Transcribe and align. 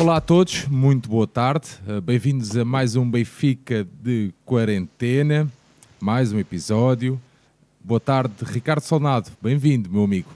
Olá 0.00 0.16
a 0.16 0.20
todos, 0.22 0.66
muito 0.66 1.10
boa 1.10 1.26
tarde. 1.26 1.68
Uh, 1.86 2.00
Bem-vindos 2.00 2.56
a 2.56 2.64
mais 2.64 2.96
um 2.96 3.08
Benfica 3.08 3.86
de 4.02 4.32
quarentena, 4.46 5.46
mais 6.00 6.32
um 6.32 6.38
episódio. 6.38 7.20
Boa 7.84 8.00
tarde, 8.00 8.32
Ricardo 8.46 8.80
Solnado. 8.80 9.30
Bem-vindo, 9.42 9.90
meu 9.90 10.04
amigo. 10.04 10.30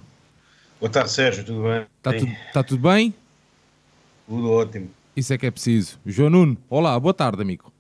Boa 0.79 0.91
tarde, 0.91 1.11
Sérgio, 1.13 1.47
tudo 1.47 1.63
bem? 1.63 1.87
Está 1.97 2.13
tu, 2.13 2.53
tá 2.53 2.63
tudo 2.63 2.83
bem? 2.83 3.15
Tudo 4.29 4.51
ótimo. 4.51 4.91
Isso 5.17 5.33
é 5.33 5.39
que 5.39 5.47
é 5.47 5.51
preciso. 5.51 5.99
João 6.05 6.29
Nuno, 6.29 6.59
olá, 6.69 7.01
boa 7.01 7.15
tarde, 7.15 7.41
amigo. 7.41 7.73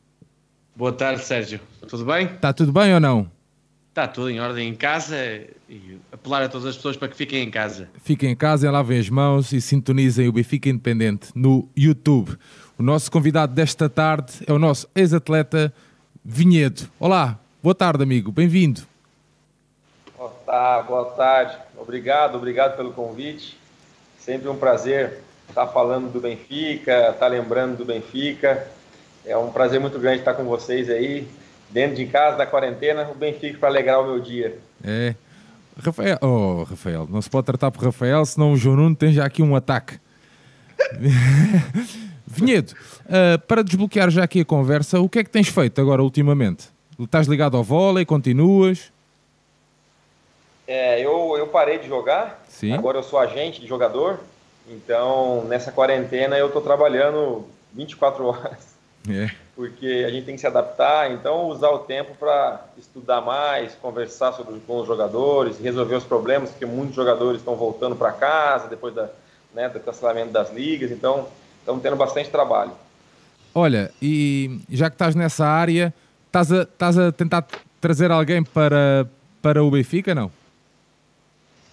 Boa 0.74 0.90
tarde, 0.90 1.22
Sérgio. 1.22 1.60
Tudo 1.86 2.06
bem? 2.06 2.24
Está 2.24 2.54
tudo 2.54 2.72
bem 2.72 2.94
ou 2.94 3.00
não? 3.00 3.30
Está 3.94 4.08
tudo 4.08 4.28
em 4.28 4.40
ordem 4.40 4.68
em 4.68 4.74
casa 4.74 5.16
e 5.68 6.00
apelar 6.10 6.42
a 6.42 6.48
todas 6.48 6.66
as 6.66 6.74
pessoas 6.74 6.96
para 6.96 7.06
que 7.06 7.16
fiquem 7.16 7.44
em 7.44 7.48
casa. 7.48 7.88
Fiquem 8.02 8.32
em 8.32 8.34
casa, 8.34 8.68
lavem 8.68 8.98
as 8.98 9.08
mãos 9.08 9.52
e 9.52 9.60
sintonizem 9.60 10.26
o 10.26 10.32
Benfica 10.32 10.68
Independente 10.68 11.28
no 11.32 11.68
YouTube. 11.76 12.36
O 12.76 12.82
nosso 12.82 13.08
convidado 13.08 13.54
desta 13.54 13.88
tarde 13.88 14.32
é 14.48 14.52
o 14.52 14.58
nosso 14.58 14.88
ex-atleta 14.96 15.72
Vinhedo. 16.24 16.90
Olá, 16.98 17.38
boa 17.62 17.72
tarde, 17.72 18.02
amigo, 18.02 18.32
bem-vindo. 18.32 18.82
Boa 20.18 20.30
tarde, 20.44 20.88
boa 20.88 21.04
tarde. 21.12 21.56
Obrigado, 21.78 22.34
obrigado 22.34 22.76
pelo 22.76 22.92
convite. 22.92 23.56
Sempre 24.18 24.48
um 24.48 24.56
prazer 24.56 25.20
estar 25.48 25.68
falando 25.68 26.10
do 26.10 26.18
Benfica, 26.20 27.10
estar 27.10 27.28
lembrando 27.28 27.76
do 27.76 27.84
Benfica. 27.84 28.66
É 29.24 29.36
um 29.36 29.52
prazer 29.52 29.78
muito 29.78 30.00
grande 30.00 30.18
estar 30.18 30.34
com 30.34 30.42
vocês 30.42 30.90
aí 30.90 31.28
dentro 31.74 31.96
de 31.96 32.06
casa, 32.06 32.36
da 32.36 32.46
quarentena, 32.46 33.10
o 33.10 33.16
Benfica 33.16 33.58
para 33.58 33.68
alegrar 33.68 34.00
o 34.00 34.06
meu 34.06 34.20
dia. 34.20 34.56
É. 34.84 35.16
Rafael, 35.76 36.16
oh, 36.22 36.62
Rafael, 36.62 37.08
não 37.10 37.20
se 37.20 37.28
pode 37.28 37.46
tratar 37.46 37.72
por 37.72 37.84
Rafael, 37.84 38.24
senão 38.24 38.52
o 38.52 38.56
João 38.56 38.76
Nuno 38.76 38.94
tem 38.94 39.12
já 39.12 39.24
aqui 39.24 39.42
um 39.42 39.56
ataque. 39.56 39.98
Vinhedo, 42.24 42.72
uh, 43.06 43.38
para 43.48 43.64
desbloquear 43.64 44.08
já 44.08 44.22
aqui 44.22 44.40
a 44.40 44.44
conversa, 44.44 45.00
o 45.00 45.08
que 45.08 45.18
é 45.18 45.24
que 45.24 45.30
tens 45.30 45.48
feito 45.48 45.80
agora 45.80 46.00
ultimamente? 46.00 46.68
Estás 46.98 47.26
ligado 47.26 47.56
ao 47.56 47.64
vôlei, 47.64 48.04
continuas? 48.04 48.92
É, 50.66 51.00
eu, 51.00 51.34
eu 51.36 51.48
parei 51.48 51.78
de 51.78 51.88
jogar, 51.88 52.40
Sim. 52.48 52.72
agora 52.72 52.98
eu 52.98 53.02
sou 53.02 53.18
agente 53.18 53.60
de 53.60 53.66
jogador, 53.66 54.20
então 54.68 55.44
nessa 55.46 55.72
quarentena 55.72 56.38
eu 56.38 56.46
estou 56.46 56.62
trabalhando 56.62 57.44
24 57.74 58.24
horas. 58.26 58.76
É. 59.10 59.43
Porque 59.56 60.04
a 60.06 60.10
gente 60.10 60.24
tem 60.24 60.34
que 60.34 60.40
se 60.40 60.46
adaptar, 60.46 61.12
então 61.12 61.46
usar 61.48 61.70
o 61.70 61.80
tempo 61.80 62.14
para 62.18 62.64
estudar 62.76 63.20
mais, 63.20 63.74
conversar 63.76 64.32
sobre, 64.32 64.58
com 64.60 64.80
os 64.80 64.86
jogadores, 64.86 65.60
resolver 65.60 65.94
os 65.94 66.04
problemas, 66.04 66.50
porque 66.50 66.66
muitos 66.66 66.96
jogadores 66.96 67.38
estão 67.38 67.54
voltando 67.54 67.94
para 67.94 68.10
casa 68.10 68.68
depois 68.68 68.92
da, 68.94 69.08
né, 69.54 69.68
do 69.68 69.78
cancelamento 69.78 70.32
das 70.32 70.52
ligas, 70.52 70.90
então 70.90 71.28
estamos 71.60 71.82
tendo 71.82 71.94
bastante 71.94 72.30
trabalho. 72.30 72.72
Olha, 73.54 73.92
e 74.02 74.60
já 74.68 74.90
que 74.90 74.96
estás 74.96 75.14
nessa 75.14 75.46
área, 75.46 75.94
estás 76.26 76.50
a, 76.50 76.62
estás 76.62 76.98
a 76.98 77.12
tentar 77.12 77.46
trazer 77.80 78.10
alguém 78.10 78.42
para, 78.42 79.06
para 79.40 79.62
o 79.62 79.70
Benfica, 79.70 80.14
não? 80.14 80.32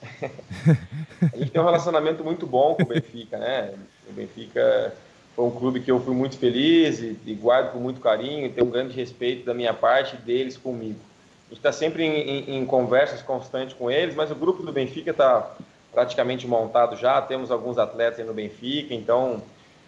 a 0.22 1.38
gente 1.38 1.52
tem 1.52 1.62
um 1.62 1.66
relacionamento 1.66 2.24
muito 2.24 2.46
bom 2.46 2.76
com 2.76 2.84
o 2.84 2.88
Benfica, 2.88 3.38
né? 3.38 3.74
O 4.08 4.14
Benfica 4.14 4.94
foi 5.42 5.48
um 5.48 5.52
clube 5.52 5.80
que 5.80 5.90
eu 5.90 6.00
fui 6.00 6.14
muito 6.14 6.38
feliz 6.38 7.00
e, 7.00 7.18
e 7.26 7.34
guardo 7.34 7.72
com 7.72 7.80
muito 7.80 8.00
carinho, 8.00 8.46
e 8.46 8.50
tenho 8.50 8.68
um 8.68 8.70
grande 8.70 8.96
respeito 8.96 9.44
da 9.44 9.56
minha 9.56 9.74
parte 9.74 10.16
deles 10.16 10.56
comigo. 10.56 11.00
A 11.48 11.50
gente 11.50 11.58
está 11.58 11.72
sempre 11.72 12.04
em, 12.04 12.12
em, 12.12 12.58
em, 12.58 12.66
conversas 12.66 13.24
constantes 13.24 13.76
com 13.76 13.90
eles, 13.90 14.14
mas 14.16 14.30
o 14.30 14.36
grupo 14.36 14.62
do 14.62 14.72
Benfica 14.72 15.10
está 15.10 15.52
praticamente 15.92 16.48
montado 16.48 16.96
já, 16.96 17.20
temos 17.22 17.50
alguns 17.50 17.80
atletas 17.80 18.20
aí 18.20 18.26
no 18.26 18.34
Benfica, 18.34 18.94
então 18.94 19.42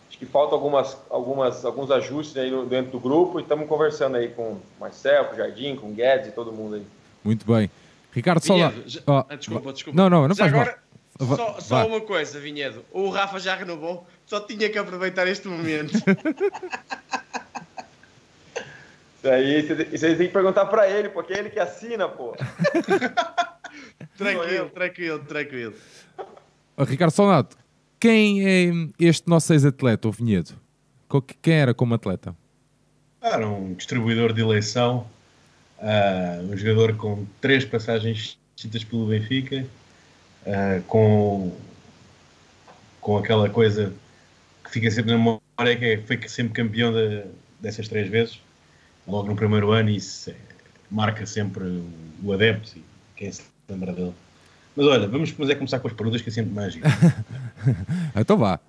acho 0.09 0.17
que 0.17 0.25
faltam 0.25 0.57
algumas, 0.57 0.97
algumas, 1.09 1.63
alguns 1.63 1.91
ajustes 1.91 2.35
aí 2.35 2.51
dentro 2.65 2.91
do 2.91 2.99
grupo 2.99 3.39
e 3.39 3.43
estamos 3.43 3.67
conversando 3.67 4.17
aí 4.17 4.29
com 4.29 4.53
o 4.53 4.61
Marcel, 4.79 5.25
com 5.25 5.35
o 5.35 5.37
Jardim, 5.37 5.75
com 5.75 5.87
o 5.87 5.93
Guedes 5.93 6.29
e 6.29 6.31
todo 6.31 6.51
mundo 6.51 6.75
aí. 6.75 6.85
Muito 7.23 7.45
bem. 7.45 7.69
Ricardo 8.11 8.43
Sola. 8.43 8.73
Oh, 9.05 9.35
desculpa, 9.35 9.71
desculpa. 9.71 9.95
Não, 9.95 10.09
não, 10.09 10.27
não 10.27 10.35
já 10.35 10.43
faz 10.43 10.53
agora, 10.53 10.71
mal. 10.71 10.92
Só, 11.25 11.59
só 11.59 11.87
uma 11.87 12.01
coisa, 12.01 12.39
Vinhedo. 12.39 12.83
O 12.91 13.09
Rafa 13.09 13.39
já 13.39 13.55
renovou, 13.55 14.07
só 14.25 14.39
tinha 14.39 14.69
que 14.69 14.77
aproveitar 14.77 15.27
este 15.27 15.47
momento. 15.47 15.93
Isso 19.23 19.29
aí, 19.29 19.87
isso 19.93 20.05
aí 20.05 20.17
tem 20.17 20.27
que 20.27 20.33
perguntar 20.33 20.65
para 20.65 20.89
ele, 20.89 21.07
porque 21.07 21.31
é 21.31 21.39
ele 21.39 21.49
que 21.49 21.57
assina, 21.57 22.09
pô. 22.09 22.35
tranquilo, 24.17 24.69
tranquilo, 24.69 25.19
tranquilo. 25.19 25.73
Ricardo 26.77 27.11
Sonato, 27.11 27.55
quem 28.01 28.45
é 28.45 28.69
este 28.99 29.29
nosso 29.29 29.53
ex-atleta, 29.53 30.09
o 30.09 30.11
Vinhedo? 30.11 30.53
Quem 31.41 31.53
era 31.53 31.73
como 31.73 31.93
atleta? 31.93 32.35
Era 33.21 33.47
um 33.47 33.73
distribuidor 33.73 34.33
de 34.33 34.41
eleição, 34.41 35.07
uh, 35.79 36.51
um 36.51 36.57
jogador 36.57 36.97
com 36.97 37.25
três 37.39 37.63
passagens 37.63 38.37
distintas 38.53 38.83
pelo 38.83 39.05
Benfica, 39.05 39.65
uh, 40.45 40.81
com, 40.83 41.51
com 43.01 43.17
aquela 43.17 43.49
coisa 43.49 43.93
que 44.63 44.71
fica 44.71 44.89
sempre 44.89 45.11
na 45.11 45.17
memória, 45.17 45.77
que 45.77 45.85
é, 45.85 45.97
foi 45.97 46.19
sempre 46.27 46.53
campeão 46.53 46.91
de, 46.93 47.23
dessas 47.59 47.87
três 47.87 48.09
vezes, 48.09 48.39
logo 49.07 49.27
no 49.27 49.35
primeiro 49.35 49.71
ano, 49.71 49.89
e 49.89 49.97
isso 49.97 50.29
é, 50.29 50.35
marca 50.89 51.25
sempre 51.25 51.63
o, 51.63 51.89
o 52.23 52.33
adepto 52.33 52.77
e 52.77 52.83
quem 53.15 53.31
se 53.31 53.43
lembra 53.69 53.93
dele. 53.93 54.13
Mas 54.75 54.87
olha, 54.87 55.07
vamos 55.07 55.33
mas 55.37 55.49
é 55.49 55.55
começar 55.55 55.79
com 55.79 55.87
as 55.87 55.93
perguntas 55.93 56.21
que 56.21 56.29
é 56.29 56.31
sempre 56.31 56.53
mágico. 56.53 56.87
então 58.15 58.37
vá. 58.37 58.59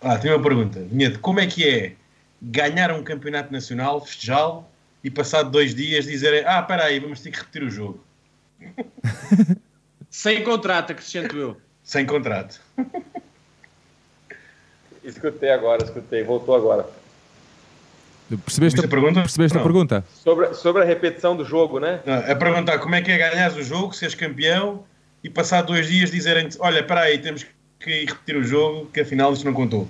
Ah, 0.00 0.18
tem 0.18 0.30
uma 0.30 0.42
pergunta. 0.42 0.80
Vinhedo, 0.80 1.18
como 1.18 1.40
é 1.40 1.46
que 1.46 1.68
é 1.68 1.94
ganhar 2.40 2.92
um 2.92 3.02
campeonato 3.02 3.52
nacional, 3.52 4.04
festejá-lo, 4.04 4.64
e 5.02 5.10
passado 5.10 5.50
dois 5.50 5.74
dias 5.74 6.04
dizerem 6.04 6.44
ah, 6.46 6.60
espera 6.60 6.84
aí, 6.84 7.00
vamos 7.00 7.20
ter 7.20 7.30
que 7.30 7.38
repetir 7.38 7.62
o 7.62 7.70
jogo? 7.70 8.04
Sem 10.16 10.42
contrato, 10.42 10.92
acrescento 10.92 11.36
eu. 11.36 11.58
Sem 11.84 12.06
contrato. 12.06 12.58
escutei 15.04 15.50
agora, 15.50 15.84
escutei, 15.84 16.24
voltou 16.24 16.56
agora. 16.56 16.86
Percebeste, 18.42 18.80
a, 18.80 18.88
pergunta? 18.88 19.20
percebeste 19.20 19.58
a 19.58 19.60
pergunta? 19.60 20.02
Sobre, 20.08 20.54
sobre 20.54 20.82
a 20.82 20.86
repetição 20.86 21.36
do 21.36 21.44
jogo, 21.44 21.78
né? 21.78 22.00
Não, 22.06 22.14
é 22.14 22.34
perguntar 22.34 22.78
como 22.78 22.94
é 22.94 23.02
que 23.02 23.10
é 23.10 23.18
ganhar 23.18 23.52
o 23.52 23.62
jogo, 23.62 23.92
seres 23.92 24.14
campeão 24.14 24.84
e 25.22 25.28
passar 25.28 25.60
dois 25.60 25.86
dias 25.86 26.10
dizerem 26.10 26.48
olha, 26.60 26.80
espera 26.80 27.02
aí, 27.02 27.18
temos 27.18 27.44
que 27.78 27.90
ir 27.90 28.08
repetir 28.08 28.36
o 28.36 28.42
jogo, 28.42 28.86
que 28.86 29.00
afinal 29.00 29.34
isto 29.34 29.44
não 29.44 29.52
contou. 29.52 29.86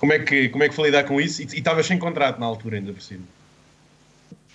Como 0.00 0.12
é 0.12 0.18
que, 0.18 0.48
como 0.48 0.64
é 0.64 0.68
que 0.68 0.74
foi 0.74 0.86
lidar 0.86 1.04
com 1.04 1.20
isso? 1.20 1.42
E 1.42 1.44
estavas 1.44 1.86
sem 1.86 1.96
contrato 1.96 2.40
na 2.40 2.46
altura 2.46 2.76
ainda 2.76 2.92
por 2.92 3.02
cima. 3.02 3.22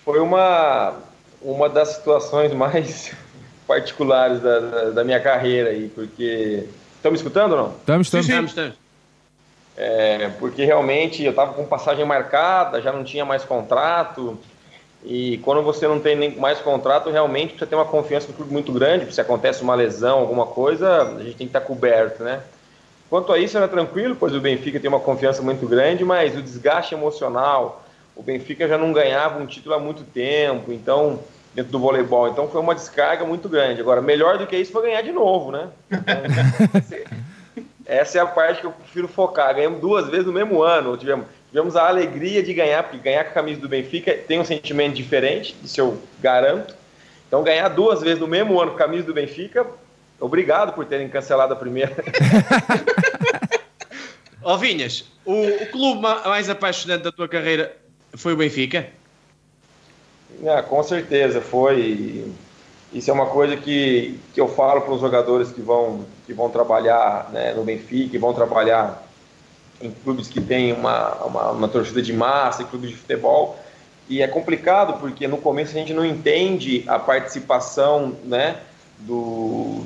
Foi 0.04 0.20
uma, 0.20 1.00
uma 1.40 1.70
das 1.70 1.94
situações 1.94 2.52
mais 2.52 3.14
particulares 3.66 4.40
da, 4.40 4.60
da, 4.60 4.90
da 4.90 5.04
minha 5.04 5.20
carreira 5.20 5.70
aí, 5.70 5.90
porque... 5.94 6.64
Estão 6.96 7.10
me 7.10 7.16
escutando 7.16 7.52
ou 7.52 7.58
não? 7.58 7.68
Estamos, 7.70 8.06
estamos. 8.06 8.26
Estamos, 8.26 8.50
estamos. 8.50 8.86
É, 9.76 10.30
porque 10.38 10.64
realmente 10.64 11.22
eu 11.22 11.30
estava 11.30 11.52
com 11.52 11.64
passagem 11.66 12.04
marcada, 12.04 12.80
já 12.80 12.90
não 12.90 13.04
tinha 13.04 13.24
mais 13.24 13.44
contrato, 13.44 14.38
e 15.04 15.38
quando 15.38 15.62
você 15.62 15.86
não 15.86 16.00
tem 16.00 16.16
nem 16.16 16.34
mais 16.34 16.58
contrato, 16.60 17.10
realmente 17.10 17.50
precisa 17.50 17.66
ter 17.66 17.76
uma 17.76 17.84
confiança 17.84 18.26
no 18.28 18.34
clube 18.34 18.52
muito 18.52 18.72
grande, 18.72 19.14
se 19.14 19.20
acontece 19.20 19.62
uma 19.62 19.74
lesão, 19.74 20.20
alguma 20.20 20.46
coisa, 20.46 21.02
a 21.02 21.22
gente 21.22 21.36
tem 21.36 21.46
que 21.46 21.56
estar 21.56 21.60
coberto, 21.60 22.24
né? 22.24 22.40
Quanto 23.08 23.32
a 23.32 23.38
isso, 23.38 23.56
era 23.56 23.68
tranquilo, 23.68 24.16
pois 24.18 24.34
o 24.34 24.40
Benfica 24.40 24.80
tem 24.80 24.88
uma 24.88 24.98
confiança 24.98 25.42
muito 25.42 25.66
grande, 25.68 26.04
mas 26.04 26.36
o 26.36 26.42
desgaste 26.42 26.94
emocional, 26.94 27.84
o 28.16 28.22
Benfica 28.22 28.66
já 28.66 28.78
não 28.78 28.92
ganhava 28.92 29.38
um 29.38 29.46
título 29.46 29.74
há 29.74 29.78
muito 29.78 30.02
tempo, 30.02 30.72
então, 30.72 31.20
dentro 31.56 31.72
do 31.72 31.78
voleibol, 31.78 32.28
então 32.28 32.46
foi 32.48 32.60
uma 32.60 32.74
descarga 32.74 33.24
muito 33.24 33.48
grande. 33.48 33.80
Agora, 33.80 34.02
melhor 34.02 34.36
do 34.36 34.46
que 34.46 34.54
isso 34.54 34.70
foi 34.70 34.82
ganhar 34.82 35.00
de 35.00 35.10
novo, 35.10 35.50
né? 35.50 35.68
Então, 37.88 37.94
essa 37.94 38.18
é 38.18 38.20
a 38.20 38.26
parte 38.26 38.60
que 38.60 38.66
eu 38.66 38.72
prefiro 38.72 39.06
focar. 39.06 39.54
Ganhamos 39.54 39.80
duas 39.80 40.08
vezes 40.08 40.26
no 40.26 40.32
mesmo 40.32 40.60
ano, 40.60 40.96
tivemos 40.96 41.24
tivemos 41.48 41.76
a 41.76 41.88
alegria 41.88 42.42
de 42.42 42.52
ganhar, 42.52 42.82
porque 42.82 42.98
ganhar 42.98 43.24
com 43.24 43.30
a 43.30 43.34
camisa 43.34 43.60
do 43.60 43.68
Benfica 43.68 44.12
tem 44.12 44.40
um 44.40 44.44
sentimento 44.44 44.94
diferente, 44.94 45.56
isso 45.64 45.80
eu 45.80 45.96
garanto. 46.20 46.74
Então, 47.26 47.42
ganhar 47.42 47.68
duas 47.68 48.02
vezes 48.02 48.18
no 48.18 48.26
mesmo 48.26 48.60
ano 48.60 48.72
com 48.72 48.76
a 48.76 48.80
camisa 48.80 49.06
do 49.06 49.14
Benfica, 49.14 49.64
obrigado 50.20 50.74
por 50.74 50.84
terem 50.84 51.08
cancelado 51.08 51.54
a 51.54 51.56
primeira. 51.56 51.94
Ó 54.42 54.56
Vinhas, 54.56 55.06
o, 55.24 55.32
o, 55.32 55.66
clube 55.68 56.02
mais 56.02 56.50
apaixonante 56.50 57.02
da 57.02 57.12
tua 57.12 57.28
carreira 57.28 57.74
foi 58.16 58.32
o 58.32 58.36
Benfica? 58.36 58.88
Ah, 60.44 60.62
com 60.62 60.82
certeza, 60.82 61.40
foi. 61.40 62.26
Isso 62.92 63.10
é 63.10 63.14
uma 63.14 63.26
coisa 63.26 63.56
que, 63.56 64.18
que 64.32 64.40
eu 64.40 64.48
falo 64.48 64.80
para 64.82 64.94
os 64.94 65.00
jogadores 65.00 65.50
que 65.50 65.60
vão, 65.60 66.04
que 66.26 66.32
vão 66.32 66.50
trabalhar 66.50 67.30
né, 67.32 67.52
no 67.54 67.64
Benfica, 67.64 68.10
que 68.10 68.18
vão 68.18 68.32
trabalhar 68.32 69.02
em 69.80 69.90
clubes 69.90 70.28
que 70.28 70.40
têm 70.40 70.72
uma, 70.72 71.14
uma, 71.24 71.50
uma 71.50 71.68
torcida 71.68 72.00
de 72.00 72.12
massa, 72.12 72.62
em 72.62 72.66
clubes 72.66 72.90
de 72.90 72.96
futebol. 72.96 73.58
E 74.08 74.22
é 74.22 74.28
complicado 74.28 75.00
porque 75.00 75.26
no 75.26 75.38
começo 75.38 75.72
a 75.72 75.78
gente 75.78 75.92
não 75.92 76.04
entende 76.04 76.84
a 76.86 76.98
participação 76.98 78.16
né, 78.24 78.56
do, 79.00 79.84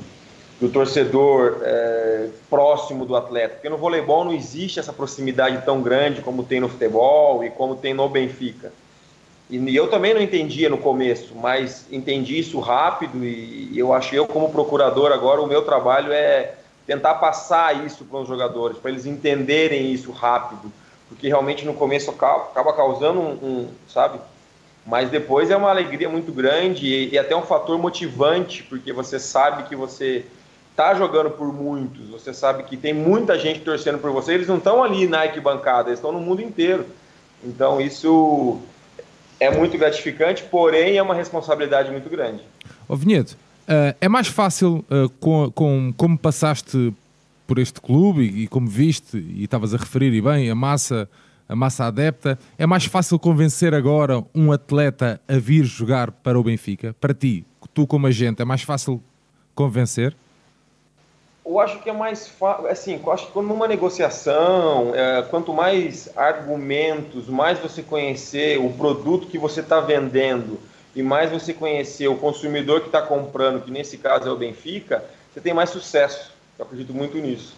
do 0.59 0.69
torcedor 0.69 1.59
é, 1.63 2.29
próximo 2.49 3.05
do 3.05 3.15
atleta. 3.15 3.55
Porque 3.55 3.69
no 3.69 3.77
voleibol 3.77 4.23
não 4.23 4.33
existe 4.33 4.79
essa 4.79 4.93
proximidade 4.93 5.65
tão 5.65 5.81
grande 5.81 6.21
como 6.21 6.43
tem 6.43 6.59
no 6.59 6.69
futebol 6.69 7.43
e 7.43 7.49
como 7.49 7.75
tem 7.75 7.93
no 7.93 8.07
Benfica. 8.07 8.71
E 9.51 9.75
eu 9.75 9.89
também 9.89 10.13
não 10.13 10.21
entendia 10.21 10.69
no 10.69 10.77
começo, 10.77 11.35
mas 11.35 11.85
entendi 11.91 12.39
isso 12.39 12.57
rápido 12.61 13.21
e 13.25 13.77
eu 13.77 13.91
acho 13.91 14.15
eu 14.15 14.25
como 14.25 14.49
procurador 14.49 15.11
agora 15.11 15.41
o 15.41 15.47
meu 15.47 15.61
trabalho 15.63 16.13
é 16.13 16.53
tentar 16.87 17.15
passar 17.15 17.85
isso 17.85 18.05
para 18.05 18.19
os 18.19 18.27
jogadores, 18.29 18.77
para 18.77 18.91
eles 18.91 19.05
entenderem 19.05 19.91
isso 19.91 20.09
rápido, 20.11 20.71
porque 21.09 21.27
realmente 21.27 21.65
no 21.65 21.73
começo 21.73 22.09
acaba 22.11 22.71
causando 22.71 23.19
um, 23.19 23.31
um 23.43 23.67
sabe? 23.89 24.21
Mas 24.85 25.09
depois 25.09 25.51
é 25.51 25.57
uma 25.57 25.69
alegria 25.69 26.07
muito 26.07 26.31
grande 26.31 26.87
e, 26.87 27.09
e 27.09 27.19
até 27.19 27.35
um 27.35 27.41
fator 27.41 27.77
motivante, 27.77 28.63
porque 28.63 28.93
você 28.93 29.19
sabe 29.19 29.63
que 29.63 29.75
você 29.75 30.25
está 30.71 30.93
jogando 30.93 31.29
por 31.29 31.53
muitos, 31.53 32.07
você 32.07 32.33
sabe 32.33 32.63
que 32.63 32.77
tem 32.77 32.93
muita 32.93 33.37
gente 33.37 33.59
torcendo 33.59 33.99
por 33.99 34.11
você, 34.11 34.33
eles 34.33 34.47
não 34.47 34.57
estão 34.57 34.81
ali 34.81 35.07
na 35.07 35.23
arquibancada, 35.23 35.89
eles 35.89 35.99
estão 35.99 36.13
no 36.13 36.21
mundo 36.21 36.41
inteiro. 36.41 36.85
Então 37.43 37.81
isso 37.81 38.61
é 39.41 39.49
muito 39.49 39.75
gratificante, 39.75 40.43
porém 40.43 40.97
é 40.97 41.01
uma 41.01 41.15
responsabilidade 41.15 41.89
muito 41.89 42.07
grande. 42.07 42.41
Ô 42.87 42.95
Vinhedo, 42.95 43.31
uh, 43.31 43.97
é 43.99 44.07
mais 44.07 44.27
fácil, 44.27 44.85
uh, 44.87 45.09
com, 45.19 45.51
com, 45.51 45.91
como 45.97 46.15
passaste 46.15 46.93
por 47.47 47.57
este 47.57 47.81
clube 47.81 48.21
e 48.21 48.47
como 48.47 48.67
viste, 48.67 49.17
e 49.17 49.43
estavas 49.43 49.73
a 49.73 49.77
referir 49.77 50.13
e 50.13 50.21
bem, 50.21 50.47
a 50.51 50.53
massa, 50.53 51.09
a 51.49 51.55
massa 51.55 51.85
adepta, 51.85 52.37
é 52.55 52.67
mais 52.67 52.85
fácil 52.85 53.17
convencer 53.17 53.73
agora 53.73 54.23
um 54.33 54.51
atleta 54.51 55.19
a 55.27 55.37
vir 55.39 55.65
jogar 55.65 56.11
para 56.11 56.39
o 56.39 56.43
Benfica? 56.43 56.95
Para 57.01 57.13
ti, 57.13 57.43
tu 57.73 57.87
como 57.87 58.05
agente, 58.05 58.43
é 58.43 58.45
mais 58.45 58.61
fácil 58.61 59.01
convencer? 59.55 60.15
Eu 61.51 61.59
acho 61.59 61.79
que 61.79 61.89
é 61.89 61.93
mais 61.93 62.29
fácil, 62.29 62.67
assim, 62.67 62.99
eu 63.03 63.11
acho 63.11 63.27
que 63.27 63.39
numa 63.41 63.67
negociação, 63.67 64.95
é, 64.95 65.21
quanto 65.23 65.53
mais 65.53 66.09
argumentos, 66.15 67.27
mais 67.27 67.59
você 67.59 67.83
conhecer 67.83 68.57
o 68.57 68.71
produto 68.71 69.27
que 69.27 69.37
você 69.37 69.59
está 69.59 69.81
vendendo 69.81 70.57
e 70.95 71.03
mais 71.03 71.29
você 71.29 71.53
conhecer 71.53 72.07
o 72.07 72.15
consumidor 72.15 72.79
que 72.79 72.87
está 72.87 73.01
comprando, 73.01 73.61
que 73.63 73.69
nesse 73.69 73.97
caso 73.97 74.29
é 74.29 74.31
o 74.31 74.37
Benfica, 74.37 75.03
você 75.33 75.41
tem 75.41 75.53
mais 75.53 75.69
sucesso. 75.69 76.31
Eu 76.57 76.63
acredito 76.63 76.93
muito 76.93 77.17
nisso. 77.17 77.53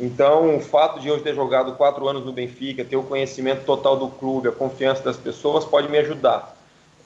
Então, 0.00 0.56
o 0.56 0.60
fato 0.60 0.98
de 0.98 1.06
eu 1.06 1.20
ter 1.20 1.34
jogado 1.34 1.72
quatro 1.74 2.08
anos 2.08 2.24
no 2.24 2.32
Benfica, 2.32 2.84
ter 2.84 2.96
o 2.96 3.04
conhecimento 3.04 3.64
total 3.64 3.96
do 3.96 4.08
clube, 4.08 4.48
a 4.48 4.52
confiança 4.52 5.02
das 5.02 5.16
pessoas, 5.16 5.64
pode 5.64 5.88
me 5.88 5.98
ajudar. 5.98 6.56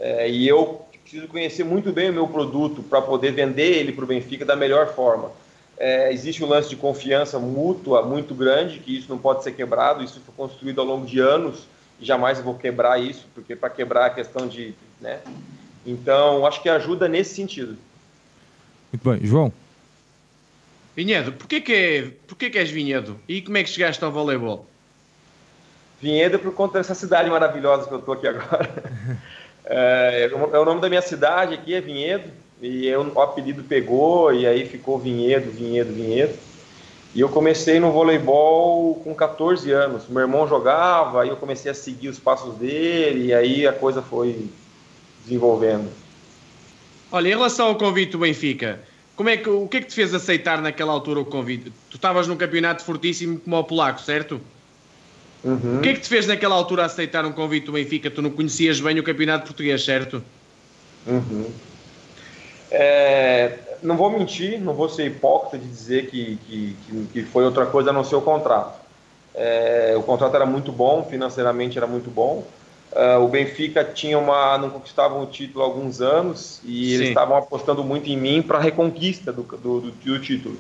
É, 0.01 0.31
e 0.31 0.49
eu 0.49 0.83
preciso 1.03 1.29
conhecer 1.29 1.65
muito 1.65 1.93
bem 1.93 2.09
o 2.09 2.13
meu 2.13 2.27
produto 2.27 2.83
para 2.83 3.03
poder 3.03 3.33
vender 3.33 3.77
ele 3.77 3.93
para 3.93 4.05
o 4.05 4.07
Benfica 4.07 4.47
da 4.47 4.57
melhor 4.57 4.95
forma. 4.95 5.31
É, 5.85 6.13
existe 6.13 6.45
um 6.45 6.47
lance 6.47 6.69
de 6.69 6.77
confiança 6.77 7.41
mútua 7.41 8.03
muito 8.03 8.37
grande, 8.37 8.79
que 8.79 8.97
isso 8.97 9.09
não 9.09 9.19
pode 9.19 9.43
ser 9.43 9.51
quebrado, 9.51 10.05
isso 10.05 10.21
foi 10.25 10.33
construído 10.33 10.81
ao 10.81 10.87
longo 10.87 11.05
de 11.05 11.19
anos, 11.19 11.67
e 11.99 12.05
jamais 12.05 12.39
vou 12.39 12.55
quebrar 12.55 13.03
isso, 13.03 13.27
porque 13.35 13.57
para 13.57 13.69
quebrar 13.69 14.07
a 14.07 14.11
questão 14.11 14.47
de. 14.47 14.77
Né? 15.01 15.19
Então, 15.85 16.47
acho 16.47 16.63
que 16.63 16.69
ajuda 16.69 17.09
nesse 17.09 17.35
sentido. 17.35 17.77
Muito 18.93 19.11
bem. 19.11 19.27
João? 19.27 19.53
Vinhedo, 20.95 21.33
porquê 21.33 21.61
que, 21.61 21.75
é, 21.75 22.11
porquê 22.29 22.49
que 22.49 22.59
és 22.59 22.71
Vinhedo? 22.71 23.19
E 23.27 23.43
como 23.43 23.57
é 23.57 23.65
que 23.65 23.71
chegaste 23.71 24.05
ao 24.05 24.13
voleibol? 24.13 24.65
Vinhedo 26.01 26.39
por 26.39 26.55
conta 26.55 26.79
dessa 26.79 26.95
cidade 26.95 27.29
maravilhosa 27.29 27.89
que 27.89 27.95
eu 27.95 27.99
estou 27.99 28.15
aqui 28.15 28.29
agora. 28.29 28.71
é, 29.67 30.31
é 30.31 30.59
o 30.61 30.65
nome 30.65 30.81
da 30.81 30.89
minha 30.89 31.03
cidade 31.03 31.55
aqui, 31.55 31.75
é 31.75 31.81
Vinhedo. 31.81 32.31
E 32.63 32.87
eu, 32.87 33.13
o 33.13 33.21
apelido 33.21 33.65
pegou, 33.65 34.33
e 34.33 34.47
aí 34.47 34.65
ficou 34.65 34.97
Vinhedo, 34.97 35.51
Vinhedo, 35.51 35.93
Vinhedo. 35.93 36.39
E 37.13 37.21
eu 37.21 37.29
comecei 37.29 37.81
no 37.81 37.91
voleibol 37.91 38.95
com 39.03 39.13
14 39.13 39.71
anos. 39.73 40.09
Meu 40.09 40.21
irmão 40.21 40.47
jogava, 40.47 41.23
aí 41.23 41.29
eu 41.29 41.37
comecei 41.37 41.73
a 41.73 41.75
seguir 41.75 42.09
os 42.09 42.21
passos 42.21 42.55
dele, 42.55 43.27
e 43.27 43.35
aí 43.35 43.67
a 43.67 43.73
coisa 43.73 44.01
foi 44.01 44.49
desenvolvendo. 45.25 45.91
Olha, 47.11 47.27
em 47.27 47.31
relação 47.31 47.67
ao 47.67 47.75
convite 47.75 48.13
do 48.13 48.19
Benfica, 48.19 48.81
como 49.17 49.29
é 49.29 49.37
que, 49.37 49.49
o 49.49 49.67
que 49.67 49.79
é 49.79 49.81
que 49.81 49.89
te 49.89 49.95
fez 49.95 50.15
aceitar 50.15 50.63
naquela 50.63 50.93
altura 50.93 51.19
o 51.19 51.25
convite? 51.25 51.73
Tu 51.91 51.97
estavas 51.97 52.29
num 52.29 52.37
campeonato 52.37 52.85
fortíssimo 52.85 53.41
como 53.41 53.59
o 53.59 53.65
polaco, 53.65 54.01
certo? 54.01 54.41
Uhum. 55.43 55.79
O 55.79 55.81
que 55.81 55.89
é 55.89 55.95
que 55.95 56.01
te 56.01 56.09
fez 56.09 56.29
naquela 56.29 56.55
altura 56.55 56.85
aceitar 56.85 57.27
um 57.27 57.33
convite 57.33 57.67
do 57.67 57.73
Benfica? 57.73 58.09
Tu 58.09 58.23
não 58.23 58.31
conhecias 58.31 58.81
bem 58.81 59.01
o 59.01 59.03
campeonato 59.03 59.47
português, 59.47 59.85
certo? 59.85 60.23
Uhum. 61.05 61.51
É, 62.75 63.53
não 63.83 63.99
vou 63.99 64.11
mentir, 64.11 64.59
não 64.59 64.73
vou 64.73 64.89
ser 64.89 65.07
hipócrita 65.07 65.59
de 65.59 65.69
dizer 65.69 66.07
que, 66.07 66.39
que, 66.47 66.77
que 67.13 67.23
foi 67.25 67.45
outra 67.45 67.67
coisa 67.67 67.91
a 67.91 67.93
não 67.93 68.03
ser 68.03 68.17
o 68.17 68.23
contrato. 68.23 68.81
É, 69.35 69.95
o 69.97 70.03
contrato 70.03 70.35
era 70.35 70.47
muito 70.47 70.73
bom, 70.73 71.07
financeiramente 71.09 71.77
era 71.77 71.87
muito 71.87 72.11
bom. 72.11 72.45
Uh, 72.93 73.25
o 73.25 73.29
Benfica 73.29 73.83
tinha 73.83 74.19
uma, 74.19 74.59
não 74.59 74.69
conquistava 74.69 75.19
um 75.19 75.25
título 75.25 75.65
há 75.65 75.67
alguns 75.67 76.03
anos 76.03 76.61
e 76.63 76.89
Sim. 76.89 76.95
eles 76.95 77.09
estavam 77.09 77.37
apostando 77.37 77.83
muito 77.83 78.11
em 78.11 78.19
mim 78.19 78.43
para 78.43 78.59
a 78.59 78.61
reconquista 78.61 79.33
do, 79.33 79.43
do, 79.43 79.81
do, 79.81 79.91
do, 79.91 80.19
título. 80.19 80.59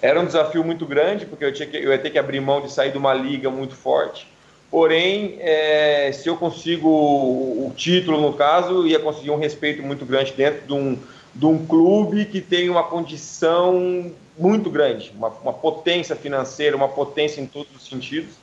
Era 0.00 0.20
um 0.20 0.24
desafio 0.24 0.62
muito 0.62 0.86
grande 0.86 1.26
porque 1.26 1.44
eu, 1.44 1.52
tinha 1.52 1.66
que, 1.66 1.76
eu 1.76 1.90
ia 1.90 1.98
ter 1.98 2.10
que 2.10 2.18
abrir 2.18 2.40
mão 2.40 2.60
de 2.60 2.70
sair 2.70 2.92
de 2.92 2.98
uma 2.98 3.12
liga 3.12 3.50
muito 3.50 3.74
forte. 3.74 4.28
Porém, 4.70 5.36
é, 5.40 6.12
se 6.12 6.28
eu 6.28 6.36
consigo 6.36 6.88
o, 6.88 7.68
o 7.68 7.74
título, 7.76 8.20
no 8.20 8.32
caso, 8.32 8.86
ia 8.86 9.00
conseguir 9.00 9.32
um 9.32 9.38
respeito 9.38 9.82
muito 9.82 10.04
grande 10.04 10.32
dentro 10.32 10.64
de 10.66 10.72
um, 10.72 10.96
de 11.34 11.46
um 11.46 11.66
clube 11.66 12.26
que 12.26 12.40
tem 12.40 12.70
uma 12.70 12.84
condição 12.84 14.12
muito 14.38 14.70
grande, 14.70 15.12
uma, 15.16 15.28
uma 15.28 15.52
potência 15.52 16.14
financeira, 16.14 16.76
uma 16.76 16.88
potência 16.88 17.40
em 17.40 17.46
todos 17.46 17.74
os 17.74 17.88
sentidos. 17.88 18.34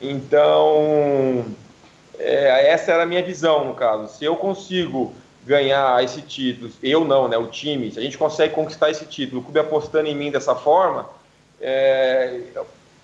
Então, 0.00 1.44
é, 2.18 2.70
essa 2.70 2.92
era 2.92 3.02
a 3.02 3.06
minha 3.06 3.22
visão, 3.22 3.64
no 3.64 3.74
caso. 3.74 4.12
Se 4.16 4.24
eu 4.24 4.36
consigo 4.36 5.12
ganhar 5.44 6.02
esse 6.02 6.22
título, 6.22 6.70
eu 6.82 7.04
não, 7.04 7.28
né, 7.28 7.36
o 7.36 7.46
time, 7.48 7.90
se 7.90 7.98
a 7.98 8.02
gente 8.02 8.16
consegue 8.16 8.54
conquistar 8.54 8.90
esse 8.90 9.04
título, 9.06 9.40
o 9.40 9.44
clube 9.44 9.58
apostando 9.58 10.08
em 10.08 10.14
mim 10.14 10.30
dessa 10.30 10.54
forma, 10.54 11.08
é, 11.60 12.40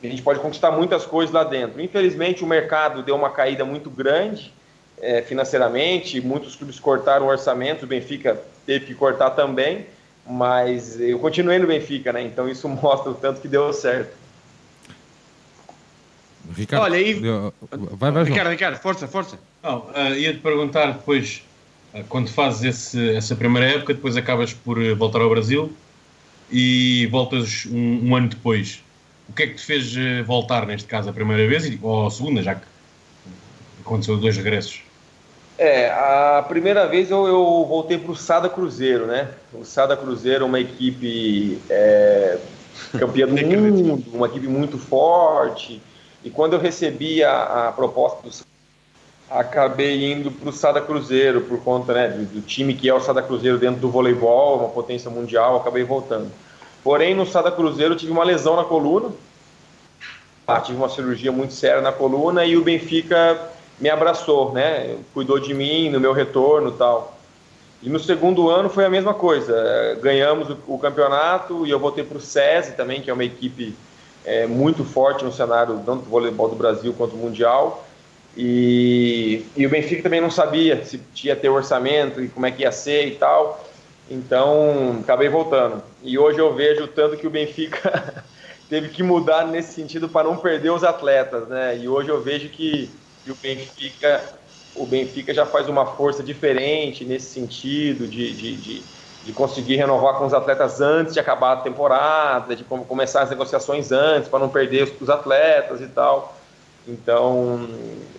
a 0.02 0.06
gente 0.06 0.22
pode 0.22 0.40
conquistar 0.40 0.70
muitas 0.70 1.04
coisas 1.04 1.32
lá 1.32 1.44
dentro. 1.44 1.80
Infelizmente, 1.80 2.42
o 2.42 2.46
mercado 2.46 3.02
deu 3.02 3.16
uma 3.16 3.30
caída 3.30 3.64
muito 3.64 3.90
grande 3.90 4.52
é, 5.00 5.22
financeiramente, 5.22 6.20
muitos 6.20 6.56
clubes 6.56 6.78
cortaram 6.78 7.26
o 7.26 7.28
orçamento, 7.28 7.84
o 7.84 7.86
Benfica 7.86 8.40
teve 8.66 8.86
que 8.86 8.94
cortar 8.94 9.30
também, 9.30 9.86
mas 10.26 11.00
eu 11.00 11.18
continuei 11.18 11.58
no 11.58 11.66
Benfica, 11.66 12.12
né? 12.12 12.22
Então 12.22 12.48
isso 12.48 12.68
mostra 12.68 13.10
o 13.10 13.14
tanto 13.14 13.40
que 13.40 13.48
deu 13.48 13.72
certo. 13.72 14.16
Ricardo, 16.56 16.84
Olha, 16.84 16.98
e... 16.98 17.14
vai, 17.92 18.10
vai, 18.10 18.24
Ricardo, 18.24 18.50
Ricardo, 18.50 18.78
força, 18.78 19.06
força. 19.06 19.38
Não, 19.62 19.86
uh, 19.90 20.14
ia-te 20.16 20.38
perguntar 20.38 20.92
depois, 20.92 21.42
uh, 21.92 22.02
quando 22.08 22.30
fazes 22.30 22.64
esse, 22.64 23.14
essa 23.14 23.36
primeira 23.36 23.68
época, 23.68 23.92
depois 23.92 24.16
acabas 24.16 24.54
por 24.54 24.78
uh, 24.78 24.96
voltar 24.96 25.20
ao 25.20 25.28
Brasil 25.28 25.70
e 26.50 27.06
voltas 27.10 27.66
um, 27.66 28.08
um, 28.08 28.16
ano 28.16 28.28
depois. 28.28 28.82
O 29.28 29.32
que 29.34 29.42
é 29.42 29.46
que 29.46 29.56
te 29.56 29.64
fez 29.64 29.94
voltar, 30.24 30.66
neste 30.66 30.88
caso, 30.88 31.10
a 31.10 31.12
primeira 31.12 31.46
vez 31.46 31.78
ou 31.82 32.06
a 32.06 32.10
segunda, 32.10 32.42
já 32.42 32.54
que 32.54 32.62
aconteceu 33.82 34.16
dois 34.16 34.34
regressos? 34.34 34.87
É, 35.58 35.90
a 35.90 36.44
primeira 36.46 36.86
vez 36.86 37.10
eu, 37.10 37.26
eu 37.26 37.66
voltei 37.68 37.98
para 37.98 38.12
o 38.12 38.16
Sada 38.16 38.48
Cruzeiro, 38.48 39.06
né? 39.06 39.28
O 39.52 39.64
Sada 39.64 39.96
Cruzeiro 39.96 40.44
é 40.44 40.46
uma 40.46 40.60
equipe 40.60 41.60
é, 41.68 42.38
campeã 42.96 43.26
do 43.26 43.34
mundo, 43.44 44.04
uma 44.14 44.28
equipe 44.28 44.46
muito 44.46 44.78
forte. 44.78 45.82
E 46.24 46.30
quando 46.30 46.52
eu 46.52 46.60
recebi 46.60 47.24
a, 47.24 47.68
a 47.68 47.72
proposta 47.72 48.22
do 48.22 48.30
acabei 49.30 50.12
indo 50.12 50.30
para 50.30 50.48
o 50.48 50.52
Sada 50.52 50.80
Cruzeiro 50.80 51.42
por 51.42 51.60
conta 51.60 51.92
né, 51.92 52.08
do, 52.08 52.24
do, 52.24 52.40
time 52.40 52.72
que 52.72 52.88
é 52.88 52.94
o 52.94 53.00
Sada 53.00 53.20
Cruzeiro 53.20 53.58
dentro 53.58 53.80
do 53.80 53.90
voleibol, 53.90 54.60
uma 54.60 54.68
potência 54.68 55.10
mundial, 55.10 55.56
acabei 55.56 55.84
voltando. 55.84 56.30
Porém, 56.82 57.14
no 57.14 57.26
Sada 57.26 57.50
Cruzeiro 57.50 57.94
eu 57.94 57.98
tive 57.98 58.12
uma 58.12 58.24
lesão 58.24 58.56
na 58.56 58.64
coluna, 58.64 59.10
ah, 60.46 60.60
tive 60.60 60.78
uma 60.78 60.88
cirurgia 60.88 61.30
muito 61.30 61.52
séria 61.52 61.82
na 61.82 61.92
coluna 61.92 62.46
e 62.46 62.56
o 62.56 62.64
Benfica 62.64 63.38
me 63.80 63.88
abraçou, 63.88 64.52
né? 64.52 64.96
Cuidou 65.14 65.38
de 65.38 65.54
mim 65.54 65.88
no 65.90 66.00
meu 66.00 66.12
retorno 66.12 66.72
tal. 66.72 67.16
E 67.82 67.88
no 67.88 68.00
segundo 68.00 68.50
ano 68.50 68.68
foi 68.68 68.84
a 68.84 68.90
mesma 68.90 69.14
coisa. 69.14 69.98
Ganhamos 70.02 70.50
o, 70.50 70.58
o 70.66 70.78
campeonato 70.78 71.66
e 71.66 71.70
eu 71.70 71.78
voltei 71.78 72.04
para 72.04 72.18
o 72.18 72.20
SESI 72.20 72.72
também, 72.72 73.00
que 73.00 73.10
é 73.10 73.12
uma 73.12 73.24
equipe 73.24 73.74
é, 74.24 74.46
muito 74.46 74.84
forte 74.84 75.24
no 75.24 75.32
cenário 75.32 75.80
tanto 75.86 76.02
do 76.02 76.10
voleibol 76.10 76.48
do 76.48 76.56
Brasil 76.56 76.92
quanto 76.96 77.16
mundial. 77.16 77.84
E, 78.36 79.44
e 79.56 79.66
o 79.66 79.70
Benfica 79.70 80.02
também 80.02 80.20
não 80.20 80.30
sabia 80.30 80.84
se 80.84 80.98
tinha 81.14 81.34
ter 81.34 81.48
orçamento 81.48 82.22
e 82.22 82.28
como 82.28 82.46
é 82.46 82.50
que 82.50 82.62
ia 82.62 82.72
ser 82.72 83.06
e 83.06 83.12
tal. 83.12 83.64
Então 84.10 84.98
acabei 85.00 85.28
voltando. 85.28 85.82
E 86.02 86.18
hoje 86.18 86.38
eu 86.38 86.54
vejo 86.54 86.86
tanto 86.88 87.16
que 87.16 87.26
o 87.26 87.30
Benfica 87.30 88.24
teve 88.68 88.88
que 88.88 89.02
mudar 89.02 89.46
nesse 89.46 89.72
sentido 89.74 90.08
para 90.08 90.28
não 90.28 90.36
perder 90.36 90.70
os 90.70 90.82
atletas, 90.82 91.46
né? 91.48 91.78
E 91.78 91.88
hoje 91.88 92.08
eu 92.08 92.20
vejo 92.20 92.48
que 92.48 92.90
e 93.28 93.30
o 93.30 93.34
Benfica, 93.34 94.24
o 94.74 94.86
Benfica 94.86 95.34
já 95.34 95.44
faz 95.44 95.68
uma 95.68 95.84
força 95.84 96.22
diferente 96.22 97.04
nesse 97.04 97.30
sentido 97.30 98.08
de, 98.08 98.32
de, 98.32 98.56
de, 98.56 98.82
de 99.24 99.32
conseguir 99.32 99.76
renovar 99.76 100.14
com 100.14 100.24
os 100.24 100.32
atletas 100.32 100.80
antes 100.80 101.12
de 101.12 101.20
acabar 101.20 101.52
a 101.52 101.56
temporada, 101.56 102.56
de 102.56 102.64
começar 102.64 103.22
as 103.22 103.30
negociações 103.30 103.92
antes 103.92 104.30
para 104.30 104.38
não 104.38 104.48
perder 104.48 104.90
os 104.98 105.10
atletas 105.10 105.82
e 105.82 105.88
tal. 105.88 106.36
Então, 106.86 107.68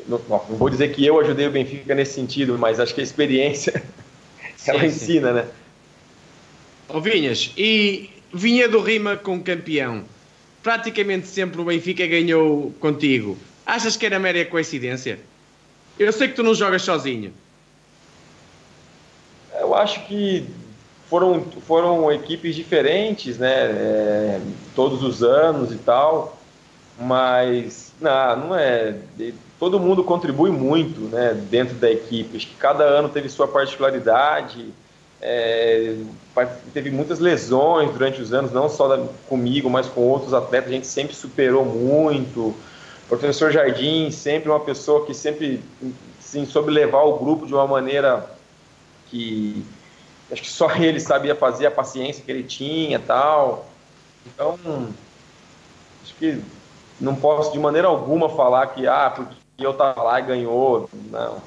não, 0.07 0.21
não, 0.29 0.37
vou 0.49 0.69
dizer 0.69 0.89
que 0.89 1.03
eu 1.03 1.19
ajudei 1.19 1.47
o 1.47 1.51
Benfica 1.51 1.95
nesse 1.95 2.13
sentido, 2.13 2.55
mas 2.59 2.79
acho 2.79 2.93
que 2.93 3.01
a 3.01 3.03
experiência 3.03 3.83
sim, 4.55 4.69
ela 4.69 4.79
sim. 4.81 4.85
ensina, 4.85 5.33
né? 5.33 5.47
Ô 6.87 7.01
Vinhas, 7.01 7.51
e 7.57 8.11
vinha 8.31 8.69
do 8.69 8.79
Rima 8.79 9.17
com 9.17 9.41
campeão. 9.41 10.03
Praticamente 10.61 11.27
sempre 11.27 11.59
o 11.59 11.65
Benfica 11.65 12.05
ganhou 12.05 12.71
contigo. 12.79 13.37
Achas 13.69 13.95
que 13.95 14.03
era 14.03 14.17
mera 14.17 14.43
coincidência? 14.45 15.19
Eu 15.99 16.11
sei 16.11 16.27
que 16.27 16.33
tu 16.33 16.41
não 16.41 16.55
jogas 16.55 16.81
sozinho. 16.81 17.31
Eu 19.59 19.75
acho 19.75 20.07
que 20.07 20.49
foram, 21.07 21.39
foram 21.67 22.11
equipes 22.11 22.55
diferentes, 22.55 23.37
né? 23.37 23.53
É, 23.53 24.41
todos 24.73 25.03
os 25.03 25.21
anos 25.21 25.71
e 25.71 25.77
tal, 25.77 26.35
mas 26.99 27.93
não, 28.01 28.37
não 28.37 28.55
é. 28.55 28.95
Todo 29.59 29.79
mundo 29.79 30.03
contribui 30.03 30.49
muito, 30.49 31.01
né? 31.01 31.35
Dentro 31.35 31.75
da 31.75 31.91
equipe. 31.91 32.37
Acho 32.37 32.47
que 32.47 32.55
cada 32.55 32.83
ano 32.83 33.07
teve 33.09 33.29
sua 33.29 33.47
particularidade. 33.47 34.65
É, 35.21 35.95
teve 36.73 36.89
muitas 36.89 37.19
lesões 37.19 37.91
durante 37.91 38.19
os 38.19 38.33
anos, 38.33 38.51
não 38.51 38.67
só 38.67 38.87
da, 38.87 39.05
comigo, 39.27 39.69
mas 39.69 39.85
com 39.85 40.01
outros 40.01 40.33
atletas. 40.33 40.71
A 40.71 40.73
gente 40.73 40.87
sempre 40.87 41.15
superou 41.15 41.63
muito. 41.63 42.55
Professor 43.09 43.51
Jardim, 43.51 44.11
sempre 44.11 44.49
uma 44.49 44.59
pessoa 44.59 45.03
que 45.03 45.15
sempre 45.15 45.63
sim, 46.19 46.45
soube 46.45 46.69
levar 46.69 47.01
o 47.01 47.17
grupo 47.17 47.47
de 47.47 47.53
uma 47.55 47.65
maneira 47.65 48.29
que 49.07 49.65
acho 50.31 50.43
que 50.43 50.49
só 50.49 50.69
ele 50.77 50.99
sabia 50.99 51.35
fazer, 51.35 51.65
a 51.65 51.71
paciência 51.71 52.23
que 52.23 52.31
ele 52.31 52.43
tinha 52.43 52.99
tal. 52.99 53.67
Então, 54.27 54.59
acho 56.03 56.13
que 56.15 56.39
não 57.01 57.15
posso 57.15 57.51
de 57.51 57.57
maneira 57.57 57.87
alguma 57.87 58.29
falar 58.29 58.67
que, 58.67 58.85
ah, 58.85 59.09
porque 59.09 59.35
eu 59.57 59.71
estava 59.71 60.03
lá 60.03 60.19
e 60.19 60.23
ganhou. 60.23 60.87
Não. 61.09 61.41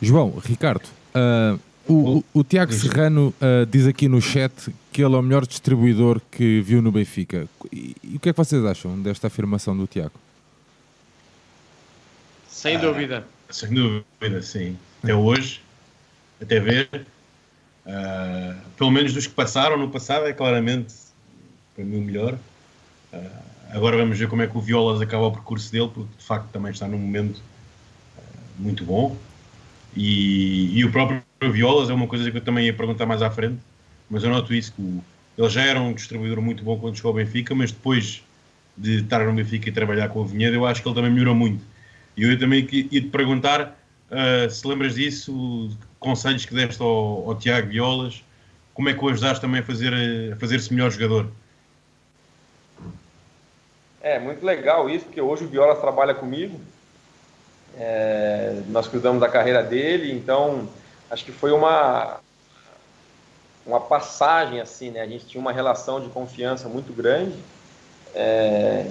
João, 0.00 0.32
Ricardo, 0.42 0.88
uh, 1.14 1.60
o, 1.88 2.18
o, 2.18 2.24
o, 2.34 2.44
Tiago 2.44 2.72
Serrano 2.72 3.34
uh, 3.40 3.66
diz 3.66 3.86
aqui 3.86 4.08
no 4.08 4.20
chat 4.20 4.52
que 4.92 5.02
ele 5.02 5.14
é 5.14 5.18
o 5.18 5.22
melhor 5.22 5.46
distribuidor 5.46 6.20
que 6.30 6.60
viu 6.60 6.82
no 6.82 6.92
Benfica. 6.92 7.48
E, 7.72 7.96
e 8.02 8.16
o 8.16 8.20
que 8.20 8.28
é 8.28 8.32
que 8.32 8.38
vocês 8.38 8.64
acham 8.64 9.00
desta 9.00 9.26
afirmação 9.26 9.76
do 9.76 9.86
Tiago? 9.86 10.12
Sem 12.48 12.78
dúvida. 12.78 13.26
Ah, 13.48 13.52
sem 13.52 13.70
dúvida, 13.70 14.42
sim. 14.42 14.76
Até 15.02 15.14
hoje, 15.14 15.60
até 16.40 16.60
ver, 16.60 17.06
Uh, 17.84 18.54
pelo 18.76 18.90
menos 18.90 19.12
dos 19.12 19.26
que 19.26 19.34
passaram 19.34 19.76
no 19.76 19.90
passado, 19.90 20.26
é 20.26 20.32
claramente 20.32 20.94
para 21.74 21.84
mim 21.84 21.98
o 21.98 22.02
melhor. 22.02 22.34
Uh, 23.12 23.18
agora 23.70 23.96
vamos 23.96 24.18
ver 24.18 24.28
como 24.28 24.42
é 24.42 24.46
que 24.46 24.56
o 24.56 24.60
Violas 24.60 25.00
acaba 25.00 25.26
o 25.26 25.32
percurso 25.32 25.70
dele, 25.72 25.90
porque 25.92 26.10
de 26.16 26.24
facto 26.24 26.48
também 26.50 26.70
está 26.70 26.86
num 26.86 26.98
momento 26.98 27.38
uh, 27.38 28.22
muito 28.58 28.84
bom. 28.84 29.16
E, 29.96 30.78
e, 30.78 30.84
o 30.84 30.90
próprio 30.90 31.22
Violas 31.40 31.90
é 31.90 31.92
uma 31.92 32.06
coisa 32.06 32.30
que 32.30 32.36
eu 32.38 32.40
também 32.40 32.66
ia 32.66 32.72
perguntar 32.72 33.04
mais 33.04 33.20
à 33.20 33.30
frente, 33.30 33.58
mas 34.08 34.24
eu 34.24 34.30
noto 34.30 34.54
isso: 34.54 34.72
que 34.72 34.82
ele 35.36 35.50
já 35.50 35.62
era 35.62 35.80
um 35.80 35.92
distribuidor 35.92 36.40
muito 36.40 36.64
bom 36.64 36.78
quando 36.78 36.96
chegou 36.96 37.10
ao 37.10 37.16
Benfica, 37.16 37.54
mas 37.54 37.72
depois 37.72 38.22
de 38.76 39.00
estar 39.00 39.24
no 39.24 39.32
Benfica 39.32 39.68
e 39.68 39.72
trabalhar 39.72 40.08
com 40.08 40.20
o 40.20 40.24
Vinhedo, 40.24 40.56
eu 40.56 40.66
acho 40.66 40.82
que 40.82 40.88
ele 40.88 40.94
também 40.94 41.10
melhorou 41.10 41.34
muito. 41.34 41.62
E 42.16 42.22
eu 42.24 42.38
também 42.38 42.66
ia 42.70 43.00
te 43.00 43.08
perguntar 43.08 43.76
se 44.50 44.66
lembras 44.66 44.94
disso, 44.94 45.70
conselhos 45.98 46.44
que 46.44 46.54
deste 46.54 46.82
ao, 46.82 47.30
ao 47.30 47.34
Tiago 47.34 47.68
Violas, 47.68 48.22
como 48.74 48.88
é 48.88 48.94
que 48.94 49.04
o 49.04 49.08
ajudaste 49.08 49.40
também 49.40 49.60
a 49.60 49.64
fazer 49.64 49.92
a 50.32 50.36
fazer-se 50.36 50.72
melhor 50.72 50.90
jogador? 50.90 51.30
É 54.00 54.18
muito 54.18 54.44
legal 54.44 54.90
isso, 54.90 55.04
porque 55.04 55.20
hoje 55.20 55.44
o 55.44 55.48
Violas 55.48 55.78
trabalha 55.78 56.14
comigo. 56.14 56.60
É, 57.78 58.62
nós 58.68 58.86
cuidamos 58.86 59.20
da 59.20 59.28
carreira 59.28 59.62
dele, 59.62 60.12
então 60.12 60.68
acho 61.10 61.24
que 61.24 61.32
foi 61.32 61.52
uma 61.52 62.20
uma 63.64 63.80
passagem 63.80 64.60
assim, 64.60 64.90
né? 64.90 65.00
A 65.00 65.06
gente 65.06 65.24
tinha 65.26 65.40
uma 65.40 65.52
relação 65.52 66.00
de 66.00 66.08
confiança 66.08 66.68
muito 66.68 66.92
grande. 66.92 67.36
É, 68.14 68.86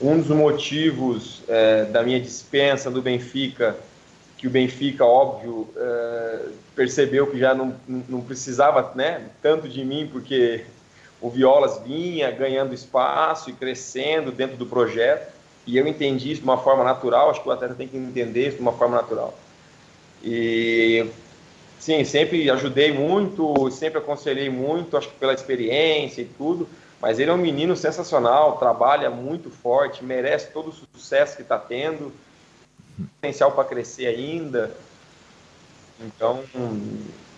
um 0.00 0.18
dos 0.18 0.28
motivos 0.28 1.42
é, 1.48 1.84
da 1.86 2.02
minha 2.02 2.20
dispensa 2.20 2.90
do 2.90 3.00
Benfica 3.00 3.76
que 4.42 4.48
o 4.48 4.50
Benfica, 4.50 5.04
óbvio, 5.04 5.68
uh, 5.76 6.52
percebeu 6.74 7.28
que 7.28 7.38
já 7.38 7.54
não, 7.54 7.76
não 7.86 8.20
precisava 8.20 8.90
né, 8.96 9.28
tanto 9.40 9.68
de 9.68 9.84
mim, 9.84 10.08
porque 10.10 10.64
o 11.20 11.30
Violas 11.30 11.80
vinha 11.86 12.28
ganhando 12.32 12.74
espaço 12.74 13.50
e 13.50 13.52
crescendo 13.52 14.32
dentro 14.32 14.56
do 14.56 14.66
projeto, 14.66 15.32
e 15.66 15.76
eu 15.76 15.86
entendi 15.86 16.32
isso 16.32 16.40
de 16.40 16.46
uma 16.46 16.58
forma 16.58 16.82
natural, 16.82 17.30
acho 17.30 17.42
que 17.42 17.48
o 17.48 17.52
atleta 17.52 17.74
tem 17.74 17.88
que 17.88 17.96
entender 17.96 18.48
isso 18.48 18.56
de 18.56 18.62
uma 18.62 18.72
forma 18.72 18.96
natural. 18.96 19.36
E, 20.22 21.06
sim, 21.78 22.04
sempre 22.04 22.50
ajudei 22.50 22.92
muito, 22.92 23.70
sempre 23.70 23.98
aconselhei 23.98 24.50
muito, 24.50 24.96
acho 24.96 25.08
que 25.08 25.16
pela 25.16 25.32
experiência 25.32 26.22
e 26.22 26.24
tudo, 26.24 26.68
mas 27.00 27.18
ele 27.18 27.30
é 27.30 27.34
um 27.34 27.38
menino 27.38 27.76
sensacional, 27.76 28.58
trabalha 28.58 29.10
muito 29.10 29.50
forte, 29.50 30.04
merece 30.04 30.52
todo 30.52 30.68
o 30.68 30.72
sucesso 30.72 31.36
que 31.36 31.42
está 31.42 31.58
tendo, 31.58 32.12
potencial 33.16 33.52
para 33.52 33.64
crescer 33.64 34.06
ainda. 34.06 34.76
Então, 36.00 36.42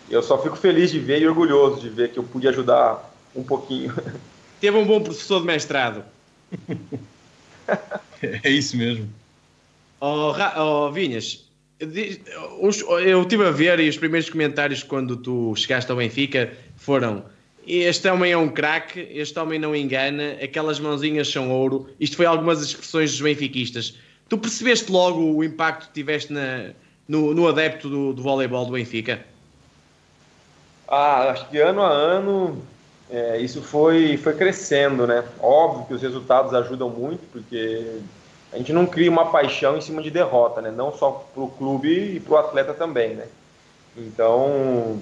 eu 0.08 0.22
só 0.22 0.38
fico 0.38 0.56
feliz 0.56 0.90
de 0.90 0.98
ver 0.98 1.20
e 1.20 1.28
orgulhoso 1.28 1.80
de 1.80 1.88
ver 1.88 2.10
que 2.10 2.18
eu 2.18 2.24
pude 2.24 2.48
ajudar 2.48 3.10
um 3.34 3.42
pouquinho. 3.42 3.94
Teve 4.60 4.76
um 4.76 4.86
bom 4.86 5.02
professor 5.02 5.40
de 5.40 5.46
mestrado. 5.46 6.04
é 8.22 8.50
isso 8.50 8.76
mesmo. 8.76 9.08
Oh, 10.00 10.34
oh, 10.56 10.92
Vinhas, 10.92 11.44
eu 11.80 13.22
estive 13.22 13.46
a 13.46 13.50
ver 13.50 13.80
e 13.80 13.88
os 13.88 13.96
primeiros 13.96 14.28
comentários 14.28 14.82
quando 14.82 15.16
tu 15.16 15.54
chegaste 15.56 15.90
ao 15.90 15.96
Benfica 15.96 16.52
foram 16.76 17.24
este 17.66 18.08
homem 18.10 18.30
é 18.30 18.36
um 18.36 18.48
craque, 18.48 19.08
este 19.10 19.38
homem 19.38 19.58
não 19.58 19.74
engana, 19.74 20.36
aquelas 20.42 20.78
mãozinhas 20.78 21.28
são 21.28 21.50
ouro. 21.50 21.88
Isto 21.98 22.16
foi 22.16 22.26
algumas 22.26 22.62
expressões 22.62 23.12
dos 23.12 23.22
benfiquistas. 23.22 23.96
Tu 24.28 24.36
percebeste 24.36 24.92
logo 24.92 25.34
o 25.34 25.42
impacto 25.42 25.88
que 25.88 25.94
tiveste 25.94 26.32
na, 26.32 26.72
no, 27.08 27.32
no 27.34 27.48
adepto 27.48 27.88
do, 27.88 28.12
do 28.12 28.22
voleibol 28.22 28.66
do 28.66 28.72
Benfica? 28.72 29.24
Ah, 30.86 31.30
acho 31.30 31.48
que 31.48 31.58
ano 31.58 31.82
a 31.82 31.88
ano 31.90 32.62
é, 33.10 33.38
isso 33.38 33.62
foi, 33.62 34.16
foi 34.16 34.34
crescendo, 34.34 35.06
né? 35.06 35.24
Óbvio 35.40 35.86
que 35.86 35.94
os 35.94 36.02
resultados 36.02 36.54
ajudam 36.54 36.88
muito, 36.88 37.20
porque 37.30 38.00
a 38.52 38.56
gente 38.56 38.72
não 38.72 38.86
cria 38.86 39.10
uma 39.10 39.30
paixão 39.30 39.76
em 39.76 39.80
cima 39.80 40.02
de 40.02 40.10
derrota, 40.10 40.62
né? 40.62 40.70
Não 40.70 40.92
só 40.92 41.26
para 41.34 41.42
o 41.42 41.48
clube 41.48 42.16
e 42.16 42.20
para 42.20 42.34
o 42.34 42.38
atleta 42.38 42.72
também, 42.72 43.14
né? 43.14 43.26
Então, 43.96 45.00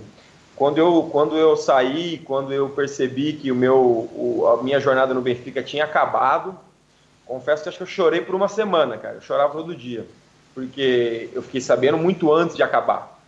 quando 0.56 0.78
eu, 0.78 1.08
quando 1.10 1.36
eu 1.36 1.56
saí, 1.56 2.18
quando 2.18 2.52
eu 2.52 2.68
percebi 2.68 3.34
que 3.34 3.50
o 3.50 3.54
meu, 3.54 3.76
o, 3.76 4.46
a 4.58 4.62
minha 4.62 4.80
jornada 4.80 5.14
no 5.14 5.22
Benfica 5.22 5.62
tinha 5.62 5.84
acabado, 5.84 6.56
confesso 7.26 7.62
que 7.62 7.68
acho 7.68 7.78
que 7.78 7.84
eu 7.84 7.86
chorei 7.88 8.20
por 8.20 8.34
uma 8.34 8.48
semana, 8.48 8.98
cara. 8.98 9.16
Eu 9.16 9.22
chorava 9.22 9.52
todo 9.52 9.74
dia, 9.74 10.06
porque 10.54 11.30
eu 11.32 11.42
fiquei 11.42 11.60
sabendo 11.60 11.96
muito 11.96 12.32
antes 12.32 12.56
de 12.56 12.62
acabar. 12.62 13.18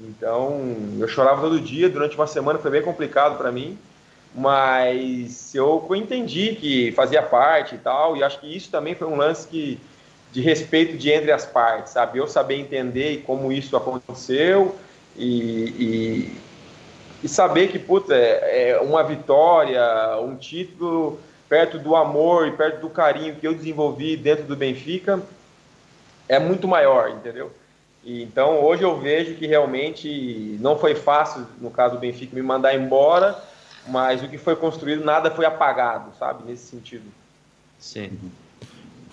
Então, 0.00 0.76
eu 0.98 1.06
chorava 1.06 1.40
todo 1.40 1.60
dia, 1.60 1.88
durante 1.88 2.16
uma 2.16 2.26
semana 2.26 2.58
foi 2.58 2.70
bem 2.70 2.82
complicado 2.82 3.38
para 3.38 3.52
mim, 3.52 3.78
mas 4.34 5.54
eu 5.54 5.86
entendi 5.94 6.56
que 6.56 6.90
fazia 6.92 7.22
parte 7.22 7.76
e 7.76 7.78
tal, 7.78 8.16
e 8.16 8.24
acho 8.24 8.40
que 8.40 8.54
isso 8.54 8.68
também 8.68 8.94
foi 8.94 9.06
um 9.06 9.16
lance 9.16 9.46
que, 9.46 9.78
de 10.32 10.40
respeito 10.40 10.96
de 10.96 11.10
entre 11.10 11.30
as 11.30 11.46
partes, 11.46 11.92
sabe? 11.92 12.18
Eu 12.18 12.26
saber 12.26 12.58
entender 12.58 13.22
como 13.24 13.52
isso 13.52 13.76
aconteceu 13.76 14.74
e, 15.16 15.28
e, 15.78 16.40
e 17.22 17.28
saber 17.28 17.68
que, 17.68 17.78
puta, 17.78 18.14
é, 18.14 18.70
é 18.70 18.80
uma 18.80 19.04
vitória, 19.04 19.80
um 20.20 20.34
título 20.34 21.20
perto 21.48 21.78
do 21.78 21.94
amor 21.94 22.48
e 22.48 22.52
perto 22.52 22.80
do 22.80 22.90
carinho 22.90 23.36
que 23.36 23.46
eu 23.46 23.54
desenvolvi 23.54 24.16
dentro 24.16 24.44
do 24.44 24.56
Benfica, 24.56 25.22
é 26.28 26.40
muito 26.40 26.66
maior, 26.66 27.10
entendeu? 27.10 27.52
Então 28.04 28.62
hoje 28.64 28.82
eu 28.82 28.98
vejo 28.98 29.34
que 29.34 29.46
realmente 29.46 30.58
não 30.60 30.76
foi 30.76 30.96
fácil, 30.96 31.46
no 31.60 31.70
caso 31.70 31.94
do 31.94 32.00
Benfica, 32.00 32.34
me 32.34 32.42
mandar 32.42 32.74
embora, 32.74 33.40
mas 33.88 34.22
o 34.22 34.28
que 34.28 34.38
foi 34.38 34.56
construído 34.56 35.04
nada 35.04 35.30
foi 35.30 35.44
apagado, 35.44 36.12
sabe? 36.18 36.44
Nesse 36.46 36.66
sentido. 36.66 37.04
Sim. 37.78 38.10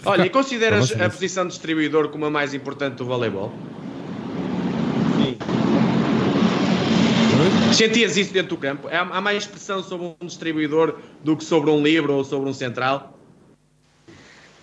Olha, 0.06 0.26
e 0.26 0.30
consideras 0.30 0.92
a 1.00 1.10
posição 1.10 1.44
de 1.46 1.52
distribuidor 1.52 2.10
como 2.10 2.26
a 2.26 2.30
mais 2.30 2.54
importante 2.54 2.96
do 2.96 3.06
voleibol? 3.06 3.52
Sentias 7.74 8.18
isso 8.18 8.34
dentro 8.34 8.50
do 8.50 8.58
campo? 8.58 8.88
Há 8.92 9.22
mais 9.22 9.44
expressão 9.44 9.84
sobre 9.84 10.16
um 10.20 10.26
distribuidor 10.26 11.00
do 11.24 11.38
que 11.38 11.44
sobre 11.44 11.70
um 11.70 11.82
livro 11.82 12.14
ou 12.14 12.24
sobre 12.24 12.50
um 12.50 12.54
central? 12.54 13.18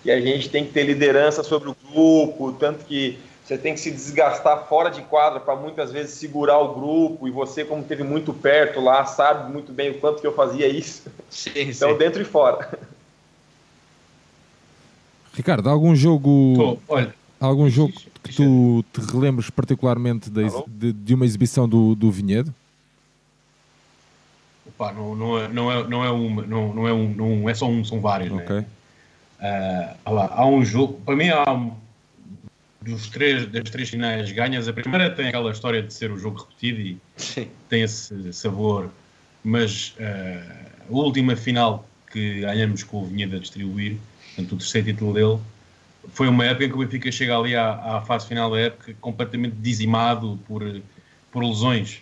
Que 0.03 0.11
a 0.11 0.21
gente 0.21 0.49
tem 0.49 0.65
que 0.65 0.73
ter 0.73 0.85
liderança 0.85 1.43
sobre 1.43 1.71
o 1.71 1.77
grupo, 1.91 2.53
tanto 2.53 2.85
que 2.85 3.19
você 3.49 3.57
tem 3.57 3.73
que 3.73 3.81
se 3.81 3.91
desgastar 3.91 4.67
fora 4.67 4.91
de 4.91 5.01
quadra 5.01 5.41
para 5.41 5.57
muitas 5.57 5.91
vezes 5.91 6.17
segurar 6.17 6.59
o 6.59 6.75
grupo 6.75 7.27
e 7.27 7.31
você 7.31 7.65
como 7.65 7.83
teve 7.83 8.05
muito 8.05 8.35
perto 8.35 8.79
lá 8.79 9.07
sabe 9.07 9.51
muito 9.51 9.73
bem 9.73 9.91
o 9.91 9.99
quanto 9.99 10.21
que 10.21 10.27
eu 10.27 10.35
fazia 10.35 10.69
isso 10.69 11.11
sim, 11.31 11.53
então 11.57 11.93
sim. 11.93 11.99
dentro 11.99 12.21
e 12.21 12.27
fora 12.27 12.79
Ricardo 15.33 15.71
algum 15.71 15.97
jogo 15.97 16.55
Tô, 16.57 16.79
olha, 16.95 17.15
algum 17.41 17.71
jogo 17.71 17.95
que 18.23 18.35
tu 18.35 18.85
te 18.93 19.01
relembres 19.11 19.49
particularmente 19.49 20.29
de, 20.29 20.43
de, 20.67 20.93
de 20.93 21.15
uma 21.15 21.25
exibição 21.25 21.67
do, 21.67 21.95
do 21.95 22.11
Vinhedo 22.11 22.53
Opa, 24.67 24.93
não, 24.93 25.17
não, 25.17 25.39
é, 25.39 25.49
não, 25.49 25.73
é, 25.73 25.89
não 25.89 26.05
é 26.05 26.11
uma 26.11 26.43
não, 26.43 26.75
não 26.75 26.87
é 26.87 26.93
um 26.93 27.09
não 27.15 27.49
é 27.49 27.55
só 27.55 27.67
um 27.67 27.83
são 27.83 27.99
vários 27.99 28.31
né? 28.31 28.45
okay. 28.45 28.57
né? 29.41 29.97
uh, 30.07 30.13
lá, 30.13 30.31
há 30.35 30.47
um 30.47 30.63
jogo 30.63 31.01
para 31.07 31.17
mim 31.17 31.31
há 31.31 31.51
um, 31.51 31.73
dos 32.81 33.09
três, 33.09 33.47
das 33.47 33.71
três 33.71 33.91
finais 33.91 34.31
ganhas, 34.33 34.69
a 34.69 34.73
primeira 34.73 35.11
tem 35.11 35.29
aquela 35.29 35.51
história 35.51 35.83
de 35.83 35.93
ser 35.93 36.11
o 36.11 36.19
jogo 36.19 36.41
repetido 36.41 36.81
e 36.81 36.99
Sim. 37.17 37.49
tem 37.69 37.83
esse 37.83 38.33
sabor, 38.33 38.91
mas 39.43 39.95
uh, 39.99 40.69
a 40.89 40.93
última 40.93 41.35
final 41.35 41.89
que 42.11 42.41
ganhamos 42.41 42.83
com 42.83 43.03
o 43.03 43.07
Vinhedo 43.07 43.37
a 43.37 43.39
distribuir, 43.39 43.97
portanto, 44.29 44.53
o 44.55 44.59
terceiro 44.59 44.87
título 44.87 45.13
dele, 45.13 45.39
foi 46.11 46.29
uma 46.29 46.45
época 46.45 46.65
em 46.65 46.69
que 46.69 46.75
o 46.75 46.79
Benfica 46.79 47.11
chega 47.13 47.37
ali 47.37 47.55
à, 47.55 47.97
à 47.97 48.01
fase 48.01 48.27
final 48.27 48.51
da 48.51 48.59
época 48.59 48.95
completamente 49.01 49.57
dizimado 49.57 50.39
por, 50.47 50.63
por 51.31 51.45
lesões. 51.45 52.01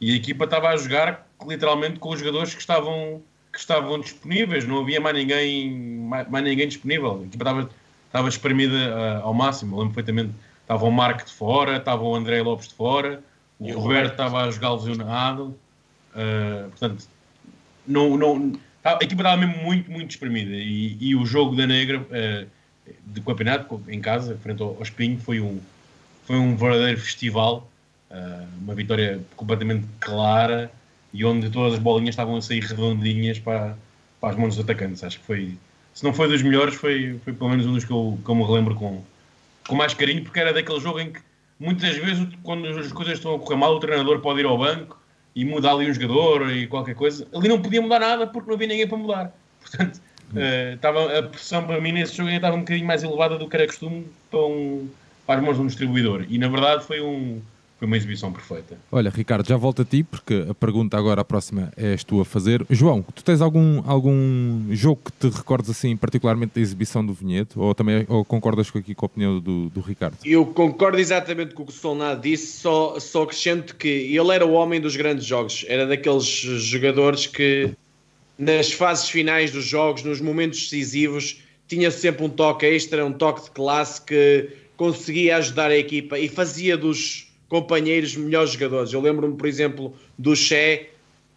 E 0.00 0.12
a 0.12 0.16
equipa 0.16 0.44
estava 0.44 0.68
a 0.68 0.76
jogar 0.76 1.26
literalmente 1.46 1.98
com 1.98 2.10
os 2.10 2.18
jogadores 2.18 2.54
que 2.54 2.60
estavam, 2.60 3.22
que 3.52 3.58
estavam 3.58 3.98
disponíveis, 3.98 4.66
não 4.66 4.80
havia 4.80 5.00
mais 5.00 5.16
ninguém, 5.16 5.70
mais, 5.70 6.28
mais 6.28 6.44
ninguém 6.44 6.68
disponível. 6.68 7.20
A 7.22 7.26
equipa 7.26 7.44
estava 7.44 7.70
estava 8.06 8.28
espremida 8.28 8.74
uh, 8.74 9.26
ao 9.26 9.34
máximo. 9.34 9.76
lembro 9.76 9.94
perfeitamente, 9.94 10.34
estava 10.62 10.84
o 10.84 10.90
Marco 10.90 11.24
de 11.24 11.32
fora, 11.32 11.76
estava 11.76 12.02
o 12.02 12.14
André 12.14 12.42
Lopes 12.42 12.68
de 12.68 12.74
fora, 12.74 13.22
o, 13.58 13.68
o 13.68 13.78
Roberto 13.78 14.12
estava 14.12 14.44
a 14.44 14.50
jogar 14.50 14.74
lesionado. 14.74 15.56
Uh, 16.14 16.70
portanto, 16.70 17.08
não, 17.86 18.16
não, 18.16 18.52
a 18.82 18.92
equipa 19.02 19.22
estava 19.22 19.36
mesmo 19.36 19.62
muito, 19.62 19.90
muito 19.90 20.10
espremida. 20.10 20.54
E, 20.54 20.96
e 21.00 21.14
o 21.14 21.26
jogo 21.26 21.56
da 21.56 21.66
Negra 21.66 22.00
uh, 22.00 22.46
de 23.06 23.20
campeonato, 23.20 23.82
em 23.88 24.00
casa, 24.00 24.36
frente 24.42 24.62
ao, 24.62 24.76
ao 24.76 24.82
Espinho, 24.82 25.18
foi 25.18 25.40
um, 25.40 25.60
foi 26.24 26.36
um 26.36 26.56
verdadeiro 26.56 27.00
festival. 27.00 27.68
Uh, 28.10 28.46
uma 28.62 28.74
vitória 28.74 29.20
completamente 29.34 29.86
clara 29.98 30.70
e 31.12 31.24
onde 31.24 31.50
todas 31.50 31.74
as 31.74 31.78
bolinhas 31.80 32.10
estavam 32.10 32.36
a 32.36 32.42
sair 32.42 32.60
redondinhas 32.60 33.38
para, 33.38 33.76
para 34.20 34.30
as 34.30 34.36
mãos 34.36 34.54
dos 34.54 34.64
atacantes. 34.64 35.02
Acho 35.02 35.18
que 35.18 35.26
foi 35.26 35.58
se 35.96 36.04
não 36.04 36.12
foi 36.12 36.28
dos 36.28 36.42
melhores, 36.42 36.74
foi, 36.74 37.18
foi 37.24 37.32
pelo 37.32 37.48
menos 37.48 37.64
um 37.64 37.72
dos 37.72 37.82
que 37.82 37.90
eu, 37.90 38.18
que 38.22 38.30
eu 38.30 38.34
me 38.34 38.44
relembro 38.44 38.74
com, 38.74 39.02
com 39.66 39.74
mais 39.74 39.94
carinho, 39.94 40.22
porque 40.22 40.38
era 40.38 40.52
daquele 40.52 40.78
jogo 40.78 41.00
em 41.00 41.10
que 41.10 41.20
muitas 41.58 41.96
vezes, 41.96 42.28
quando 42.42 42.68
as 42.68 42.92
coisas 42.92 43.14
estão 43.14 43.34
a 43.34 43.38
correr 43.38 43.56
mal, 43.56 43.74
o 43.74 43.80
treinador 43.80 44.20
pode 44.20 44.40
ir 44.40 44.44
ao 44.44 44.58
banco 44.58 45.00
e 45.34 45.42
mudar 45.42 45.72
ali 45.72 45.90
um 45.90 45.94
jogador 45.94 46.52
e 46.52 46.66
qualquer 46.66 46.94
coisa. 46.94 47.26
Ali 47.34 47.48
não 47.48 47.62
podia 47.62 47.80
mudar 47.80 47.98
nada 47.98 48.26
porque 48.26 48.46
não 48.46 48.56
havia 48.56 48.68
ninguém 48.68 48.86
para 48.86 48.98
mudar. 48.98 49.32
Portanto, 49.58 49.96
uh, 50.34 50.74
estava, 50.74 51.18
a 51.18 51.22
pressão 51.22 51.66
para 51.66 51.80
mim 51.80 51.92
nesse 51.92 52.14
jogo 52.14 52.28
estava 52.28 52.56
um 52.56 52.60
bocadinho 52.60 52.86
mais 52.86 53.02
elevada 53.02 53.38
do 53.38 53.48
que 53.48 53.56
era 53.56 53.66
costume 53.66 54.06
para, 54.30 54.40
um, 54.40 54.90
para 55.26 55.40
as 55.40 55.46
mãos 55.46 55.56
de 55.56 55.62
um 55.62 55.66
distribuidor. 55.66 56.26
E 56.28 56.36
na 56.36 56.48
verdade 56.48 56.84
foi 56.84 57.00
um 57.00 57.40
foi 57.78 57.86
uma 57.86 57.96
exibição 57.96 58.32
perfeita. 58.32 58.78
Olha, 58.90 59.10
Ricardo, 59.10 59.46
já 59.46 59.56
volto 59.56 59.82
a 59.82 59.84
ti, 59.84 60.02
porque 60.02 60.46
a 60.48 60.54
pergunta 60.54 60.96
agora, 60.96 61.20
a 61.20 61.24
próxima, 61.24 61.70
és 61.76 62.02
tu 62.02 62.20
a 62.20 62.24
fazer. 62.24 62.64
João, 62.70 63.02
tu 63.02 63.22
tens 63.22 63.42
algum, 63.42 63.82
algum 63.86 64.66
jogo 64.70 65.02
que 65.04 65.12
te 65.12 65.36
recordes 65.36 65.70
assim, 65.70 65.94
particularmente 65.94 66.54
da 66.54 66.60
exibição 66.60 67.04
do 67.04 67.12
Vinhedo? 67.12 67.50
Ou 67.56 67.74
também 67.74 68.06
ou 68.08 68.24
concordas 68.24 68.70
aqui 68.74 68.94
com 68.94 69.04
a 69.04 69.08
opinião 69.08 69.38
do, 69.38 69.68
do 69.68 69.80
Ricardo? 69.80 70.16
Eu 70.24 70.46
concordo 70.46 70.98
exatamente 70.98 71.54
com 71.54 71.64
o 71.64 71.66
que 71.66 71.72
o 71.72 71.74
Solnado 71.74 72.22
disse, 72.22 72.60
só, 72.60 72.98
só 72.98 73.24
acrescento 73.24 73.76
que 73.76 73.88
ele 73.88 74.30
era 74.32 74.46
o 74.46 74.52
homem 74.52 74.80
dos 74.80 74.96
grandes 74.96 75.26
jogos. 75.26 75.64
Era 75.68 75.86
daqueles 75.86 76.24
jogadores 76.24 77.26
que, 77.26 77.74
nas 78.38 78.72
fases 78.72 79.10
finais 79.10 79.50
dos 79.50 79.66
jogos, 79.66 80.02
nos 80.02 80.18
momentos 80.18 80.60
decisivos, 80.60 81.42
tinha 81.68 81.90
sempre 81.90 82.24
um 82.24 82.30
toque 82.30 82.64
extra, 82.64 83.04
um 83.04 83.12
toque 83.12 83.44
de 83.44 83.50
classe 83.50 84.00
que 84.00 84.48
conseguia 84.78 85.36
ajudar 85.36 85.70
a 85.70 85.76
equipa 85.76 86.18
e 86.18 86.28
fazia 86.28 86.76
dos 86.76 87.25
companheiros 87.48 88.16
melhores 88.16 88.52
jogadores. 88.52 88.92
Eu 88.92 89.00
lembro-me, 89.00 89.36
por 89.36 89.46
exemplo, 89.46 89.94
do 90.18 90.34
Che. 90.34 90.88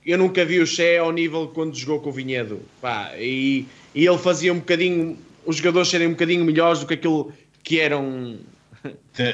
Eu 0.06 0.18
nunca 0.18 0.44
vi 0.46 0.60
o 0.60 0.68
Che 0.68 0.98
ao 0.98 1.12
nível 1.12 1.48
quando 1.50 1.76
jogou 1.76 2.00
com 2.00 2.10
o 2.10 2.14
Vinhedo. 2.14 2.62
Pá, 2.82 3.12
e, 3.18 3.66
e 3.94 4.06
ele 4.06 4.18
fazia 4.18 4.54
um 4.54 4.60
bocadinho. 4.60 5.18
Os 5.46 5.58
jogadores 5.58 5.90
serem 5.90 6.08
um 6.08 6.12
bocadinho 6.12 6.44
melhores 6.44 6.80
do 6.82 6.88
que 6.88 6.94
aquilo 6.94 7.32
que 7.64 7.80
eram 7.80 8.40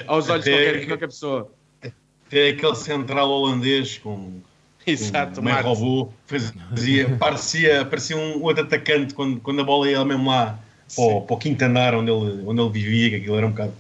aos 0.08 0.30
olhos 0.30 0.46
de 0.46 0.52
qualquer, 0.52 0.88
qualquer 0.88 1.08
pessoa. 1.08 1.52
Até 2.28 2.50
aquele 2.50 2.76
central 2.76 3.30
holandês 3.30 3.98
com. 3.98 4.40
Exato, 4.88 5.42
um 5.42 5.62
robô, 5.64 6.10
fazia, 6.28 7.10
parecia, 7.18 7.86
parecia 7.86 8.16
um 8.16 8.44
outro 8.44 8.64
atacante 8.64 9.16
quando, 9.16 9.40
quando 9.40 9.62
a 9.62 9.64
bola 9.64 9.90
ia 9.90 10.06
mesmo 10.06 10.30
lá 10.30 10.60
para 10.96 11.04
o, 11.04 11.22
para 11.22 11.34
o 11.34 11.40
quinto 11.40 11.66
andar 11.66 11.96
onde 11.96 12.12
ele, 12.12 12.44
onde 12.46 12.62
ele 12.62 12.70
vivia, 12.70 13.10
que 13.10 13.16
aquilo 13.16 13.36
era 13.36 13.48
um 13.48 13.50
bocado 13.50 13.74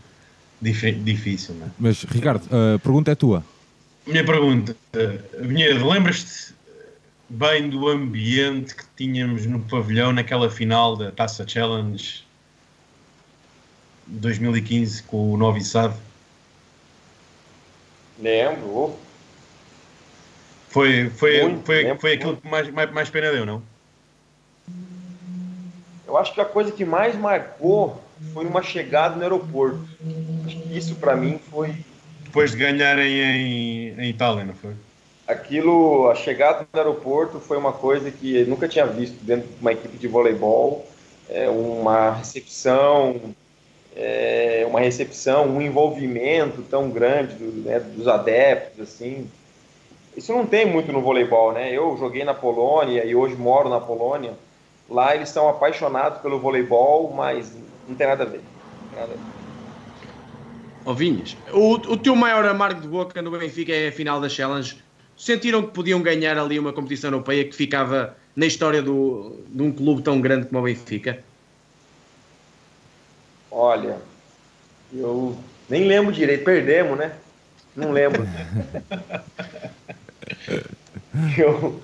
difícil, 0.71 1.55
não 1.55 1.67
é? 1.67 1.69
Mas, 1.79 2.03
Ricardo, 2.03 2.45
a 2.45 2.79
pergunta 2.79 3.11
é 3.11 3.15
tua. 3.15 3.43
Minha 4.05 4.23
pergunta, 4.23 4.75
uh, 4.95 5.47
Vinhedo, 5.47 5.87
lembras-te 5.87 6.53
bem 7.27 7.69
do 7.69 7.87
ambiente 7.87 8.75
que 8.75 8.83
tínhamos 8.95 9.45
no 9.45 9.59
pavilhão 9.59 10.13
naquela 10.13 10.49
final 10.49 10.95
da 10.95 11.11
Taça 11.11 11.47
Challenge 11.47 12.23
2015 14.07 15.03
com 15.03 15.31
o 15.31 15.37
Novi 15.37 15.63
Sad? 15.63 15.95
Lembro. 18.19 18.95
Foi, 20.69 21.09
foi, 21.09 21.41
muito, 21.41 21.65
foi, 21.65 21.83
lembro, 21.83 21.99
foi 21.99 22.13
aquilo 22.13 22.37
que 22.37 22.47
mais, 22.47 22.69
mais, 22.69 22.91
mais 22.91 23.09
pena 23.09 23.31
deu, 23.31 23.45
não? 23.45 23.63
Eu 26.05 26.17
acho 26.17 26.33
que 26.33 26.41
a 26.41 26.45
coisa 26.45 26.71
que 26.71 26.85
mais 26.85 27.15
marcou 27.15 28.04
foi 28.33 28.45
uma 28.45 28.61
chegada 28.61 29.15
no 29.15 29.23
aeroporto. 29.23 29.79
Acho 30.45 30.57
que 30.57 30.77
isso 30.77 30.95
para 30.95 31.15
mim 31.15 31.39
foi. 31.49 31.75
Depois 32.23 32.51
de 32.51 32.57
ganharem 32.57 33.07
em, 33.07 33.99
em 33.99 34.09
Itália, 34.09 34.43
não 34.43 34.53
foi? 34.53 34.73
Aquilo, 35.27 36.09
a 36.09 36.15
chegada 36.15 36.67
no 36.71 36.79
aeroporto 36.79 37.39
foi 37.39 37.57
uma 37.57 37.73
coisa 37.73 38.11
que 38.11 38.37
eu 38.37 38.47
nunca 38.47 38.67
tinha 38.67 38.85
visto 38.85 39.23
dentro 39.23 39.47
de 39.47 39.55
uma 39.59 39.71
equipe 39.71 39.97
de 39.97 40.07
voleibol. 40.07 40.87
É 41.27 41.49
uma 41.49 42.11
recepção, 42.11 43.19
é 43.95 44.65
uma 44.69 44.79
recepção, 44.79 45.47
um 45.47 45.61
envolvimento 45.61 46.61
tão 46.63 46.89
grande 46.89 47.33
do, 47.35 47.45
né, 47.63 47.79
dos 47.79 48.07
adeptos, 48.07 48.81
assim. 48.81 49.27
Isso 50.15 50.31
não 50.31 50.45
tem 50.45 50.65
muito 50.65 50.91
no 50.91 51.01
voleibol, 51.01 51.51
né? 51.51 51.71
Eu 51.71 51.97
joguei 51.97 52.23
na 52.23 52.33
Polônia 52.33 53.03
e 53.03 53.15
hoje 53.15 53.35
moro 53.35 53.67
na 53.67 53.81
Polônia. 53.81 54.33
Lá 54.89 55.15
eles 55.15 55.29
são 55.29 55.49
apaixonados 55.49 56.21
pelo 56.21 56.39
voleibol, 56.39 57.13
mas 57.13 57.55
não 57.87 57.95
tem 57.95 58.07
nada 58.07 58.23
a 58.23 58.27
ver. 58.27 58.43
Nada 58.91 59.13
a 59.13 59.17
ver. 59.17 59.35
Oh, 60.85 60.93
Vinhas, 60.93 61.35
o, 61.51 61.73
o 61.73 61.97
teu 61.97 62.15
maior 62.15 62.45
amargo 62.45 62.79
de 62.79 62.87
boca 62.87 63.19
no 63.19 63.31
Benfica 63.31 63.73
é 63.73 63.87
a 63.87 63.91
final 63.91 64.21
da 64.21 64.29
Challenge. 64.29 64.77
Sentiram 65.17 65.63
que 65.63 65.73
podiam 65.73 66.01
ganhar 66.01 66.37
ali 66.37 66.59
uma 66.59 66.71
competição 66.71 67.09
europeia 67.09 67.43
que 67.43 67.55
ficava 67.55 68.15
na 68.35 68.45
história 68.45 68.83
do, 68.83 69.43
de 69.47 69.63
um 69.63 69.71
clube 69.71 70.03
tão 70.03 70.21
grande 70.21 70.45
como 70.45 70.59
o 70.59 70.63
Benfica? 70.63 71.23
Olha, 73.49 73.97
eu 74.93 75.35
nem 75.67 75.85
lembro 75.85 76.11
direito. 76.11 76.43
Perdemos, 76.43 76.99
né? 76.99 77.17
Não 77.75 77.91
lembro. 77.91 78.23
eu, 81.37 81.81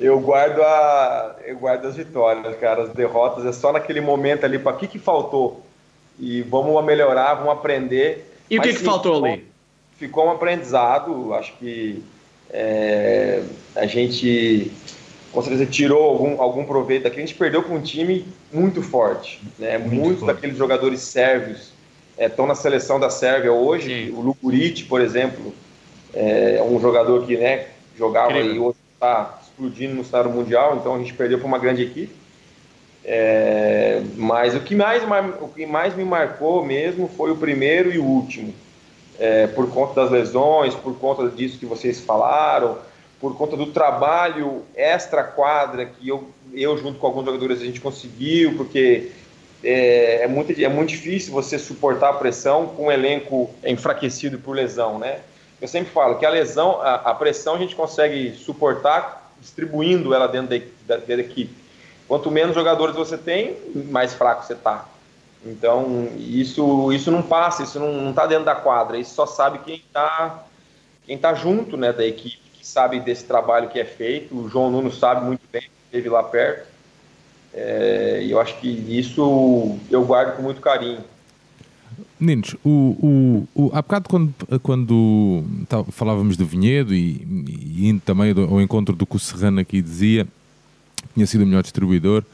eu 0.00 0.18
guardo 0.20 0.60
a 0.62 1.36
eu 1.44 1.56
guardo 1.56 1.86
as 1.86 1.96
vitórias, 1.96 2.56
cara. 2.58 2.82
As 2.82 2.90
derrotas 2.90 3.44
é 3.44 3.52
só 3.52 3.72
naquele 3.72 4.00
momento 4.00 4.44
ali 4.44 4.58
para 4.58 4.76
que 4.76 4.86
que 4.86 4.98
faltou 4.98 5.64
e 6.18 6.42
vamos 6.42 6.82
melhorar, 6.84 7.34
vamos 7.34 7.52
aprender. 7.52 8.32
E 8.50 8.58
o 8.58 8.62
que 8.62 8.72
que 8.72 8.80
faltou 8.80 9.24
ali? 9.24 9.46
Ficou 9.98 10.26
um 10.26 10.30
aprendizado. 10.30 11.32
Acho 11.34 11.52
que 11.58 12.02
é, 12.50 13.42
a 13.74 13.86
gente 13.86 14.70
com 15.32 15.42
certeza 15.42 15.66
tirou 15.66 16.04
algum, 16.04 16.40
algum 16.40 16.64
proveito 16.64 17.04
daqui. 17.04 17.16
A 17.16 17.20
gente 17.20 17.34
perdeu 17.34 17.62
com 17.62 17.74
um 17.74 17.82
time 17.82 18.26
muito 18.52 18.82
forte, 18.82 19.40
né? 19.58 19.78
Muito 19.78 19.94
Muitos 19.94 20.20
forte. 20.20 20.34
daqueles 20.34 20.56
jogadores 20.56 21.00
sérvios 21.00 21.72
estão 22.18 22.44
é, 22.44 22.48
na 22.48 22.54
seleção 22.54 23.00
da 23.00 23.10
Sérvia 23.10 23.52
hoje. 23.52 24.06
Sim. 24.06 24.12
O 24.12 24.20
Lukuric, 24.20 24.84
por 24.84 25.00
exemplo, 25.00 25.52
é 26.12 26.62
um 26.62 26.80
jogador 26.80 27.26
que 27.26 27.36
né, 27.36 27.66
jogava 27.98 28.32
Incrível. 28.32 28.54
e 28.54 28.58
hoje 28.60 28.78
está 28.94 29.40
explodindo 29.54 29.94
no 29.94 30.04
cenário 30.04 30.30
mundial, 30.30 30.76
então 30.76 30.94
a 30.94 30.98
gente 30.98 31.14
perdeu 31.14 31.38
para 31.38 31.46
uma 31.46 31.58
grande 31.58 31.82
equipe. 31.82 32.12
É, 33.04 34.02
mas 34.16 34.54
o 34.54 34.60
que, 34.60 34.74
mais, 34.74 35.02
o 35.40 35.48
que 35.48 35.66
mais 35.66 35.94
me 35.94 36.04
marcou 36.04 36.64
mesmo 36.64 37.08
foi 37.16 37.30
o 37.30 37.36
primeiro 37.36 37.92
e 37.92 37.98
o 37.98 38.04
último. 38.04 38.52
É, 39.18 39.46
por 39.46 39.70
conta 39.70 40.02
das 40.02 40.10
lesões, 40.10 40.74
por 40.74 40.98
conta 40.98 41.28
disso 41.28 41.58
que 41.58 41.66
vocês 41.66 42.00
falaram, 42.00 42.78
por 43.20 43.36
conta 43.36 43.56
do 43.56 43.66
trabalho 43.66 44.62
extra-quadra 44.74 45.86
que 45.86 46.08
eu, 46.08 46.28
eu, 46.52 46.76
junto 46.76 46.98
com 46.98 47.06
alguns 47.06 47.24
jogadores, 47.24 47.60
a 47.60 47.64
gente 47.64 47.80
conseguiu, 47.80 48.56
porque 48.56 49.12
é, 49.62 50.22
é, 50.22 50.26
muito, 50.26 50.52
é 50.60 50.68
muito 50.68 50.90
difícil 50.90 51.32
você 51.32 51.58
suportar 51.58 52.10
a 52.10 52.14
pressão 52.14 52.66
com 52.68 52.86
um 52.86 52.92
elenco 52.92 53.50
enfraquecido 53.64 54.38
por 54.38 54.56
lesão, 54.56 54.98
né? 54.98 55.20
Eu 55.60 55.68
sempre 55.68 55.90
falo 55.92 56.18
que 56.18 56.26
a 56.26 56.30
lesão, 56.30 56.80
a, 56.80 56.96
a 56.96 57.14
pressão 57.14 57.54
a 57.54 57.58
gente 57.58 57.76
consegue 57.76 58.32
suportar 58.32 59.23
distribuindo 59.44 60.14
ela 60.14 60.26
dentro 60.26 60.58
da, 60.58 60.96
da, 60.96 61.04
da, 61.04 61.14
equipe. 61.14 61.54
Quanto 62.08 62.30
menos 62.30 62.54
jogadores 62.54 62.96
você 62.96 63.18
tem, 63.18 63.56
mais 63.90 64.14
fraco 64.14 64.44
você 64.44 64.54
está. 64.54 64.88
Então, 65.44 66.08
isso, 66.16 66.90
isso 66.92 67.10
não 67.10 67.22
passa, 67.22 67.62
isso 67.62 67.78
não 67.78 68.10
está 68.10 68.26
dentro 68.26 68.46
da 68.46 68.54
quadra, 68.54 68.98
isso 68.98 69.14
só 69.14 69.26
sabe 69.26 69.58
quem 69.58 69.76
está 69.76 70.44
quem 71.06 71.18
tá 71.18 71.34
junto 71.34 71.76
né, 71.76 71.92
da 71.92 72.04
equipe, 72.04 72.40
que 72.54 72.66
sabe 72.66 72.98
desse 72.98 73.24
trabalho 73.24 73.68
que 73.68 73.78
é 73.78 73.84
feito. 73.84 74.34
O 74.34 74.48
João 74.48 74.70
Nuno 74.70 74.90
sabe 74.90 75.22
muito 75.24 75.42
bem, 75.52 75.68
esteve 75.84 76.08
lá 76.08 76.22
perto. 76.22 76.66
É, 77.52 78.20
e 78.22 78.30
eu 78.30 78.40
acho 78.40 78.58
que 78.58 78.68
isso 78.68 79.78
eu 79.90 80.02
guardo 80.04 80.36
com 80.36 80.42
muito 80.42 80.62
carinho. 80.62 81.04
Meninos, 82.24 82.56
o, 82.64 83.46
o, 83.54 83.66
o, 83.66 83.70
há 83.72 83.82
bocado 83.82 84.08
quando, 84.08 84.34
quando 84.62 85.44
tá, 85.68 85.84
falávamos 85.84 86.36
do 86.36 86.46
Vinhedo 86.46 86.94
e, 86.94 87.26
e 87.46 87.88
indo 87.88 88.00
também 88.00 88.32
ao 88.32 88.60
encontro 88.60 88.96
do 88.96 89.06
que 89.06 89.16
o 89.16 89.18
Serrano 89.18 89.60
aqui 89.60 89.82
dizia, 89.82 90.26
tinha 91.14 91.26
sido 91.26 91.42
o 91.42 91.46
melhor 91.46 91.62
distribuidor, 91.62 92.24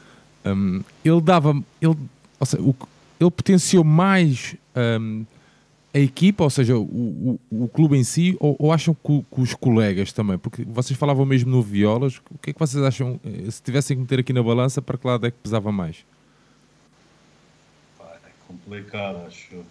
um, 0.45 0.81
ele 1.03 1.21
dava, 1.21 1.51
ele, 1.81 1.95
ou 2.39 2.45
seja, 2.45 2.63
o, 2.63 2.75
ele 3.19 3.31
potenciou 3.31 3.83
mais 3.83 4.55
um, 4.75 5.25
a 5.93 5.99
equipa, 5.99 6.43
ou 6.43 6.49
seja, 6.49 6.77
o, 6.77 6.81
o, 6.81 7.39
o 7.63 7.67
clube 7.67 7.97
em 7.97 8.03
si, 8.03 8.37
ou, 8.39 8.55
ou 8.57 8.71
acham 8.71 8.95
que, 8.95 9.25
os 9.31 9.53
colegas 9.53 10.13
também? 10.13 10.37
Porque 10.37 10.63
vocês 10.63 10.97
falavam 10.97 11.25
mesmo 11.25 11.51
no 11.51 11.61
Violas, 11.61 12.21
o 12.31 12.37
que 12.37 12.51
é 12.51 12.53
que 12.53 12.59
vocês 12.59 12.81
acham, 12.83 13.19
eh, 13.25 13.51
se 13.51 13.61
tivessem 13.61 13.97
que 13.97 14.01
meter 14.01 14.19
aqui 14.19 14.31
na 14.31 14.41
balança, 14.41 14.81
para 14.81 14.97
que 14.97 15.05
lado 15.05 15.27
é 15.27 15.31
que 15.31 15.37
pesava 15.37 15.71
mais? 15.71 16.05
É 17.99 18.29
complicado, 18.47 19.17
acho. 19.27 19.63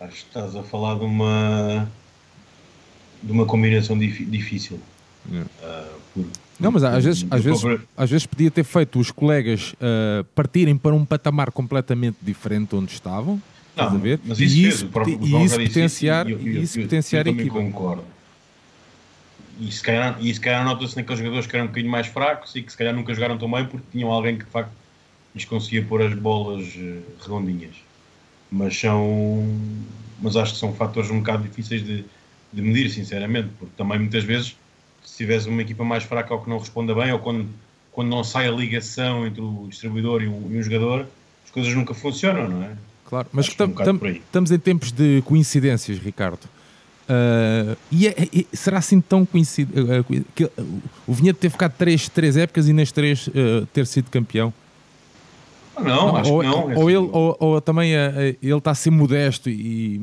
Acho 0.00 0.12
que 0.12 0.28
estás 0.28 0.54
a 0.54 0.62
falar 0.62 0.96
de 0.96 1.04
uma 1.04 1.88
de 3.22 3.32
uma 3.32 3.46
combinação 3.46 3.98
difícil. 3.98 4.78
Uh, 5.28 5.42
por, 6.14 6.26
não, 6.60 6.70
mas 6.70 6.84
às 6.84 7.04
vezes, 7.04 7.26
às, 7.30 7.42
vezes, 7.42 7.62
às 7.96 8.10
vezes 8.10 8.26
podia 8.26 8.50
ter 8.50 8.62
feito 8.62 8.98
os 9.00 9.10
colegas 9.10 9.74
uh, 9.74 10.24
partirem 10.34 10.76
para 10.76 10.94
um 10.94 11.04
patamar 11.04 11.50
completamente 11.50 12.16
diferente 12.22 12.76
onde 12.76 12.92
estavam 12.92 13.42
Estás 13.76 13.94
a 13.94 13.98
ver? 13.98 14.20
Mas 14.24 14.40
isso 14.40 14.56
e 14.56 14.68
isso, 14.68 14.90
e 15.20 15.44
isso 15.44 15.60
potenciar, 15.60 16.30
eu, 16.30 16.38
eu, 16.38 16.62
isso 16.62 16.80
potenciar 16.80 17.26
eu, 17.26 17.32
a 17.32 17.36
equipa. 17.36 17.54
concordo. 17.54 18.04
E 19.60 19.70
se 19.70 19.82
calhar, 19.82 20.16
e 20.18 20.32
se 20.32 20.40
calhar 20.40 20.64
nota-se 20.64 20.96
naqueles 20.96 21.18
jogadores 21.18 21.46
que 21.46 21.54
eram 21.54 21.66
um 21.66 21.68
bocadinho 21.68 21.92
mais 21.92 22.06
fracos 22.06 22.54
e 22.56 22.62
que 22.62 22.72
se 22.72 22.76
calhar 22.76 22.94
nunca 22.94 23.12
jogaram 23.12 23.36
tão 23.36 23.50
bem 23.50 23.66
porque 23.66 23.86
tinham 23.92 24.10
alguém 24.10 24.38
que 24.38 24.44
de 24.44 24.50
facto 24.50 24.72
lhes 25.34 25.44
conseguia 25.44 25.84
pôr 25.84 26.02
as 26.02 26.14
bolas 26.14 26.66
uh, 26.74 27.02
redondinhas. 27.20 27.74
Mas 28.50 28.78
são. 28.78 29.58
Mas 30.20 30.36
acho 30.36 30.54
que 30.54 30.58
são 30.58 30.72
fatores 30.72 31.10
um 31.10 31.18
bocado 31.18 31.42
difíceis 31.42 31.84
de, 31.84 32.04
de 32.52 32.62
medir, 32.62 32.90
sinceramente, 32.90 33.48
porque 33.58 33.74
também 33.76 33.98
muitas 33.98 34.24
vezes 34.24 34.56
se 35.04 35.18
tiveres 35.18 35.46
uma 35.46 35.62
equipa 35.62 35.84
mais 35.84 36.04
fraca 36.04 36.34
ou 36.34 36.40
que 36.40 36.48
não 36.48 36.58
responda 36.58 36.94
bem, 36.94 37.12
ou 37.12 37.18
quando, 37.18 37.48
quando 37.92 38.08
não 38.08 38.24
sai 38.24 38.48
a 38.48 38.50
ligação 38.50 39.26
entre 39.26 39.40
o 39.40 39.66
distribuidor 39.68 40.22
e 40.22 40.28
um, 40.28 40.50
e 40.50 40.58
um 40.58 40.62
jogador, 40.62 41.06
as 41.44 41.50
coisas 41.50 41.74
nunca 41.74 41.94
funcionam, 41.94 42.48
não 42.48 42.62
é? 42.62 42.76
Claro, 43.04 43.28
mas 43.32 43.54
tam, 43.54 43.72
é 43.78 43.90
um 43.90 44.06
estamos 44.06 44.50
em 44.50 44.58
tempos 44.58 44.90
de 44.90 45.22
coincidências, 45.22 45.98
Ricardo. 45.98 46.40
Uh, 47.08 47.76
e, 47.90 48.08
é, 48.08 48.10
é, 48.10 48.44
será 48.52 48.78
assim 48.78 49.00
tão 49.00 49.24
coincidido 49.24 50.00
uh, 50.00 50.24
que 50.34 50.44
uh, 50.44 50.50
o 51.06 51.14
Vinhedo 51.14 51.38
ter 51.38 51.50
ficado 51.50 51.72
três, 51.78 52.08
três 52.08 52.36
épocas 52.36 52.68
e 52.68 52.72
nas 52.72 52.90
três 52.90 53.30
ter 53.72 53.86
sido 53.86 54.10
campeão? 54.10 54.52
Não, 55.76 55.84
não, 55.84 56.16
acho 56.16 56.32
ou, 56.32 56.40
que 56.40 56.46
não. 56.46 56.74
Ou, 56.74 56.90
ele, 56.90 56.98
ou, 56.98 57.36
ou 57.38 57.60
também 57.60 57.92
ele 57.92 58.38
está 58.42 58.70
a 58.70 58.74
ser 58.74 58.90
modesto 58.90 59.50
e, 59.50 60.00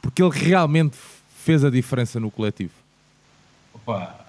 porque 0.00 0.22
ele 0.22 0.30
realmente 0.32 0.96
fez 1.38 1.64
a 1.64 1.70
diferença 1.70 2.20
no 2.20 2.30
coletivo. 2.30 2.72
Opa, 3.74 4.26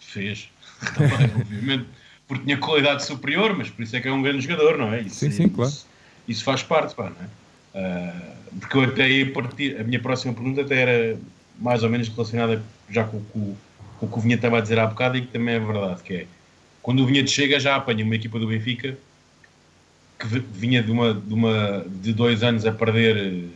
fez. 0.00 0.48
Também, 0.94 1.30
obviamente, 1.34 1.86
porque 2.26 2.44
tinha 2.44 2.58
qualidade 2.58 3.04
superior, 3.04 3.56
mas 3.56 3.70
por 3.70 3.82
isso 3.82 3.96
é 3.96 4.00
que 4.00 4.08
é 4.08 4.12
um 4.12 4.22
grande 4.22 4.40
jogador, 4.40 4.76
não 4.76 4.92
é? 4.92 5.02
Isso, 5.02 5.16
sim, 5.16 5.30
sim, 5.30 5.48
claro. 5.48 5.70
Isso, 5.70 5.86
isso 6.26 6.44
faz 6.44 6.62
parte, 6.62 6.94
pá, 6.94 7.10
não 7.10 7.16
é? 7.24 7.28
Uh, 7.74 8.34
porque 8.60 8.76
eu 8.76 8.82
até 8.82 9.08
ia 9.08 9.32
partir, 9.32 9.80
a 9.80 9.84
minha 9.84 10.00
próxima 10.00 10.32
pergunta 10.32 10.62
até 10.62 10.80
era 10.80 11.18
mais 11.58 11.82
ou 11.82 11.90
menos 11.90 12.08
relacionada 12.08 12.62
já 12.88 13.04
com, 13.04 13.20
com, 13.24 13.56
com 13.98 14.06
o 14.06 14.08
que 14.08 14.18
o 14.18 14.20
Vinha 14.20 14.36
estava 14.36 14.58
a 14.58 14.60
dizer 14.60 14.78
há 14.78 14.86
bocado 14.86 15.16
e 15.16 15.22
que 15.22 15.28
também 15.28 15.54
é 15.54 15.60
verdade, 15.60 16.02
que 16.02 16.14
é 16.14 16.26
quando 16.82 17.02
o 17.02 17.06
Vinha 17.06 17.26
chega 17.26 17.58
já 17.58 17.76
apanha 17.76 18.04
uma 18.04 18.14
equipa 18.14 18.38
do 18.38 18.46
Benfica 18.46 18.96
que 20.28 20.58
vinha 20.58 20.82
de, 20.82 20.90
uma, 20.90 21.14
de, 21.14 21.34
uma, 21.34 21.84
de 21.86 22.12
dois 22.12 22.42
anos 22.42 22.64
a 22.64 22.72
perder 22.72 23.16
eh, 23.16 23.46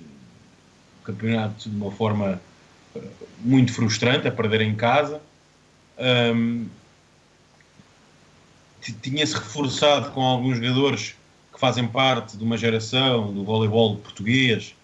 o 1.00 1.04
campeonato 1.04 1.68
de 1.68 1.76
uma 1.76 1.90
forma 1.90 2.40
eh, 2.94 3.00
muito 3.40 3.72
frustrante, 3.72 4.28
a 4.28 4.32
perder 4.32 4.60
em 4.60 4.74
casa. 4.74 5.20
Um, 5.98 6.66
Tinha-se 9.02 9.34
reforçado 9.34 10.10
com 10.12 10.22
alguns 10.22 10.58
jogadores 10.58 11.14
que 11.52 11.58
fazem 11.58 11.86
parte 11.88 12.36
de 12.36 12.44
uma 12.44 12.56
geração 12.56 13.32
do 13.32 13.44
voleibol 13.44 13.96
português, 13.96 14.74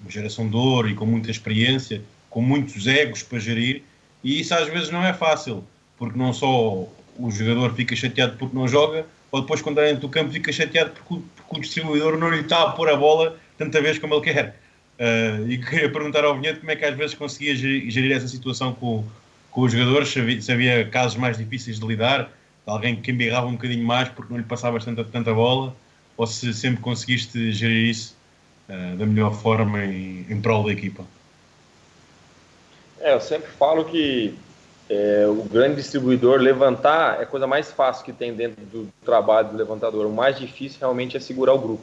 uma 0.00 0.10
geração 0.10 0.48
de 0.48 0.56
ouro 0.56 0.88
e 0.88 0.94
com 0.94 1.06
muita 1.06 1.30
experiência, 1.30 2.02
com 2.28 2.42
muitos 2.42 2.86
egos 2.86 3.22
para 3.22 3.38
gerir, 3.38 3.82
e 4.22 4.40
isso 4.40 4.54
às 4.54 4.68
vezes 4.68 4.90
não 4.90 5.04
é 5.04 5.12
fácil, 5.12 5.64
porque 5.96 6.18
não 6.18 6.32
só 6.32 6.86
o 7.18 7.30
jogador 7.30 7.74
fica 7.74 7.94
chateado 7.96 8.36
porque 8.36 8.56
não 8.56 8.66
joga, 8.66 9.06
ou 9.30 9.40
depois 9.40 9.60
quando 9.60 9.76
dentro 9.76 10.00
do 10.00 10.08
campo 10.08 10.32
fica 10.32 10.52
chateado 10.52 10.90
porque, 10.90 11.22
porque 11.36 11.56
o 11.56 11.60
distribuidor 11.60 12.18
não 12.18 12.30
lhe 12.30 12.40
está 12.40 12.62
a 12.62 12.70
pôr 12.72 12.88
a 12.88 12.96
bola 12.96 13.38
tanta 13.56 13.80
vez 13.80 13.98
como 13.98 14.14
ele 14.14 14.22
quer. 14.22 14.60
Uh, 14.98 15.48
e 15.48 15.58
queria 15.58 15.90
perguntar 15.90 16.24
ao 16.24 16.34
Vinhedo 16.34 16.60
como 16.60 16.70
é 16.72 16.76
que 16.76 16.84
às 16.84 16.96
vezes 16.96 17.14
conseguia 17.14 17.54
gerir, 17.54 17.90
gerir 17.90 18.16
essa 18.16 18.26
situação 18.26 18.72
com, 18.72 19.04
com 19.50 19.60
os 19.60 19.72
jogadores, 19.72 20.08
se 20.08 20.18
havia, 20.18 20.40
se 20.40 20.52
havia 20.52 20.88
casos 20.88 21.16
mais 21.16 21.36
difíceis 21.36 21.78
de 21.78 21.86
lidar, 21.86 22.30
alguém 22.66 22.96
que 22.96 23.10
embirrava 23.10 23.46
um 23.46 23.52
bocadinho 23.52 23.86
mais 23.86 24.08
porque 24.08 24.32
não 24.32 24.38
lhe 24.38 24.46
passava 24.46 24.80
tanta, 24.80 25.04
tanta 25.04 25.32
bola, 25.32 25.74
ou 26.16 26.26
se 26.26 26.52
sempre 26.52 26.80
conseguiste 26.80 27.52
gerir 27.52 27.90
isso 27.90 28.16
uh, 28.68 28.96
da 28.96 29.06
melhor 29.06 29.34
forma 29.34 29.84
em, 29.84 30.26
em 30.28 30.40
prol 30.40 30.64
da 30.64 30.72
equipa? 30.72 31.04
É, 33.00 33.14
eu 33.14 33.20
sempre 33.20 33.48
falo 33.52 33.84
que 33.84 34.34
é, 34.88 35.26
o 35.28 35.42
grande 35.44 35.76
distribuidor 35.76 36.40
levantar 36.40 37.20
é 37.20 37.22
a 37.24 37.26
coisa 37.26 37.46
mais 37.46 37.70
fácil 37.70 38.04
que 38.04 38.12
tem 38.12 38.32
dentro 38.32 38.64
do 38.64 38.88
trabalho 39.04 39.48
do 39.48 39.56
levantador. 39.56 40.06
O 40.06 40.12
mais 40.12 40.38
difícil 40.38 40.78
realmente 40.80 41.16
é 41.16 41.20
segurar 41.20 41.52
o 41.52 41.58
grupo. 41.58 41.82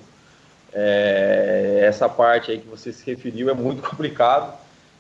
É, 0.74 1.82
essa 1.84 2.10
parte 2.10 2.52
aí 2.52 2.60
que 2.60 2.68
você 2.68 2.91
se 2.91 3.06
referiu 3.06 3.50
é 3.50 3.54
muito 3.54 3.82
complicado. 3.88 4.58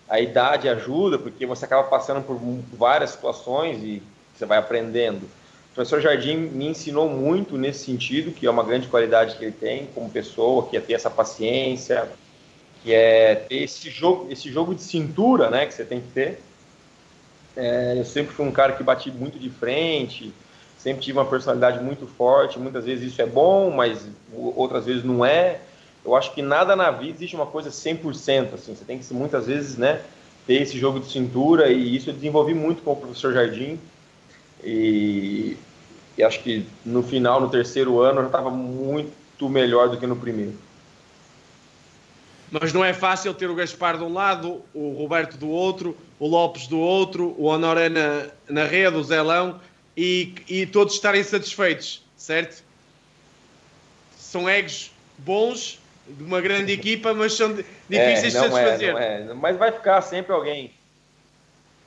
A 0.07 0.19
idade 0.19 0.69
ajuda, 0.69 1.17
porque 1.17 1.47
você 1.47 1.65
acaba 1.65 1.83
passando 1.87 2.21
por 2.21 2.39
várias 2.77 3.09
situações 3.09 3.81
e 3.81 4.03
você 4.35 4.45
vai 4.45 4.59
aprendendo. 4.59 5.23
O 5.71 5.75
professor 5.75 5.99
Jardim 5.99 6.37
me 6.37 6.67
ensinou 6.67 7.09
muito 7.09 7.57
nesse 7.57 7.85
sentido, 7.85 8.31
que 8.31 8.45
é 8.45 8.49
uma 8.49 8.63
grande 8.63 8.87
qualidade 8.87 9.35
que 9.35 9.45
ele 9.45 9.51
tem 9.51 9.87
como 9.95 10.09
pessoa, 10.09 10.67
que 10.67 10.77
é 10.77 10.79
ter 10.79 10.93
essa 10.93 11.09
paciência, 11.09 12.07
que 12.83 12.93
é 12.93 13.35
ter 13.35 13.63
esse 13.63 13.89
jogo, 13.89 14.31
esse 14.31 14.49
jogo 14.51 14.75
de 14.75 14.83
cintura, 14.83 15.49
né, 15.49 15.65
que 15.65 15.73
você 15.73 15.83
tem 15.83 15.99
que 15.99 16.07
ter. 16.09 16.39
É, 17.55 17.95
eu 17.97 18.05
sempre 18.05 18.33
fui 18.33 18.45
um 18.45 18.51
cara 18.51 18.73
que 18.73 18.83
bati 18.83 19.09
muito 19.09 19.39
de 19.39 19.49
frente, 19.49 20.33
sempre 20.77 21.01
tive 21.03 21.17
uma 21.17 21.25
personalidade 21.25 21.83
muito 21.83 22.05
forte. 22.05 22.59
Muitas 22.59 22.85
vezes 22.85 23.11
isso 23.11 23.21
é 23.21 23.25
bom, 23.25 23.71
mas 23.71 24.07
outras 24.33 24.85
vezes 24.85 25.03
não 25.03 25.25
é. 25.25 25.61
Eu 26.03 26.15
acho 26.15 26.33
que 26.33 26.41
nada 26.41 26.75
na 26.75 26.91
vida 26.91 27.15
existe 27.17 27.35
uma 27.35 27.47
coisa 27.47 27.71
100%. 27.71 28.53
Assim, 28.53 28.75
você 28.75 28.85
tem 28.85 28.99
que 28.99 29.13
muitas 29.13 29.47
vezes, 29.47 29.77
né, 29.77 30.01
ter 30.45 30.61
esse 30.61 30.77
jogo 30.77 30.99
de 30.99 31.11
cintura 31.11 31.69
e 31.69 31.95
isso 31.95 32.09
eu 32.09 32.13
desenvolvi 32.13 32.53
muito 32.53 32.83
com 32.83 32.91
o 32.91 32.95
professor 32.95 33.33
Jardim. 33.33 33.79
E, 34.63 35.57
e 36.17 36.23
acho 36.23 36.41
que 36.41 36.65
no 36.85 37.01
final, 37.01 37.41
no 37.41 37.49
terceiro 37.49 37.99
ano, 37.99 38.21
já 38.21 38.27
estava 38.27 38.51
muito 38.51 39.49
melhor 39.49 39.89
do 39.89 39.97
que 39.97 40.05
no 40.05 40.15
primeiro. 40.15 40.64
Mas 42.51 42.71
não 42.71 42.83
é 42.83 42.93
fácil 42.93 43.33
ter 43.33 43.49
o 43.49 43.55
Gaspar 43.55 43.97
de 43.97 44.03
um 44.03 44.13
lado, 44.13 44.63
o 44.73 44.93
Roberto 44.93 45.37
do 45.37 45.49
outro, 45.49 45.97
o 46.19 46.27
Lopes 46.27 46.67
do 46.67 46.79
outro, 46.79 47.35
o 47.37 47.45
Honoré 47.45 47.89
na, 47.89 48.27
na 48.47 48.63
rede, 48.65 48.95
o 48.95 49.03
Zelão, 49.03 49.59
e, 49.97 50.33
e 50.47 50.65
todos 50.65 50.93
estarem 50.93 51.23
satisfeitos, 51.23 52.03
certo? 52.15 52.63
São 54.17 54.47
egos 54.47 54.91
bons, 55.17 55.79
de 56.07 56.23
uma 56.23 56.39
grande 56.39 56.71
equipa, 56.71 57.13
mas 57.13 57.33
são 57.33 57.53
difíceis 57.53 58.23
é, 58.23 58.27
de 58.27 58.31
satisfazer. 58.31 58.95
É, 58.95 59.21
é. 59.21 59.33
Mas 59.33 59.57
vai 59.57 59.71
ficar 59.71 60.01
sempre 60.01 60.33
alguém. 60.33 60.71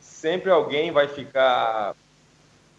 Sempre 0.01 0.51
alguém 0.51 0.91
vai 0.91 1.07
ficar 1.07 1.95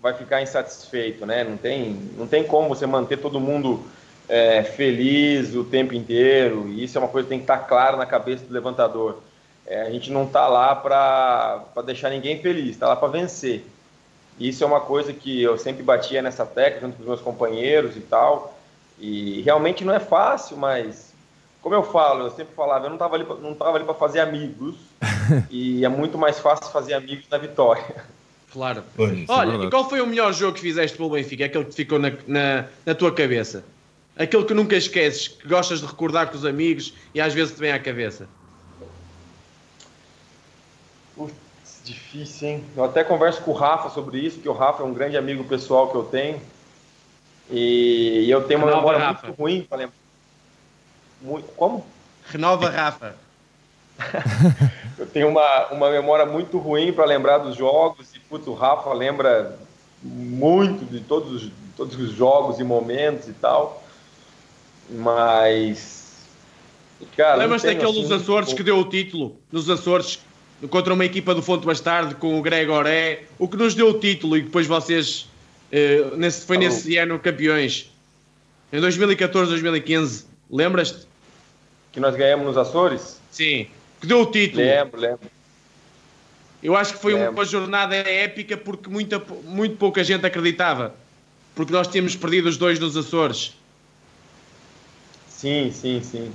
vai 0.02 0.14
ficar 0.14 0.42
insatisfeito, 0.42 1.26
né? 1.26 1.44
Não 1.44 1.58
tem, 1.58 1.94
não 2.18 2.26
tem 2.26 2.44
como 2.44 2.70
você 2.70 2.86
manter 2.86 3.18
todo 3.18 3.40
mundo 3.40 3.86
é, 4.30 4.64
feliz 4.64 5.56
o 5.56 5.64
tempo 5.64 5.94
inteiro. 5.94 6.68
E 6.70 6.84
isso 6.84 6.98
é 6.98 7.02
uma 7.02 7.08
coisa 7.08 7.26
que 7.26 7.30
tem 7.30 7.40
que 7.40 7.44
estar 7.44 7.58
claro 7.58 7.98
na 7.98 8.06
cabeça 8.06 8.46
do 8.46 8.54
levantador. 8.54 9.22
É, 9.66 9.82
a 9.82 9.90
gente 9.90 10.12
não 10.12 10.24
está 10.24 10.48
lá 10.48 10.76
para 10.76 11.66
deixar 11.86 12.10
ninguém 12.10 12.40
feliz, 12.40 12.70
está 12.70 12.88
lá 12.88 12.96
para 12.96 13.08
vencer. 13.10 13.66
Isso 14.40 14.64
é 14.64 14.68
uma 14.68 14.80
coisa 14.80 15.12
que 15.12 15.42
eu 15.42 15.58
sempre 15.58 15.84
batia 15.84 16.22
nessa 16.22 16.46
tecla 16.46 16.82
junto 16.82 16.96
com 16.96 17.02
os 17.02 17.08
meus 17.08 17.22
companheiros 17.22 17.98
e 17.98 18.02
tal. 18.02 18.58
E 18.98 19.42
realmente 19.42 19.84
não 19.84 19.94
é 19.94 20.00
fácil, 20.00 20.58
mas 20.58 21.14
como 21.62 21.76
eu 21.76 21.84
falo, 21.84 22.26
eu 22.26 22.32
sempre 22.32 22.54
falava, 22.56 22.86
eu 22.86 22.90
não 22.90 22.96
estava 22.96 23.16
ali, 23.16 23.26
não 23.42 23.54
tava 23.54 23.76
ali 23.76 23.84
para 23.84 23.94
fazer 23.94 24.22
amigos 24.22 24.76
e 25.52 25.84
é 25.84 25.90
muito 25.90 26.18
mais 26.18 26.40
fácil 26.40 26.72
fazer 26.72 26.94
amigos 26.94 27.26
na 27.30 27.38
vitória. 27.38 27.84
Claro. 28.52 28.84
Pois, 28.96 29.12
é 29.12 29.26
Olha, 29.28 29.64
é 29.64 29.66
e 29.66 29.70
qual 29.70 29.88
foi 29.88 30.02
o 30.02 30.08
melhor 30.08 30.34
jogo 30.34 30.54
que 30.54 30.62
fizeste 30.62 30.98
pelo 30.98 31.10
Benfica? 31.10 31.46
Aquele 31.46 31.66
que 31.66 31.76
ficou 31.76 32.00
na, 32.00 32.12
na, 32.26 32.66
na, 32.86 32.96
tua 32.96 33.14
cabeça? 33.14 33.64
Aquele 34.20 34.44
que 34.44 34.54
nunca 34.54 34.76
esqueces, 34.76 35.30
que 35.30 35.48
gostas 35.48 35.80
de 35.80 35.86
recordar 35.86 36.28
com 36.28 36.36
os 36.36 36.44
amigos 36.44 36.94
e 37.16 37.22
às 37.22 37.34
vezes 37.34 37.56
te 37.56 37.60
vem 37.62 37.72
à 37.72 37.80
cabeça? 37.80 38.28
Putz, 41.16 41.34
difícil, 41.86 42.50
hein? 42.50 42.64
Eu 42.76 42.84
até 42.84 43.02
converso 43.02 43.42
com 43.42 43.52
o 43.52 43.54
Rafa 43.54 43.90
sobre 43.90 44.20
isso, 44.20 44.36
porque 44.36 44.50
o 44.50 44.54
Rafa 44.54 44.84
é 44.84 44.86
um 44.86 44.94
grande 44.94 45.16
amigo 45.16 45.46
pessoal 45.46 45.90
que 45.90 45.96
eu 45.96 46.04
tenho. 46.04 46.42
E 47.50 48.30
eu 48.30 48.44
tenho 48.44 48.60
uma 48.60 48.68
Renova 48.68 48.88
memória 48.88 49.06
Rafa. 49.08 49.28
muito 49.28 49.40
ruim 49.40 49.62
para 49.62 49.78
lembrar. 49.78 49.96
Muito... 51.22 51.48
Como? 51.54 51.86
Renova 52.26 52.70
Rafa. 52.70 53.16
eu 55.00 55.08
tenho 55.08 55.30
uma, 55.30 55.68
uma 55.68 55.90
memória 55.90 56.26
muito 56.26 56.58
ruim 56.58 56.92
para 56.92 57.06
lembrar 57.06 57.38
dos 57.38 57.56
jogos 57.56 58.14
e 58.14 58.20
putz, 58.20 58.46
o 58.48 58.54
Rafa 58.54 58.92
lembra 58.92 59.58
muito 60.04 60.84
de 60.84 61.00
todos 61.00 61.44
os, 61.44 61.52
todos 61.78 61.96
os 61.96 62.12
jogos 62.12 62.60
e 62.60 62.66
momentos 62.66 63.30
e 63.30 63.34
tal. 63.34 63.82
Mas. 64.90 66.28
Lembras-te 67.38 67.68
daquele 67.68 67.90
assim, 67.92 68.02
dos 68.02 68.12
Açores 68.12 68.54
que 68.54 68.64
deu 68.64 68.78
o 68.78 68.86
título? 68.86 69.40
Nos 69.52 69.70
Açores, 69.70 70.20
contra 70.70 70.94
uma 70.94 71.06
equipa 71.06 71.34
do 71.34 71.42
Fonte 71.42 71.66
Bastardo 71.66 72.16
com 72.16 72.38
o 72.38 72.42
Gregoré, 72.42 73.24
o 73.38 73.48
que 73.48 73.56
nos 73.56 73.74
deu 73.74 73.90
o 73.90 74.00
título 74.00 74.38
e 74.38 74.42
depois 74.42 74.68
vocês. 74.68 75.28
Uh, 75.72 76.18
nesse, 76.18 76.46
foi 76.46 76.58
nesse 76.58 76.98
ano 76.98 77.20
campeões. 77.20 77.90
Em 78.74 78.82
2014, 78.82 79.52
2015. 79.52 80.26
Lembras-te? 80.50 81.08
Que 81.92 82.00
nós 82.00 82.16
ganhamos 82.16 82.48
nos 82.48 82.58
Açores? 82.58 83.20
Sim 83.32 83.68
que 84.00 84.08
deu 84.08 84.22
o 84.22 84.26
título. 84.26 84.64
Lembro, 84.64 85.00
lembro. 85.00 85.32
Eu 86.62 86.76
acho 86.76 86.94
que 86.94 87.00
foi 87.00 87.14
lembro. 87.14 87.32
uma 87.32 87.46
jornada 87.46 87.96
épica 87.96 88.58
porque 88.58 88.90
muita, 88.90 89.22
muito 89.46 89.78
pouca 89.78 90.04
gente 90.04 90.26
acreditava. 90.26 90.96
Porque 91.56 91.72
nós 91.74 91.88
tínhamos 91.88 92.16
perdido 92.16 92.48
os 92.48 92.58
dois 92.58 92.80
nos 92.80 92.96
Açores. 92.96 93.54
Sim, 95.40 95.72
sim, 95.72 96.02
sim. 96.04 96.34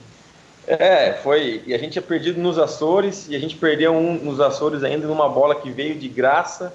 É, 0.67 1.13
foi. 1.13 1.63
E 1.67 1.75
a 1.75 1.79
gente 1.79 1.93
tinha 1.93 2.03
perdido 2.03 2.41
nos 2.41 2.59
Açores 2.59 3.29
e 3.29 3.37
a 3.37 3.39
gente 3.39 3.55
perdeu 3.55 3.93
um 3.93 4.15
nos 4.15 4.41
Açores 4.41 4.83
ainda 4.83 5.07
numa 5.07 5.29
bola 5.29 5.61
que 5.61 5.71
veio 5.71 5.95
de 5.95 6.09
graça. 6.09 6.75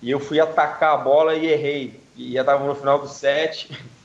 E 0.00 0.08
eu 0.08 0.20
fui 0.20 0.38
atacar 0.38 0.94
a 0.94 0.96
bola 0.96 1.34
e 1.34 1.46
errei. 1.46 1.98
E 2.16 2.34
já 2.34 2.42
estava 2.42 2.64
no 2.64 2.74
final 2.76 3.00
do 3.00 3.08
set. 3.08 3.68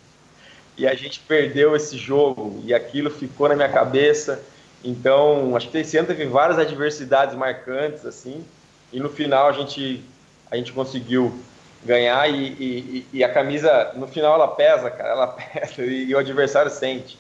E 0.78 0.88
a 0.88 0.96
gente 0.96 1.20
perdeu 1.20 1.76
esse 1.76 1.96
jogo. 1.96 2.60
E 2.66 2.74
aquilo 2.74 3.12
ficou 3.12 3.48
na 3.48 3.56
minha 3.56 3.70
cabeça. 3.70 4.42
Então, 4.84 5.56
acho 5.56 5.70
que 5.70 5.78
esse 5.78 5.96
ano 5.98 6.08
teve 6.08 6.26
várias 6.26 6.58
adversidades 6.58 7.36
marcantes, 7.36 8.04
assim, 8.04 8.44
e 8.92 9.00
no 9.00 9.10
final 9.10 9.48
a 9.48 9.52
gente, 9.52 10.04
a 10.50 10.56
gente 10.56 10.74
conseguiu 10.74 11.38
ganhar 11.84 12.28
e, 12.32 12.48
e, 12.48 13.08
e 13.14 13.24
a 13.24 13.32
camisa, 13.32 13.92
no 13.96 14.08
final 14.08 14.34
ela 14.34 14.48
pesa, 14.48 14.90
cara, 14.90 15.10
ela 15.10 15.28
pesa 15.54 15.84
e, 15.84 16.06
e 16.06 16.16
o 16.16 16.18
adversário 16.18 16.72
sente. 16.72 17.20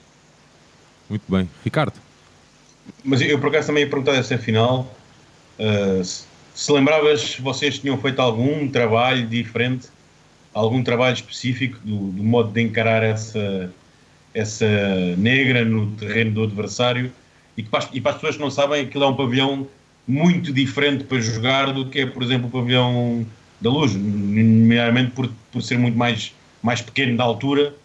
Muito 1.12 1.30
bem. 1.30 1.50
Ricardo? 1.62 1.93
Mas 3.04 3.19
eu 3.19 3.38
por 3.38 3.50
acaso 3.50 3.67
também 3.67 3.84
ia 3.84 3.89
perguntar 3.89 4.13
essa 4.13 4.38
final, 4.38 4.95
uh, 5.60 6.02
se, 6.02 6.24
se 6.56 6.71
lembravas, 6.71 7.36
vocês 7.38 7.80
tinham 7.80 7.97
feito 7.97 8.21
algum 8.21 8.69
trabalho 8.69 9.28
diferente, 9.28 9.89
algum 10.54 10.82
trabalho 10.82 11.13
específico 11.13 11.78
do, 11.84 12.12
do 12.12 12.24
modo 12.24 12.54
de 12.54 12.62
encarar 12.62 13.04
essa, 13.04 13.69
essa 14.34 14.65
negra 15.17 15.65
no 15.65 15.91
terreno 15.97 16.32
do 16.32 16.43
adversário, 16.43 17.12
e, 17.58 17.63
que 17.63 17.69
para, 17.69 17.89
e 17.91 18.00
para 18.00 18.12
as 18.12 18.15
pessoas 18.15 18.36
que 18.38 18.41
não 18.41 18.50
sabem, 18.50 18.84
aquilo 18.84 19.04
é 19.04 19.08
um 19.08 19.15
pavilhão 19.15 19.67
muito 20.08 20.54
diferente 20.54 21.04
para 21.04 21.19
jogar 21.19 21.74
do 21.74 21.89
que 21.89 22.00
é, 22.00 22.06
por 22.06 22.24
exemplo, 22.24 22.47
o 22.47 22.52
pavilhão 22.52 23.28
da 23.60 23.69
Luz, 23.69 23.93
nomeadamente 23.93 25.12
por, 25.12 25.30
por 25.52 25.62
ser 25.62 25.78
muito 25.78 25.97
mais, 25.97 26.34
mais 26.63 26.82
pequeno 26.82 27.17
da 27.17 27.26
altura, 27.26 27.76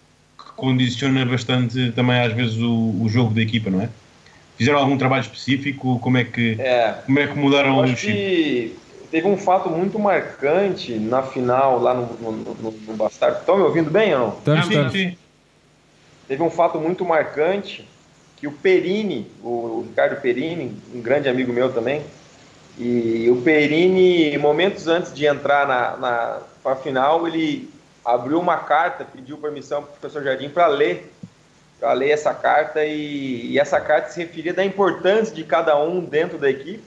condiciona 0.56 1.24
bastante 1.24 1.92
também 1.92 2.20
às 2.20 2.32
vezes 2.32 2.56
o, 2.56 3.02
o 3.02 3.08
jogo 3.08 3.34
da 3.34 3.42
equipa, 3.42 3.70
não 3.70 3.82
é? 3.82 3.88
Fizeram 4.56 4.78
algum 4.78 4.96
trabalho 4.96 5.20
específico? 5.20 5.98
Como 6.00 6.16
é 6.16 6.24
que, 6.24 6.56
é, 6.58 6.94
como, 7.04 7.18
é 7.18 7.26
que 7.26 7.38
mudaram 7.38 7.78
o 7.78 7.96
chip? 7.96 8.76
Teve 9.10 9.28
um 9.28 9.36
fato 9.36 9.68
muito 9.68 9.98
marcante 9.98 10.94
na 10.94 11.22
final 11.22 11.78
lá 11.78 11.94
no, 11.94 12.06
no, 12.14 12.32
no, 12.32 12.70
no 12.72 12.96
Bastardo. 12.96 13.38
Estão 13.38 13.56
me 13.56 13.62
ouvindo 13.62 13.90
bem 13.90 14.14
ou 14.14 14.20
não? 14.20 14.56
Estamos, 14.58 14.92
sim. 14.92 15.16
Teve 16.26 16.42
um 16.42 16.50
fato 16.50 16.80
muito 16.80 17.04
marcante 17.04 17.86
que 18.36 18.46
o 18.46 18.52
Perini, 18.52 19.26
o 19.42 19.84
Ricardo 19.88 20.20
Perini, 20.20 20.76
um 20.94 21.00
grande 21.00 21.28
amigo 21.28 21.52
meu 21.52 21.72
também, 21.72 22.02
e 22.78 23.28
o 23.30 23.40
Perini, 23.42 24.36
momentos 24.38 24.86
antes 24.86 25.14
de 25.14 25.26
entrar 25.26 25.66
na, 25.66 25.96
na 25.96 26.38
a 26.64 26.74
final, 26.74 27.26
ele 27.28 27.70
abriu 28.06 28.38
uma 28.38 28.58
carta, 28.58 29.04
pediu 29.04 29.36
permissão 29.36 29.82
para 29.82 29.90
o 29.90 29.96
professor 29.96 30.22
Jardim 30.22 30.48
para 30.48 30.68
ler, 30.68 31.12
para 31.80 31.92
ler 31.92 32.10
essa 32.10 32.32
carta, 32.32 32.84
e, 32.84 33.50
e, 33.50 33.58
essa 33.58 33.80
carta 33.80 34.10
se 34.10 34.20
referia 34.20 34.54
da 34.54 34.64
importância 34.64 35.34
de 35.34 35.42
cada 35.42 35.76
um 35.82 36.00
dentro 36.00 36.38
da 36.38 36.48
equipe. 36.48 36.84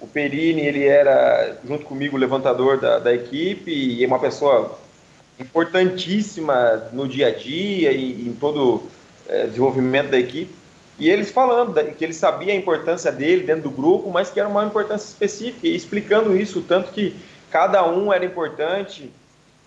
O 0.00 0.06
Perini, 0.06 0.62
ele 0.62 0.86
era, 0.86 1.58
junto 1.66 1.84
comigo, 1.84 2.16
o 2.16 2.18
levantador 2.18 2.80
da, 2.80 2.98
da 2.98 3.14
equipe, 3.14 3.70
e 3.70 4.04
uma 4.06 4.18
pessoa 4.18 4.78
importantíssima 5.38 6.88
no 6.92 7.06
dia 7.06 7.28
a 7.28 7.30
dia 7.30 7.92
e 7.92 8.26
em 8.26 8.32
todo 8.32 8.84
é, 9.28 9.46
desenvolvimento 9.46 10.10
da 10.10 10.18
equipe. 10.18 10.52
E 10.98 11.10
eles 11.10 11.30
falando 11.30 11.74
que 11.94 12.04
ele 12.04 12.14
sabia 12.14 12.52
a 12.52 12.56
importância 12.56 13.12
dele 13.12 13.44
dentro 13.44 13.64
do 13.64 13.70
grupo, 13.70 14.10
mas 14.10 14.30
que 14.30 14.40
era 14.40 14.48
uma 14.48 14.64
importância 14.64 15.06
específica, 15.06 15.66
e 15.66 15.76
explicando 15.76 16.36
isso, 16.36 16.62
tanto 16.62 16.90
que 16.90 17.14
cada 17.50 17.86
um 17.86 18.12
era 18.12 18.24
importante. 18.24 19.12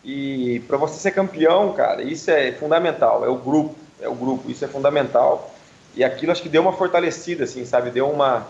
E 0.04 0.62
para 0.68 0.78
você 0.78 1.00
ser 1.00 1.12
campeão, 1.12 1.74
cara, 1.74 2.02
isso 2.02 2.32
é 2.32 2.52
fundamental, 2.54 3.24
é 3.24 3.30
o 3.30 3.36
grupo, 3.36 3.76
é 4.00 4.10
o 4.10 4.16
grupo, 4.16 4.50
isso 4.50 4.66
é 4.66 4.68
fundamental. 4.68 5.54
E 5.96 6.04
aquilo 6.04 6.32
acho 6.32 6.42
que 6.42 6.50
deu 6.50 6.62
uma 6.62 6.74
fortalecida, 6.74 7.44
assim, 7.44 7.66
sabe? 7.66 7.92
Deu 7.92 8.10
uma, 8.10 8.48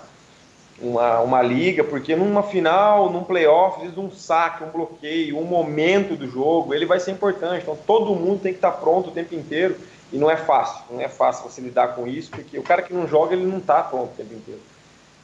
uma, 0.79 1.19
uma 1.19 1.41
liga, 1.41 1.83
porque 1.83 2.15
numa 2.15 2.43
final, 2.43 3.11
num 3.11 3.23
playoff, 3.23 3.85
um 3.97 4.11
saque, 4.11 4.63
um 4.63 4.69
bloqueio, 4.69 5.37
um 5.37 5.43
momento 5.43 6.15
do 6.15 6.27
jogo, 6.29 6.73
ele 6.73 6.85
vai 6.85 6.99
ser 6.99 7.11
importante. 7.11 7.63
Então 7.63 7.77
todo 7.85 8.15
mundo 8.15 8.41
tem 8.41 8.53
que 8.53 8.59
estar 8.59 8.71
pronto 8.71 9.09
o 9.09 9.13
tempo 9.13 9.35
inteiro. 9.35 9.75
E 10.13 10.17
não 10.17 10.29
é 10.29 10.35
fácil, 10.35 10.83
não 10.89 10.99
é 10.99 11.07
fácil 11.07 11.49
você 11.49 11.61
lidar 11.61 11.95
com 11.95 12.05
isso, 12.05 12.31
porque 12.31 12.59
o 12.59 12.63
cara 12.63 12.81
que 12.81 12.93
não 12.93 13.07
joga, 13.07 13.33
ele 13.33 13.45
não 13.45 13.59
está 13.59 13.81
pronto 13.81 14.11
o 14.11 14.15
tempo 14.15 14.33
inteiro. 14.33 14.59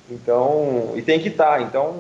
Então, 0.10 0.94
e 0.96 1.02
tem 1.02 1.20
que 1.20 1.28
estar. 1.28 1.58
Tá. 1.58 1.62
Então, 1.62 1.98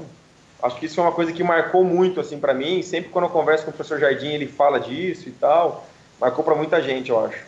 acho 0.62 0.80
que 0.80 0.86
isso 0.86 1.00
é 1.00 1.04
uma 1.04 1.12
coisa 1.12 1.32
que 1.32 1.43
marcou 1.43 1.84
muito 1.84 2.20
assim 2.20 2.39
para 2.39 2.54
mim. 2.54 2.82
Sempre 2.82 3.10
quando 3.10 3.26
eu 3.26 3.30
converso 3.30 3.65
com 3.65 3.72
o 3.72 3.74
professor 3.74 4.00
Jardim, 4.00 4.30
ele 4.30 4.48
fala 4.48 4.80
disso 4.80 5.30
e 5.30 5.32
tal. 5.32 5.88
Marcou 6.20 6.43
para 6.43 6.56
muita 6.56 6.82
gente, 6.82 7.10
eu 7.10 7.26
acho. 7.26 7.39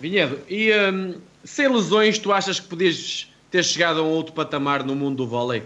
Vinhedo, 0.00 0.40
e 0.48 0.70
um, 0.72 1.20
sem 1.44 1.68
lesões, 1.68 2.18
tu 2.18 2.32
achas 2.32 2.60
que 2.60 2.66
podias 2.66 3.32
ter 3.50 3.64
chegado 3.64 4.00
a 4.00 4.02
um 4.02 4.10
outro 4.10 4.34
patamar 4.34 4.82
no 4.82 4.94
mundo 4.94 5.18
do 5.18 5.26
vôlei? 5.26 5.62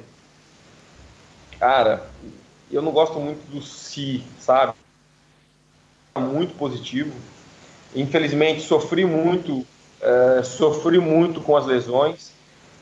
Cara, 1.59 2.09
eu 2.71 2.83
não 2.83 2.93
gosto 2.93 3.19
muito 3.19 3.45
do 3.51 3.61
si, 3.61 4.23
sabe? 4.39 4.75
Muito 6.17 6.55
positivo 6.55 7.13
Infelizmente 7.95 8.63
sofri 8.63 9.05
muito, 9.05 9.67
é, 10.01 10.43
sofri 10.43 10.99
muito 10.99 11.41
com 11.41 11.57
as 11.57 11.67
lesões, 11.67 12.33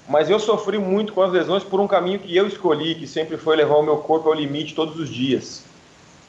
mas 0.08 0.30
eu 0.30 0.38
sofri 0.38 0.78
muito 0.78 1.12
com 1.12 1.22
as 1.22 1.32
lesões 1.32 1.64
por 1.64 1.80
um 1.80 1.88
caminho 1.88 2.18
que 2.18 2.34
eu 2.34 2.46
escolhi, 2.46 2.94
que 2.94 3.06
sempre 3.06 3.36
foi 3.36 3.56
levar 3.56 3.76
o 3.76 3.82
meu 3.82 3.98
corpo 3.98 4.28
ao 4.28 4.34
limite 4.34 4.74
todos 4.74 4.98
os 4.98 5.08
dias. 5.08 5.64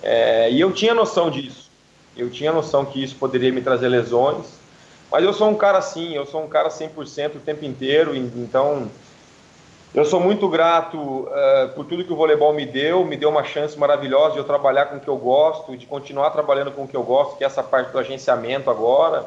É, 0.02 0.50
e 0.52 0.60
eu 0.60 0.72
tinha 0.72 0.94
noção 0.94 1.30
disso. 1.30 1.70
Eu 2.16 2.30
tinha 2.30 2.52
noção 2.52 2.86
que 2.86 3.04
isso 3.04 3.16
poderia 3.16 3.52
me 3.52 3.62
trazer 3.62 3.88
lesões, 3.88 4.46
mas 5.12 5.24
eu 5.24 5.32
sou 5.32 5.50
um 5.50 5.56
cara 5.56 5.78
assim, 5.78 6.16
eu 6.16 6.26
sou 6.26 6.44
um 6.44 6.48
cara 6.48 6.70
100% 6.70 7.36
o 7.36 7.40
tempo 7.40 7.64
inteiro, 7.64 8.16
então 8.16 8.90
eu 9.94 10.04
sou 10.04 10.20
muito 10.20 10.50
grato 10.50 10.98
uh, 10.98 11.74
por 11.76 11.86
tudo 11.86 12.04
que 12.04 12.12
o 12.12 12.16
voleibol 12.16 12.54
me 12.54 12.66
deu, 12.66 13.06
me 13.06 13.16
deu 13.16 13.30
uma 13.30 13.44
chance 13.44 13.78
maravilhosa 13.78 14.34
de 14.34 14.38
eu 14.40 14.44
trabalhar 14.44 14.88
com 14.88 14.98
o 14.98 15.00
que 15.00 15.08
eu 15.08 15.16
gosto, 15.16 15.78
de 15.78 15.86
continuar 15.86 16.32
trabalhando 16.32 16.72
com 16.72 16.84
o 16.84 16.88
que 16.88 16.98
eu 16.98 17.04
gosto, 17.04 17.38
que 17.38 17.44
é 17.44 17.48
essa 17.48 17.64
parte 17.64 17.92
do 17.92 18.00
agenciamento 18.00 18.70
agora. 18.70 19.26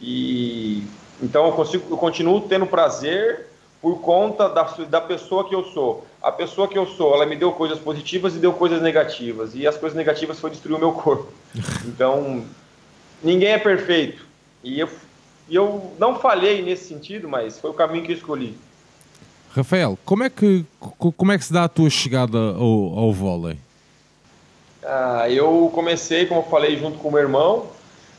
E 0.00 0.86
então 1.22 1.46
eu 1.46 1.52
consigo, 1.52 1.84
eu 1.92 1.98
continuo 1.98 2.40
tendo 2.40 2.66
prazer 2.66 3.49
por 3.80 4.00
conta 4.00 4.48
da, 4.48 4.62
da 4.62 5.00
pessoa 5.00 5.48
que 5.48 5.54
eu 5.54 5.64
sou. 5.64 6.06
A 6.22 6.30
pessoa 6.30 6.68
que 6.68 6.76
eu 6.76 6.86
sou, 6.86 7.14
ela 7.14 7.24
me 7.24 7.34
deu 7.34 7.52
coisas 7.52 7.78
positivas 7.78 8.34
e 8.34 8.38
deu 8.38 8.52
coisas 8.52 8.82
negativas. 8.82 9.54
E 9.54 9.66
as 9.66 9.76
coisas 9.76 9.96
negativas 9.96 10.38
foi 10.38 10.50
destruir 10.50 10.76
o 10.76 10.78
meu 10.78 10.92
corpo. 10.92 11.32
Então, 11.86 12.44
ninguém 13.22 13.48
é 13.48 13.58
perfeito. 13.58 14.24
E 14.62 14.78
eu, 14.78 14.88
eu 15.50 15.92
não 15.98 16.18
falhei 16.18 16.62
nesse 16.62 16.84
sentido, 16.84 17.28
mas 17.28 17.58
foi 17.58 17.70
o 17.70 17.74
caminho 17.74 18.04
que 18.04 18.12
eu 18.12 18.16
escolhi. 18.16 18.56
Rafael, 19.52 19.98
como 20.04 20.22
é 20.22 20.30
que, 20.30 20.64
como 21.16 21.32
é 21.32 21.38
que 21.38 21.44
se 21.44 21.52
dá 21.52 21.64
a 21.64 21.68
tua 21.68 21.90
chegada 21.90 22.38
ao, 22.38 22.98
ao 22.98 23.12
vôlei? 23.12 23.58
Ah, 24.84 25.28
eu 25.28 25.70
comecei, 25.74 26.26
como 26.26 26.40
eu 26.40 26.44
falei, 26.44 26.78
junto 26.78 26.98
com 26.98 27.08
o 27.08 27.12
meu 27.12 27.20
irmão. 27.20 27.66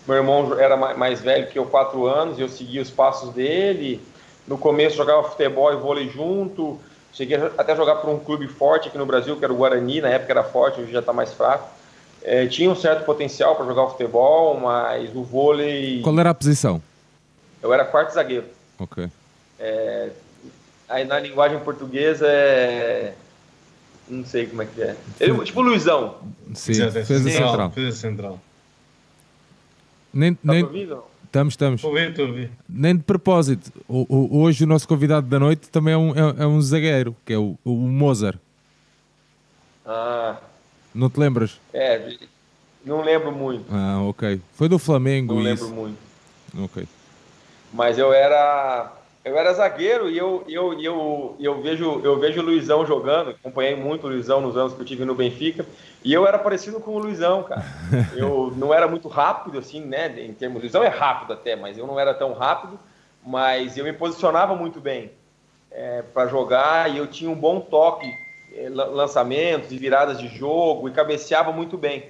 Meu 0.07 0.17
irmão 0.17 0.59
era 0.59 0.75
mais 0.75 1.21
velho 1.21 1.47
que 1.47 1.57
eu, 1.57 1.65
quatro 1.65 2.05
anos, 2.05 2.37
e 2.37 2.41
eu 2.41 2.49
seguia 2.49 2.81
os 2.81 2.89
passos 2.89 3.33
dele. 3.33 4.01
No 4.47 4.57
começo 4.57 4.97
jogava 4.97 5.23
futebol 5.23 5.71
e 5.71 5.75
vôlei 5.75 6.09
junto. 6.09 6.79
Cheguei 7.13 7.37
até 7.57 7.73
a 7.73 7.75
jogar 7.75 7.95
para 7.95 8.09
um 8.09 8.19
clube 8.19 8.47
forte 8.47 8.87
aqui 8.87 8.97
no 8.97 9.05
Brasil, 9.05 9.35
que 9.37 9.43
era 9.43 9.53
o 9.53 9.57
Guarani, 9.57 10.01
na 10.01 10.09
época 10.09 10.31
era 10.31 10.43
forte, 10.43 10.79
hoje 10.81 10.91
já 10.91 10.99
está 10.99 11.11
mais 11.11 11.33
fraco. 11.33 11.69
É, 12.23 12.45
tinha 12.47 12.69
um 12.69 12.75
certo 12.75 13.03
potencial 13.05 13.55
para 13.55 13.65
jogar 13.65 13.87
futebol, 13.87 14.59
mas 14.59 15.13
o 15.15 15.23
vôlei. 15.23 16.01
Qual 16.01 16.17
era 16.19 16.29
a 16.29 16.33
posição? 16.33 16.81
Eu 17.61 17.73
era 17.73 17.83
quarto 17.83 18.13
zagueiro. 18.13 18.45
Ok. 18.79 19.09
É, 19.59 20.09
aí 20.87 21.03
na 21.05 21.19
linguagem 21.19 21.59
portuguesa 21.59 22.25
é. 22.27 23.13
Não 24.07 24.25
sei 24.25 24.45
como 24.47 24.61
é 24.61 24.65
que 24.65 24.81
é. 24.81 24.95
Ele, 25.19 25.43
tipo 25.43 25.61
Luizão. 25.61 26.17
Sim, 26.53 26.73
fez 26.91 26.95
a 27.25 27.29
central. 27.29 27.71
Fez 27.71 27.95
a 27.95 27.97
central. 27.97 28.39
Nem, 30.13 30.33
Tá 30.33 30.39
nem... 30.43 30.63
ouvindo? 30.63 31.03
Estamos, 31.31 31.53
estamos. 31.53 31.81
Estou 31.81 31.97
a 32.27 32.31
ver. 32.33 32.51
Nem 32.67 32.93
de 32.97 33.03
propósito. 33.03 33.71
O, 33.87 34.05
o- 34.13 34.41
hoje 34.41 34.65
o 34.65 34.67
nosso 34.67 34.85
convidado 34.85 35.27
da 35.27 35.39
noite 35.39 35.69
também 35.69 35.93
é 35.93 35.97
um, 35.97 36.11
é, 36.13 36.43
é 36.43 36.45
um 36.45 36.61
zagueiro, 36.61 37.15
que 37.25 37.31
é 37.31 37.37
o, 37.37 37.57
o 37.63 37.71
Mozart. 37.71 38.37
Ah, 39.85 40.35
Não 40.93 41.09
te 41.09 41.17
lembras? 41.21 41.57
é. 41.73 42.17
Não 42.83 43.01
lembro 43.03 43.31
muito. 43.31 43.63
Ah, 43.71 44.01
ok. 44.01 44.41
Foi 44.55 44.67
do 44.67 44.77
Flamengo 44.79 45.35
Não 45.35 45.41
isso. 45.53 45.63
lembro 45.65 45.81
muito. 45.81 45.97
Ok. 46.65 46.85
Mas 47.71 47.97
eu 47.97 48.11
era 48.11 48.91
eu 49.23 49.37
era 49.37 49.53
zagueiro 49.53 50.09
e 50.09 50.17
eu, 50.17 50.43
eu, 50.47 50.79
eu, 50.81 51.35
eu 51.39 51.61
vejo 51.61 52.01
eu 52.03 52.19
vejo 52.19 52.41
o 52.41 52.43
Luizão 52.43 52.85
jogando, 52.85 53.31
acompanhei 53.31 53.75
muito 53.75 54.07
o 54.07 54.09
Luizão 54.09 54.41
nos 54.41 54.57
anos 54.57 54.73
que 54.73 54.81
eu 54.81 54.85
tive 54.85 55.05
no 55.05 55.13
Benfica, 55.13 55.65
e 56.03 56.11
eu 56.11 56.25
era 56.25 56.39
parecido 56.39 56.79
com 56.79 56.91
o 56.91 56.99
Luizão, 56.99 57.43
cara. 57.43 57.63
Eu 58.15 58.51
não 58.57 58.73
era 58.73 58.87
muito 58.87 59.07
rápido 59.07 59.59
assim, 59.59 59.81
né, 59.81 60.07
em 60.19 60.33
termos 60.33 60.57
o 60.57 60.61
Luizão 60.61 60.83
é 60.83 60.87
rápido 60.87 61.33
até, 61.33 61.55
mas 61.55 61.77
eu 61.77 61.85
não 61.85 61.99
era 61.99 62.13
tão 62.13 62.33
rápido, 62.33 62.79
mas 63.25 63.77
eu 63.77 63.85
me 63.85 63.93
posicionava 63.93 64.55
muito 64.55 64.79
bem 64.79 65.11
para 66.13 66.27
jogar 66.27 66.91
e 66.91 66.97
eu 66.97 67.07
tinha 67.07 67.29
um 67.29 67.35
bom 67.35 67.61
toque, 67.61 68.11
lan- 68.69 68.87
lançamentos 68.87 69.71
e 69.71 69.77
viradas 69.77 70.19
de 70.19 70.27
jogo 70.27 70.89
e 70.89 70.91
cabeceava 70.91 71.51
muito 71.51 71.77
bem. 71.77 72.09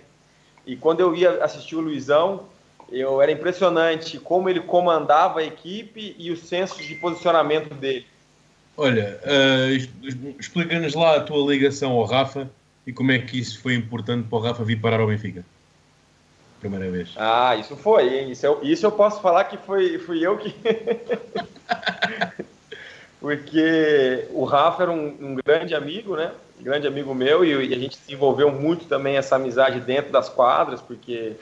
E 0.65 0.75
quando 0.75 0.99
eu 0.99 1.13
ia 1.15 1.43
assistir 1.43 1.75
o 1.75 1.81
Luizão, 1.81 2.45
eu 2.91 3.21
era 3.21 3.31
impressionante 3.31 4.19
como 4.19 4.49
ele 4.49 4.59
comandava 4.59 5.39
a 5.39 5.43
equipe 5.43 6.15
e 6.17 6.31
os 6.31 6.39
sensos 6.41 6.85
de 6.85 6.95
posicionamento 6.95 7.73
dele. 7.73 8.05
Olha, 8.77 9.19
es- 9.69 9.89
explica-nos 10.39 10.93
lá 10.93 11.17
a 11.17 11.21
tua 11.21 11.49
ligação 11.51 11.91
ao 11.91 12.03
Rafa 12.05 12.49
e 12.85 12.91
como 12.93 13.11
é 13.11 13.19
que 13.19 13.39
isso 13.39 13.61
foi 13.61 13.75
importante 13.75 14.27
para 14.27 14.37
o 14.37 14.41
Rafa 14.41 14.63
vir 14.63 14.79
parar 14.79 14.99
ao 14.99 15.07
Benfica. 15.07 15.45
Primeira 16.59 16.89
vez. 16.91 17.09
Ah, 17.15 17.55
isso 17.55 17.75
foi, 17.75 18.07
hein? 18.19 18.31
Isso 18.31 18.45
eu, 18.45 18.59
isso 18.61 18.85
eu 18.85 18.91
posso 18.91 19.21
falar 19.21 19.45
que 19.45 19.57
foi, 19.57 19.97
fui 19.97 20.25
eu 20.25 20.37
que. 20.37 20.53
Porque 23.19 24.25
o 24.31 24.43
Rafa 24.45 24.83
era 24.83 24.91
um, 24.91 25.07
um 25.19 25.35
grande 25.45 25.75
amigo, 25.75 26.15
né? 26.15 26.31
Um 26.59 26.63
grande 26.63 26.87
amigo 26.87 27.13
meu, 27.13 27.45
e, 27.45 27.67
e 27.67 27.73
a 27.73 27.77
gente 27.77 27.97
desenvolveu 27.99 28.51
muito 28.51 28.85
também 28.85 29.15
essa 29.15 29.35
amizade 29.35 29.79
dentro 29.79 30.11
das 30.11 30.27
quadras, 30.29 30.81
porque 30.81 31.33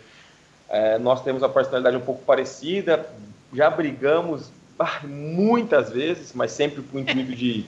é, 0.69 0.97
nós 0.97 1.23
temos 1.23 1.41
uma 1.41 1.49
personalidade 1.49 1.97
um 1.97 2.01
pouco 2.01 2.23
parecida, 2.23 3.10
já 3.53 3.69
brigamos 3.69 4.51
muitas 5.03 5.89
vezes, 5.89 6.32
mas 6.34 6.51
sempre 6.51 6.82
com 6.82 6.97
o 6.97 6.99
intuito 7.01 7.36
de, 7.36 7.65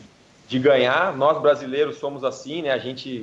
de 0.48 0.60
ganhar. 0.60 1.16
Nós 1.18 1.42
brasileiros 1.42 1.98
somos 1.98 2.24
assim, 2.24 2.62
né? 2.62 2.72
A 2.72 2.78
gente 2.78 3.22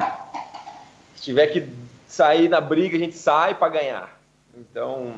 se 1.17 1.23
tiver 1.23 1.47
que 1.49 1.69
sair 2.07 2.49
na 2.49 2.61
briga, 2.61 2.97
a 2.97 3.01
gente 3.01 3.17
sai 3.17 3.55
para 3.55 3.69
ganhar. 3.69 4.21
Então, 4.57 5.15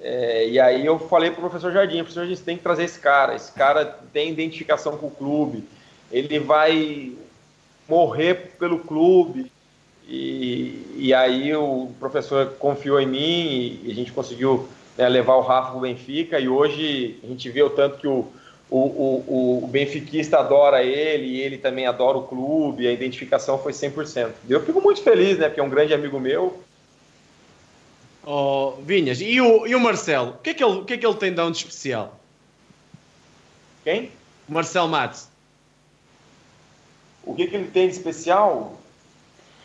é, 0.00 0.48
e 0.48 0.60
aí 0.60 0.84
eu 0.84 0.98
falei 0.98 1.30
pro 1.30 1.40
professor 1.40 1.72
Jardim, 1.72 1.98
professor 1.98 2.20
Jardim, 2.20 2.36
você 2.36 2.44
tem 2.44 2.56
que 2.56 2.62
trazer 2.62 2.84
esse 2.84 2.98
cara, 2.98 3.34
esse 3.34 3.52
cara 3.52 3.84
tem 4.12 4.30
identificação 4.30 4.96
com 4.96 5.06
o 5.06 5.10
clube, 5.10 5.64
ele 6.10 6.38
vai 6.38 7.12
morrer 7.88 8.56
pelo 8.58 8.78
clube. 8.78 9.50
E, 10.08 10.94
e 10.96 11.14
aí 11.14 11.54
o 11.54 11.90
professor 11.98 12.54
confiou 12.58 13.00
em 13.00 13.06
mim 13.06 13.80
e 13.84 13.90
a 13.90 13.94
gente 13.94 14.12
conseguiu 14.12 14.68
né, 14.96 15.08
levar 15.08 15.34
o 15.34 15.40
Rafa 15.40 15.72
pro 15.72 15.80
Benfica 15.80 16.38
e 16.38 16.48
hoje 16.48 17.18
a 17.24 17.26
gente 17.26 17.50
vê 17.50 17.62
o 17.62 17.70
tanto 17.70 17.98
que 17.98 18.06
o, 18.06 18.26
o, 18.70 18.78
o, 18.78 19.64
o 19.64 19.66
benfiquista 19.66 20.38
adora 20.38 20.82
ele 20.82 21.26
e 21.26 21.40
ele 21.40 21.58
também 21.58 21.86
adora 21.86 22.18
o 22.18 22.22
clube, 22.22 22.86
a 22.86 22.92
identificação 22.92 23.58
foi 23.58 23.72
100%. 23.72 24.30
Eu 24.48 24.64
fico 24.64 24.80
muito 24.80 25.02
feliz, 25.02 25.38
né, 25.38 25.48
porque 25.48 25.60
é 25.60 25.64
um 25.64 25.70
grande 25.70 25.92
amigo 25.92 26.20
meu, 26.20 26.62
Oh, 28.28 28.72
Vinhas, 28.82 29.20
e 29.20 29.40
o, 29.40 29.68
e 29.68 29.74
o 29.76 29.78
Marcelo? 29.78 30.30
O 30.30 30.38
que, 30.38 30.50
é 30.50 30.54
que 30.54 30.64
ele, 30.64 30.80
o 30.80 30.84
que 30.84 30.94
é 30.94 30.98
que 30.98 31.06
ele 31.06 31.14
tem 31.14 31.32
de 31.32 31.40
onde 31.40 31.58
especial? 31.58 32.18
Quem? 33.84 34.10
O 34.48 34.52
Marcelo 34.52 34.88
Matos. 34.88 35.28
O 37.24 37.36
que, 37.36 37.46
que 37.46 37.54
ele 37.54 37.70
tem 37.70 37.86
de 37.86 37.94
especial? 37.94 38.80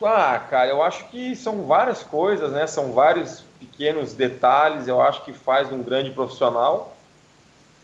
Ah, 0.04 0.40
cara, 0.40 0.70
eu 0.70 0.82
acho 0.82 1.08
que 1.10 1.36
são 1.36 1.64
várias 1.64 2.02
coisas, 2.04 2.52
né? 2.52 2.66
São 2.66 2.92
vários 2.92 3.44
pequenos 3.60 4.14
detalhes, 4.14 4.88
eu 4.88 5.02
acho 5.02 5.24
que 5.24 5.34
faz 5.34 5.72
um 5.72 5.84
grande 5.84 6.12
profissional. 6.12 6.96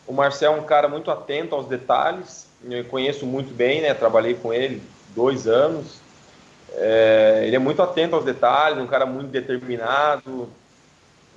O 0.08 0.14
Marcel 0.14 0.54
é 0.54 0.56
um 0.56 0.64
cara 0.64 0.88
muito 0.88 1.12
atento 1.12 1.54
aos 1.54 1.68
detalhes, 1.68 2.48
eu 2.64 2.84
conheço 2.86 3.26
muito 3.26 3.54
bem, 3.54 3.82
né? 3.82 3.94
Trabalhei 3.94 4.34
com 4.34 4.54
ele 4.54 4.82
dois 5.16 5.48
anos. 5.48 6.00
É, 6.74 7.44
ele 7.46 7.56
é 7.56 7.60
muito 7.60 7.82
atento 7.82 8.16
aos 8.16 8.26
detalhes, 8.26 8.80
um 8.80 8.88
cara 8.88 9.06
muito 9.06 9.30
determinado, 9.30 10.50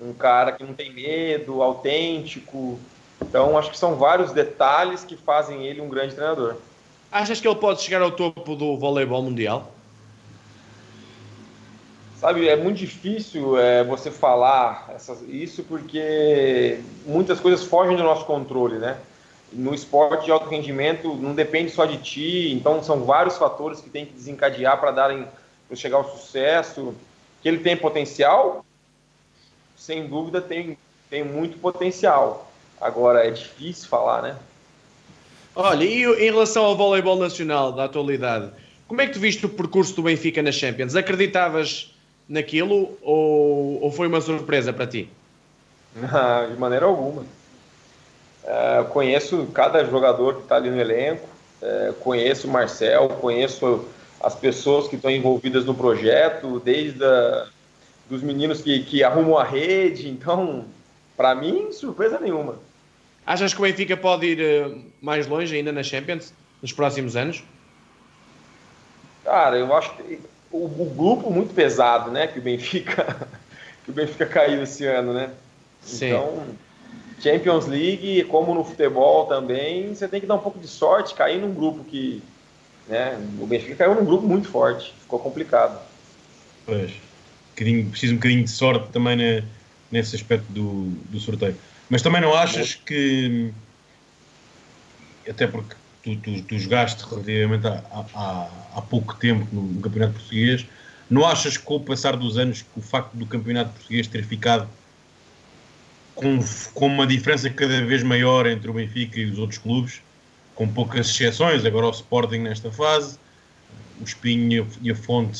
um 0.01 0.13
cara 0.13 0.53
que 0.53 0.65
não 0.65 0.73
tem 0.73 0.93
medo, 0.93 1.63
autêntico. 1.63 2.79
Então, 3.21 3.59
acho 3.59 3.71
que 3.71 3.79
são 3.79 3.97
vários 3.97 4.33
detalhes 4.33 5.05
que 5.05 5.17
fazem 5.17 5.67
ele 5.67 5.81
um 5.81 5.89
grande 5.89 6.15
treinador. 6.15 6.57
Achas 7.13 7.41
que 7.41 7.49
ele 7.49 7.57
pode 7.57 7.83
chegar 7.83 8.01
ao 8.01 8.13
topo 8.13 8.55
do 8.57 8.79
voleibol 8.79 9.23
mundial? 9.23 9.73
Sabe, 12.21 12.47
é 12.47 12.55
muito 12.55 12.77
difícil 12.77 13.59
é, 13.59 13.83
você 13.83 14.11
falar 14.11 14.91
essas, 14.95 15.23
isso 15.27 15.65
porque 15.65 16.79
muitas 17.07 17.41
coisas 17.41 17.65
fogem 17.65 17.97
do 17.97 18.03
nosso 18.03 18.27
controle, 18.27 18.77
né? 18.77 18.99
No 19.51 19.75
esporte 19.75 20.27
de 20.27 20.31
alto 20.31 20.47
rendimento 20.47 21.15
não 21.15 21.35
depende 21.35 21.71
só 21.71 21.87
de 21.87 21.97
ti, 21.97 22.53
então 22.53 22.83
são 22.83 23.05
vários 23.05 23.39
fatores 23.39 23.81
que 23.81 23.89
tem 23.89 24.05
que 24.05 24.13
desencadear 24.13 24.79
para 24.79 24.91
darem 24.91 25.27
para 25.67 25.77
chegar 25.77 25.97
ao 25.97 26.05
sucesso. 26.05 26.95
Que 27.41 27.49
ele 27.49 27.61
tem 27.61 27.75
potencial, 27.75 28.67
sem 29.75 30.07
dúvida 30.07 30.43
tem 30.43 30.77
tem 31.09 31.25
muito 31.25 31.57
potencial. 31.57 32.53
Agora 32.79 33.27
é 33.27 33.31
difícil 33.31 33.89
falar, 33.89 34.21
né? 34.21 34.37
Olha, 35.57 35.85
e 35.85 36.05
em 36.05 36.25
relação 36.31 36.67
ao 36.67 36.77
voleibol 36.77 37.19
nacional 37.19 37.73
da 37.73 37.85
atualidade, 37.85 38.51
como 38.87 39.01
é 39.01 39.07
que 39.07 39.15
tu 39.15 39.21
viste 39.21 39.47
o 39.47 39.49
percurso 39.49 39.97
do 39.97 40.03
Benfica 40.03 40.43
na 40.43 40.53
Champions? 40.53 40.95
Acreditavas 40.95 41.90
naquilo 42.31 42.97
ou, 43.03 43.83
ou 43.83 43.91
foi 43.91 44.07
uma 44.07 44.21
surpresa 44.21 44.73
para 44.73 44.87
ti? 44.87 45.11
de 46.49 46.57
maneira 46.57 46.87
alguma. 46.87 47.25
Eu 48.79 48.85
conheço 48.87 49.49
cada 49.53 49.85
jogador 49.85 50.37
que 50.37 50.43
está 50.43 50.57
ali 50.57 50.71
no 50.71 50.81
elenco, 50.81 51.29
é, 51.61 51.93
conheço 52.01 52.47
o 52.47 52.51
Marcel, 52.51 53.09
conheço 53.21 53.85
as 54.21 54.35
pessoas 54.35 54.87
que 54.87 54.97
estão 54.97 55.11
envolvidas 55.11 55.65
no 55.65 55.75
projeto, 55.75 56.61
desde 56.65 57.05
a, 57.05 57.49
dos 58.09 58.23
meninos 58.23 58.63
que, 58.63 58.81
que 58.85 59.03
arrumam 59.03 59.37
a 59.37 59.45
rede. 59.45 60.09
Então, 60.09 60.65
para 61.17 61.35
mim, 61.35 61.73
surpresa 61.73 62.19
nenhuma. 62.21 62.55
Achas 63.27 63.53
que 63.53 63.61
o 63.61 63.63
Benfica 63.63 63.97
pode 63.97 64.27
ir 64.27 64.41
eh, 64.41 64.79
mais 65.03 65.27
longe 65.27 65.55
ainda 65.55 65.71
na 65.71 65.83
Champions 65.83 66.33
nos 66.63 66.73
próximos 66.73 67.17
anos? 67.17 67.45
Cara, 69.25 69.57
eu 69.57 69.75
acho 69.75 69.95
que 69.97 70.19
o, 70.51 70.65
o 70.65 70.95
grupo 70.97 71.31
muito 71.31 71.55
pesado, 71.55 72.11
né, 72.11 72.27
que 72.27 72.39
o 72.39 72.43
Benfica 72.43 73.29
que 73.85 73.91
o 73.91 73.95
Benfica 73.95 74.27
caiu 74.27 74.63
esse 74.63 74.85
ano, 74.85 75.13
né? 75.13 75.31
Sim. 75.83 76.07
Então, 76.07 76.45
Champions 77.21 77.67
League, 77.67 78.25
como 78.25 78.55
no 78.55 78.65
futebol 78.65 79.27
também, 79.27 79.95
você 79.95 80.09
tem 80.09 80.21
que 80.21 80.27
dar 80.27 80.35
um 80.35 80.41
pouco 80.41 80.59
de 80.59 80.69
sorte, 80.69 81.15
cair 81.15 81.41
num 81.41 81.53
grupo 81.55 81.85
que, 81.85 82.23
né, 82.89 83.19
o 83.41 83.47
Benfica 83.47 83.77
caiu 83.77 83.95
num 83.95 84.05
grupo 84.05 84.27
muito 84.27 84.49
forte, 84.49 84.93
ficou 85.01 85.19
complicado. 85.19 85.81
Pois. 86.67 86.93
Um 87.63 87.91
preciso 87.91 88.15
um 88.15 88.17
bocadinho 88.17 88.45
de 88.45 88.51
sorte 88.51 88.89
também 88.91 89.17
na- 89.17 89.47
nesse 89.93 90.17
aspecto 90.17 90.51
do, 90.51 90.85
do 91.11 91.21
sorteio. 91.21 91.55
Mas 91.91 92.01
também 92.01 92.21
não 92.23 92.35
achas 92.35 92.75
que. 92.75 93.53
Até 95.29 95.47
porque 95.47 95.75
tu, 96.17 96.21
tu, 96.23 96.43
tu 96.43 96.59
jogaste 96.59 97.05
relativamente 97.09 97.67
há, 97.67 98.83
pouco 98.89 99.15
tempo 99.15 99.47
no, 99.53 99.63
no 99.63 99.81
Campeonato 99.81 100.15
Português, 100.15 100.67
não 101.09 101.27
achas 101.27 101.57
que 101.57 101.65
com 101.65 101.77
o 101.77 101.81
passar 101.81 102.17
dos 102.17 102.39
anos, 102.39 102.65
o 102.77 102.81
facto 102.81 103.15
do 103.15 103.27
Campeonato 103.27 103.73
Português 103.73 104.07
ter 104.07 104.25
ficado 104.25 104.69
com, 106.15 106.39
com 106.75 106.87
uma 106.87 107.07
diferença 107.07 107.49
cada 107.51 107.85
vez 107.85 108.03
maior 108.03 108.47
entre 108.47 108.71
o 108.71 108.75
Benfica 108.75 109.19
e 109.19 109.25
os 109.25 109.39
outros 109.39 109.59
clubes, 109.59 110.01
com 110.55 110.69
poucas 110.69 111.09
exceções, 111.09 111.65
agora 111.65 111.87
o 111.87 111.91
Sporting 111.91 112.39
nesta 112.39 112.71
fase, 112.71 113.19
o 114.01 114.05
Espinho 114.05 114.67
e 114.83 114.91
a 114.91 114.95
Fonte 114.95 115.39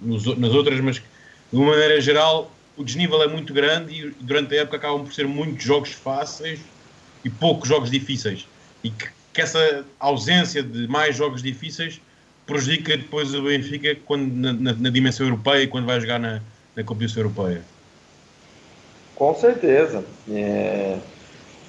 nos 0.00 0.24
nas 0.36 0.52
outras, 0.52 0.80
mas 0.80 0.96
de 0.96 1.58
uma 1.58 1.70
maneira 1.70 2.00
geral, 2.00 2.50
o 2.76 2.82
desnível 2.82 3.22
é 3.22 3.28
muito 3.28 3.52
grande 3.52 3.92
e 3.92 4.10
durante 4.20 4.54
a 4.54 4.62
época 4.62 4.76
acabam 4.76 5.04
por 5.04 5.12
ser 5.12 5.26
muitos 5.26 5.64
jogos 5.64 5.90
fáceis 5.92 6.60
e 7.24 7.30
poucos 7.30 7.68
jogos 7.68 7.90
difíceis. 7.90 8.46
E 8.82 8.90
que, 8.90 9.08
que 9.32 9.40
essa 9.40 9.84
ausência 9.98 10.62
de 10.62 10.86
mais 10.88 11.16
jogos 11.16 11.42
difíceis 11.42 12.00
prejudica 12.46 12.96
depois 12.96 13.34
o 13.34 13.42
Benfica 13.42 13.96
quando, 14.04 14.32
na, 14.34 14.52
na, 14.52 14.72
na 14.74 14.90
dimensão 14.90 15.26
europeia 15.26 15.62
e 15.62 15.66
quando 15.66 15.86
vai 15.86 16.00
jogar 16.00 16.18
na, 16.18 16.40
na 16.76 16.84
competição 16.84 17.22
europeia. 17.22 17.62
Com 19.14 19.34
certeza. 19.34 20.04
É, 20.30 20.98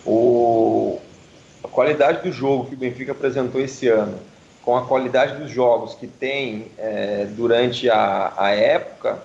o, 0.06 1.00
a 1.64 1.68
qualidade 1.68 2.28
do 2.28 2.32
jogo 2.32 2.66
que 2.66 2.76
o 2.76 2.78
Benfica 2.78 3.12
apresentou 3.12 3.62
esse 3.62 3.88
ano, 3.88 4.20
com 4.64 4.78
a 4.78 4.86
qualidade 4.86 5.42
dos 5.42 5.52
jogos 5.52 5.94
que 5.94 6.08
tem 6.08 6.68
é, 6.78 7.28
durante 7.36 7.90
a, 7.90 8.34
a 8.38 8.50
época, 8.52 9.22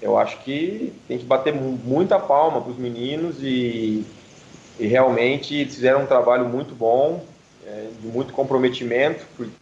eu 0.00 0.18
acho 0.18 0.38
que 0.42 0.92
tem 1.08 1.18
que 1.18 1.24
bater 1.24 1.54
muita 1.54 2.18
palma 2.18 2.60
para 2.60 2.70
os 2.70 2.78
meninos 2.78 3.36
e, 3.40 4.04
e, 4.78 4.86
realmente 4.86 5.64
fizeram 5.64 6.02
um 6.02 6.06
trabalho 6.06 6.48
muito 6.48 6.74
bom, 6.74 7.24
é, 7.66 7.88
de 8.00 8.06
muito 8.06 8.32
comprometimento, 8.32 9.24
porque 9.36 9.52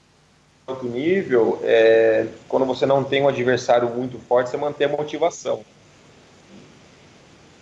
alto 0.67 0.87
nível, 0.87 1.61
é, 1.63 2.27
quando 2.49 2.67
você 2.67 2.87
não 2.87 3.03
tem 3.03 3.23
um 3.23 3.29
adversário 3.29 3.89
muito 3.89 4.19
forte, 4.19 4.51
você 4.51 4.57
mantém 4.57 4.87
a 4.87 4.91
motivação. 4.91 5.65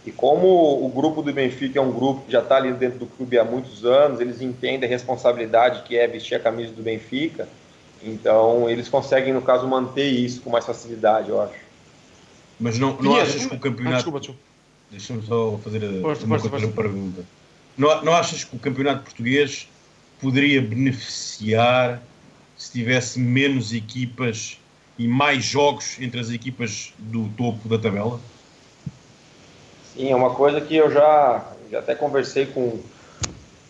E 0.05 0.11
como 0.11 0.84
o 0.84 0.88
grupo 0.88 1.22
do 1.22 1.32
Benfica 1.32 1.78
é 1.78 1.82
um 1.82 1.93
grupo 1.93 2.22
que 2.26 2.32
já 2.32 2.40
está 2.40 2.57
ali 2.57 2.72
dentro 2.72 2.99
do 2.99 3.07
clube 3.07 3.38
há 3.38 3.45
muitos 3.45 3.84
anos, 3.84 4.20
eles 4.20 4.40
entendem 4.40 4.88
a 4.88 4.90
responsabilidade 4.90 5.82
que 5.82 5.97
é 5.97 6.09
vestir 6.09 6.34
a 6.34 6.40
camisa 6.40 6.72
do 6.72 6.82
Benfica, 6.82 7.49
então 8.03 8.68
eles 8.68 8.88
conseguem, 8.88 9.32
no 9.32 9.43
caso, 9.43 9.66
manter 9.68 10.09
isso 10.09 10.40
com 10.40 10.51
mais 10.51 10.66
facilidade, 10.66 11.30
eu 11.30 11.40
acho. 11.40 11.55
Mas 12.59 12.78
não, 12.78 12.97
não 13.01 13.16
achas 13.16 13.47
que 13.47 13.55
o 13.55 13.61
campeonato. 13.61 13.95
Ah, 13.95 13.97
desculpa, 13.97 14.18
desculpa. 14.18 14.40
Deixa-me 14.90 15.22
só 15.22 15.59
fazer 15.62 15.84
a, 15.84 16.24
uma 16.24 16.38
pergunta. 16.72 17.24
Não, 17.78 18.05
não 18.05 18.12
achas 18.12 18.45
que 18.45 18.55
o 18.55 18.59
campeonato 18.59 19.05
português 19.05 19.68
poderia 20.23 20.62
beneficiar 20.62 22.01
se 22.57 22.70
tivesse 22.70 23.18
menos 23.18 23.73
equipas 23.73 24.57
e 24.97 25.09
mais 25.09 25.45
jogos 25.45 26.01
entre 26.01 26.20
as 26.20 26.31
equipas 26.31 26.95
do 26.97 27.29
topo 27.37 27.68
da 27.68 27.77
tabela? 27.77 28.20
Sim, 29.93 30.12
é 30.12 30.16
uma 30.16 30.33
coisa 30.35 30.61
que 30.61 30.77
eu 30.77 30.91
já, 30.91 31.45
já 31.68 31.81
até 31.81 31.97
conversei 31.97 32.47
com, 32.47 32.79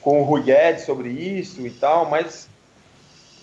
com 0.03 0.21
o 0.21 0.25
Rui 0.25 0.43
Guedes 0.43 0.85
sobre 0.85 1.09
isso 1.09 1.67
e 1.67 1.71
tal, 1.71 2.09
mas 2.11 2.49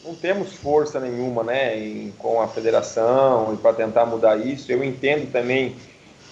não 0.05 0.14
temos 0.14 0.53
força 0.53 0.99
nenhuma 0.99 1.43
né, 1.43 1.78
em, 1.80 2.12
com 2.12 2.39
a 2.39 2.47
federação 2.47 3.53
e 3.55 3.57
para 3.57 3.74
tentar 3.74 4.05
mudar 4.05 4.38
isso. 4.38 4.72
Eu 4.72 4.84
entendo 4.84 5.32
também 5.32 5.76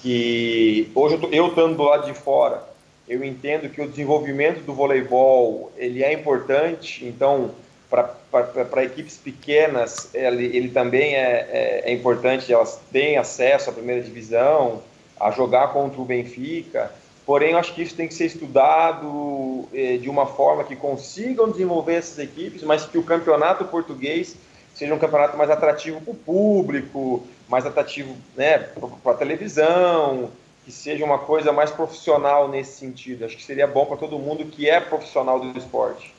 que 0.01 0.91
hoje 0.93 1.19
eu 1.31 1.47
estando 1.47 1.75
do 1.75 1.83
lado 1.83 2.05
de 2.05 2.13
fora, 2.13 2.63
eu 3.07 3.23
entendo 3.23 3.69
que 3.69 3.81
o 3.81 3.87
desenvolvimento 3.87 4.61
do 4.63 4.73
voleibol 4.73 5.71
ele 5.77 6.03
é 6.03 6.11
importante, 6.11 7.05
então 7.05 7.51
para 7.89 8.83
equipes 8.83 9.17
pequenas 9.17 10.13
ele, 10.13 10.45
ele 10.45 10.69
também 10.69 11.15
é, 11.15 11.47
é, 11.49 11.81
é 11.85 11.93
importante, 11.93 12.51
elas 12.51 12.79
têm 12.91 13.17
acesso 13.17 13.69
à 13.69 13.73
primeira 13.73 14.01
divisão, 14.01 14.81
a 15.19 15.31
jogar 15.31 15.69
contra 15.73 15.99
o 15.99 16.05
Benfica. 16.05 16.91
Porém, 17.25 17.51
eu 17.51 17.57
acho 17.57 17.73
que 17.73 17.81
isso 17.81 17.95
tem 17.95 18.07
que 18.07 18.13
ser 18.13 18.25
estudado 18.25 19.67
eh, 19.73 19.97
de 19.97 20.09
uma 20.09 20.25
forma 20.25 20.63
que 20.63 20.77
consigam 20.77 21.51
desenvolver 21.51 21.95
essas 21.95 22.19
equipes, 22.19 22.63
mas 22.63 22.85
que 22.85 22.97
o 22.97 23.03
campeonato 23.03 23.65
português 23.65 24.37
seja 24.73 24.93
um 24.93 24.99
campeonato 24.99 25.35
mais 25.35 25.49
atrativo 25.49 25.99
para 25.99 26.11
o 26.11 26.15
público, 26.15 27.27
mais 27.49 27.65
atrativo 27.65 28.15
né, 28.35 28.59
para 29.03 29.11
a 29.11 29.15
televisão, 29.15 30.29
que 30.67 30.71
seja 30.73 31.05
uma 31.05 31.17
coisa 31.17 31.53
mais 31.53 31.71
profissional 31.71 32.49
nesse 32.49 32.77
sentido. 32.77 33.23
Acho 33.23 33.37
que 33.37 33.43
seria 33.43 33.65
bom 33.65 33.85
para 33.85 33.95
todo 33.95 34.19
mundo 34.19 34.43
que 34.43 34.69
é 34.69 34.81
profissional 34.81 35.39
do 35.39 35.57
esporte. 35.57 36.13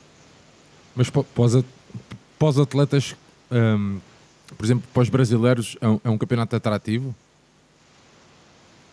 Mas 0.95 1.07
para 1.07 1.23
os 2.39 2.57
atletas, 2.57 3.15
um, 3.51 3.99
por 4.57 4.65
exemplo, 4.65 4.89
para 4.91 5.03
os 5.03 5.09
brasileiros, 5.09 5.77
é 5.79 5.87
um, 5.87 6.01
é 6.03 6.09
um 6.09 6.17
campeonato 6.17 6.55
atrativo? 6.55 7.13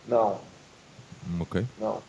Não. 0.07 0.39
Ok. 1.39 1.65
Não. 1.79 2.03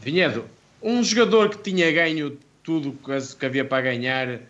Vinhedo, 0.00 0.44
um 0.80 1.02
jogador 1.02 1.50
que 1.50 1.58
tinha 1.58 1.90
ganho 1.90 2.38
tudo 2.62 2.96
que 3.36 3.46
havia 3.46 3.64
para 3.64 3.82
ganhar, 3.82 4.42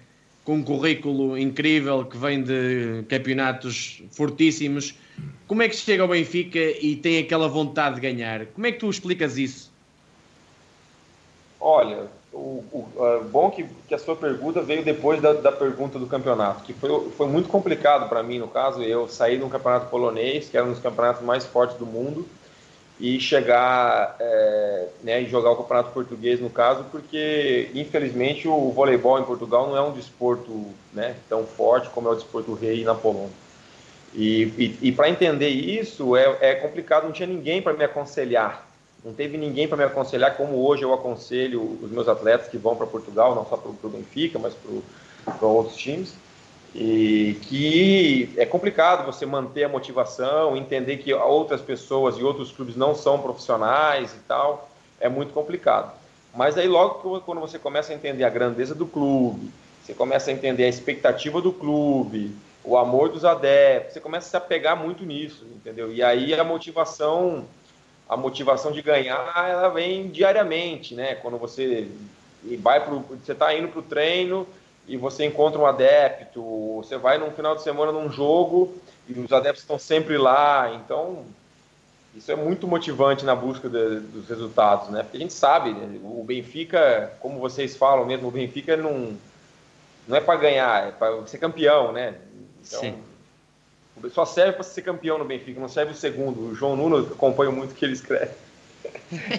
com 0.44 0.54
um 0.54 0.62
currículo 0.62 1.36
incrível, 1.36 2.04
que 2.04 2.16
vem 2.16 2.42
de 2.42 3.04
campeonatos 3.08 4.02
fortíssimos, 4.10 4.94
como 5.46 5.62
é 5.62 5.68
que 5.68 5.76
chega 5.76 6.02
ao 6.02 6.08
Benfica 6.08 6.58
e 6.58 6.96
tem 6.96 7.18
aquela 7.18 7.48
vontade 7.48 7.96
de 7.96 8.00
ganhar? 8.00 8.46
Como 8.46 8.66
é 8.66 8.72
que 8.72 8.78
tu 8.78 8.88
explicas 8.88 9.36
isso? 9.36 9.70
Olha, 11.60 12.06
o, 12.32 12.64
o 12.72 12.88
uh, 12.96 13.24
bom 13.24 13.50
que, 13.50 13.66
que 13.86 13.94
a 13.94 13.98
sua 13.98 14.16
pergunta 14.16 14.62
veio 14.62 14.84
depois 14.84 15.20
da, 15.20 15.32
da 15.32 15.52
pergunta 15.52 15.98
do 15.98 16.06
campeonato, 16.06 16.64
que 16.64 16.72
foi, 16.72 17.10
foi 17.10 17.26
muito 17.26 17.48
complicado 17.48 18.08
para 18.08 18.22
mim, 18.22 18.38
no 18.38 18.48
caso, 18.48 18.82
eu 18.82 19.08
saí 19.08 19.36
de 19.36 19.44
um 19.44 19.48
campeonato 19.48 19.90
polonês, 19.90 20.48
que 20.48 20.56
era 20.56 20.64
um 20.64 20.70
dos 20.70 20.80
campeonatos 20.80 21.22
mais 21.22 21.44
fortes 21.44 21.76
do 21.76 21.84
mundo, 21.84 22.26
e 23.00 23.18
chegar 23.18 24.14
é, 24.20 24.86
né, 25.02 25.22
e 25.22 25.28
jogar 25.28 25.52
o 25.52 25.56
campeonato 25.56 25.90
português 25.92 26.38
no 26.38 26.50
caso, 26.50 26.84
porque 26.92 27.70
infelizmente 27.74 28.46
o 28.46 28.70
voleibol 28.70 29.18
em 29.18 29.24
Portugal 29.24 29.68
não 29.68 29.76
é 29.76 29.80
um 29.80 29.92
desporto 29.92 30.66
né, 30.92 31.16
tão 31.28 31.44
forte 31.46 31.88
como 31.88 32.08
é 32.08 32.12
o 32.12 32.14
desporto 32.14 32.52
rei 32.52 32.84
na 32.84 32.94
Polônia. 32.94 33.30
E, 34.14 34.42
e, 34.82 34.88
e 34.88 34.92
para 34.92 35.08
entender 35.08 35.48
isso 35.48 36.14
é, 36.14 36.36
é, 36.40 36.54
complicado, 36.56 37.04
não 37.04 37.12
tinha 37.12 37.26
ninguém 37.26 37.62
para 37.62 37.72
me 37.72 37.84
aconselhar, 37.84 38.68
não 39.02 39.14
teve 39.14 39.38
ninguém 39.38 39.66
para 39.66 39.78
me 39.78 39.84
aconselhar 39.84 40.36
como 40.36 40.62
hoje 40.62 40.82
eu 40.82 40.92
aconselho 40.92 41.78
os 41.82 41.90
meus 41.90 42.06
atletas 42.06 42.48
que 42.48 42.58
vão 42.58 42.76
para 42.76 42.86
Portugal, 42.86 43.34
não 43.34 43.46
só 43.46 43.56
para 43.56 43.70
o 43.70 43.90
Benfica, 43.90 44.38
mas 44.38 44.52
para 45.24 45.48
outros 45.48 45.76
times. 45.76 46.12
E 46.74 47.36
que 47.42 48.32
é 48.36 48.46
complicado 48.46 49.04
você 49.04 49.26
manter 49.26 49.64
a 49.64 49.68
motivação, 49.68 50.56
entender 50.56 50.98
que 50.98 51.12
outras 51.12 51.60
pessoas 51.60 52.16
e 52.16 52.22
outros 52.22 52.52
clubes 52.52 52.76
não 52.76 52.94
são 52.94 53.20
profissionais 53.20 54.14
e 54.14 54.18
tal, 54.28 54.70
é 55.00 55.08
muito 55.08 55.32
complicado. 55.32 55.92
Mas 56.34 56.56
aí 56.56 56.68
logo 56.68 57.20
quando 57.20 57.40
você 57.40 57.58
começa 57.58 57.92
a 57.92 57.96
entender 57.96 58.22
a 58.22 58.30
grandeza 58.30 58.74
do 58.74 58.86
clube, 58.86 59.50
você 59.82 59.94
começa 59.94 60.30
a 60.30 60.32
entender 60.32 60.64
a 60.64 60.68
expectativa 60.68 61.40
do 61.40 61.52
clube, 61.52 62.36
o 62.62 62.76
amor 62.76 63.08
dos 63.08 63.24
adeptos, 63.24 63.94
você 63.94 64.00
começa 64.00 64.28
a 64.28 64.30
se 64.30 64.36
apegar 64.36 64.76
muito 64.76 65.04
nisso, 65.04 65.44
entendeu? 65.52 65.92
E 65.92 66.02
aí 66.02 66.32
a 66.34 66.44
motivação, 66.44 67.46
a 68.08 68.16
motivação 68.16 68.70
de 68.70 68.82
ganhar, 68.82 69.32
ela 69.48 69.68
vem 69.70 70.08
diariamente, 70.08 70.94
né? 70.94 71.16
Quando 71.16 71.38
você 71.38 71.88
vai 72.60 72.84
pro, 72.84 73.00
você 73.00 73.32
está 73.32 73.52
indo 73.54 73.68
para 73.68 73.80
o 73.80 73.82
treino, 73.82 74.46
e 74.86 74.96
você 74.96 75.24
encontra 75.24 75.60
um 75.60 75.66
adepto, 75.66 76.42
você 76.76 76.96
vai 76.96 77.18
num 77.18 77.30
final 77.30 77.54
de 77.54 77.62
semana 77.62 77.92
num 77.92 78.10
jogo 78.10 78.74
e 79.08 79.12
os 79.18 79.32
adeptos 79.32 79.62
estão 79.62 79.78
sempre 79.78 80.18
lá, 80.18 80.72
então 80.74 81.24
isso 82.14 82.30
é 82.32 82.36
muito 82.36 82.66
motivante 82.66 83.24
na 83.24 83.36
busca 83.36 83.68
de, 83.68 84.00
dos 84.00 84.28
resultados, 84.28 84.88
né? 84.88 85.02
Porque 85.02 85.16
a 85.16 85.20
gente 85.20 85.32
sabe, 85.32 85.72
né? 85.72 85.98
o 86.02 86.24
Benfica, 86.24 87.12
como 87.20 87.38
vocês 87.38 87.76
falam 87.76 88.04
mesmo, 88.04 88.28
o 88.28 88.32
Benfica 88.32 88.76
não, 88.76 89.16
não 90.08 90.16
é 90.16 90.20
para 90.20 90.38
ganhar, 90.38 90.88
é 90.88 90.90
para 90.90 91.24
ser 91.26 91.38
campeão, 91.38 91.92
né? 91.92 92.14
Então, 92.66 92.80
Sim. 92.80 92.98
Só 94.08 94.24
serve 94.24 94.54
para 94.54 94.62
ser 94.62 94.82
campeão 94.82 95.18
no 95.18 95.24
Benfica, 95.24 95.60
não 95.60 95.68
serve 95.68 95.92
o 95.92 95.96
segundo. 95.96 96.50
O 96.50 96.54
João 96.54 96.74
Nuno 96.74 97.12
acompanha 97.12 97.50
muito 97.50 97.72
o 97.72 97.74
que 97.74 97.84
ele 97.84 97.92
escreve. 97.92 98.32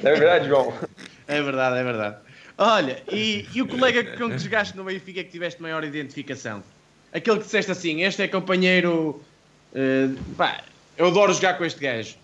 Não 0.03 0.11
é 0.11 0.15
verdade, 0.15 0.47
João? 0.47 0.71
É 1.27 1.41
verdade, 1.41 1.79
é 1.79 1.83
verdade. 1.83 2.17
Olha, 2.57 3.01
e, 3.11 3.47
e 3.53 3.61
o 3.61 3.67
colega 3.67 4.17
com 4.17 4.29
que 4.29 4.37
jogaste 4.37 4.75
no 4.77 4.83
Benfica 4.83 5.23
que 5.23 5.29
tiveste 5.31 5.61
maior 5.61 5.83
identificação? 5.83 6.63
Aquele 7.13 7.37
que 7.37 7.45
disseste 7.45 7.71
assim, 7.71 8.03
este 8.03 8.21
é 8.21 8.27
companheiro. 8.27 9.21
Uh, 9.73 10.35
pá, 10.35 10.63
eu 10.97 11.07
adoro 11.07 11.33
jogar 11.33 11.57
com 11.57 11.65
este 11.65 11.79
gajo. 11.79 12.15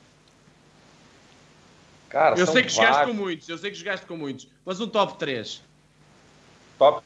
Cara, 2.09 2.37
eu 2.37 2.47
sei 2.47 2.63
que 2.63 2.69
jogaste 2.69 3.05
com 3.05 3.13
muitos, 3.13 3.49
eu 3.49 3.57
sei 3.57 3.71
que 3.71 3.77
jogaste 3.77 4.05
com 4.05 4.15
muitos, 4.15 4.47
mas 4.65 4.79
um 4.79 4.87
top 4.87 5.17
3. 5.17 5.61
Top. 6.77 7.03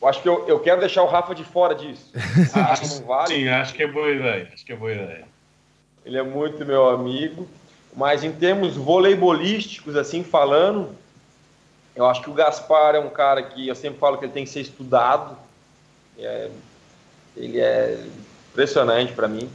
Eu 0.00 0.08
acho 0.08 0.22
que 0.22 0.28
eu, 0.28 0.48
eu 0.48 0.58
quero 0.58 0.80
deixar 0.80 1.02
o 1.02 1.06
Rafa 1.06 1.34
de 1.34 1.44
fora 1.44 1.74
disso. 1.74 2.10
acho, 2.54 3.04
vale. 3.04 3.34
Sim, 3.34 3.48
acho 3.48 3.74
que 3.74 3.82
é 3.82 3.86
boa 3.86 4.10
ideia. 4.10 4.50
Acho 4.52 4.64
que 4.64 4.72
é 4.72 4.76
boa 4.76 4.92
ideia. 4.92 5.24
Ele 6.04 6.18
é 6.18 6.22
muito 6.22 6.64
meu 6.64 6.88
amigo, 6.88 7.48
mas 7.94 8.24
em 8.24 8.32
termos 8.32 8.74
voleibolísticos, 8.74 9.94
assim 9.96 10.24
falando, 10.24 10.96
eu 11.94 12.06
acho 12.06 12.22
que 12.22 12.30
o 12.30 12.34
Gaspar 12.34 12.94
é 12.94 12.98
um 12.98 13.10
cara 13.10 13.42
que 13.42 13.68
eu 13.68 13.74
sempre 13.74 13.98
falo 13.98 14.18
que 14.18 14.24
ele 14.24 14.32
tem 14.32 14.44
que 14.44 14.50
ser 14.50 14.60
estudado. 14.60 15.36
É, 16.18 16.50
ele 17.36 17.60
é 17.60 18.04
impressionante 18.50 19.12
para 19.12 19.28
mim. 19.28 19.50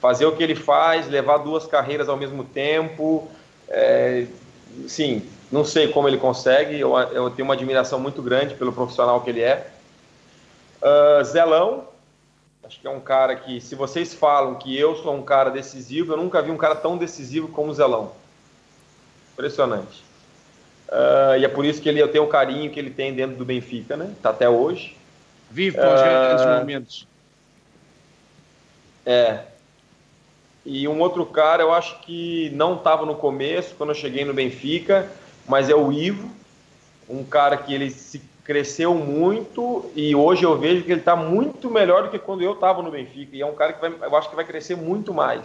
Fazer 0.00 0.26
o 0.26 0.36
que 0.36 0.42
ele 0.42 0.54
faz, 0.54 1.08
levar 1.08 1.38
duas 1.38 1.66
carreiras 1.66 2.08
ao 2.08 2.16
mesmo 2.16 2.44
tempo. 2.44 3.28
É, 3.68 4.26
sim, 4.86 5.28
não 5.50 5.64
sei 5.64 5.88
como 5.88 6.08
ele 6.08 6.18
consegue. 6.18 6.78
Eu, 6.78 6.96
eu, 6.96 7.30
tenho 7.30 7.46
uma 7.46 7.54
admiração 7.54 7.98
muito 7.98 8.22
grande 8.22 8.54
pelo 8.54 8.72
profissional 8.72 9.20
que 9.22 9.30
ele 9.30 9.40
é. 9.40 9.68
Uh, 10.80 11.24
Zelão, 11.24 11.88
Acho 12.68 12.80
que 12.80 12.86
é 12.86 12.90
um 12.90 13.00
cara 13.00 13.34
que, 13.34 13.62
se 13.62 13.74
vocês 13.74 14.12
falam 14.12 14.56
que 14.56 14.78
eu 14.78 14.94
sou 14.96 15.14
um 15.14 15.22
cara 15.22 15.48
decisivo, 15.48 16.12
eu 16.12 16.18
nunca 16.18 16.42
vi 16.42 16.50
um 16.50 16.56
cara 16.58 16.76
tão 16.76 16.98
decisivo 16.98 17.48
como 17.48 17.70
o 17.70 17.74
Zelão. 17.74 18.12
Impressionante. 19.32 20.04
Uh, 20.88 21.38
e 21.38 21.44
é 21.44 21.48
por 21.48 21.64
isso 21.64 21.82
que 21.82 21.88
ele, 21.88 22.00
eu 22.00 22.08
tenho 22.08 22.24
o 22.24 22.28
carinho 22.28 22.70
que 22.70 22.80
ele 22.80 22.90
tem 22.90 23.12
dentro 23.12 23.36
do 23.36 23.44
Benfica, 23.44 23.96
né? 23.96 24.10
Tá 24.22 24.30
até 24.30 24.48
hoje. 24.48 24.96
Vive 25.50 25.76
para 25.76 25.94
os 25.94 26.00
uh, 26.00 26.04
grandes 26.04 26.58
momentos. 26.58 27.06
É. 29.04 29.40
E 30.64 30.86
um 30.88 31.00
outro 31.00 31.24
cara, 31.24 31.62
eu 31.62 31.72
acho 31.72 32.00
que 32.00 32.50
não 32.50 32.74
estava 32.74 33.06
no 33.06 33.14
começo, 33.14 33.74
quando 33.74 33.90
eu 33.90 33.94
cheguei 33.94 34.24
no 34.24 34.34
Benfica, 34.34 35.10
mas 35.46 35.68
é 35.70 35.74
o 35.74 35.92
Ivo, 35.92 36.30
um 37.08 37.24
cara 37.24 37.56
que 37.56 37.72
ele 37.72 37.90
se 37.90 38.20
cresceu 38.44 38.94
muito 38.94 39.90
e 39.94 40.14
hoje 40.14 40.44
eu 40.44 40.56
vejo 40.56 40.82
que 40.82 40.90
ele 40.90 41.00
está 41.00 41.14
muito 41.14 41.70
melhor 41.70 42.04
do 42.04 42.10
que 42.10 42.18
quando 42.18 42.42
eu 42.42 42.54
estava 42.54 42.82
no 42.82 42.90
Benfica. 42.90 43.36
E 43.36 43.42
é 43.42 43.46
um 43.46 43.54
cara 43.54 43.74
que 43.74 43.80
vai, 43.80 43.94
eu 44.08 44.16
acho 44.16 44.30
que 44.30 44.36
vai 44.36 44.44
crescer 44.44 44.74
muito 44.74 45.12
mais. 45.12 45.42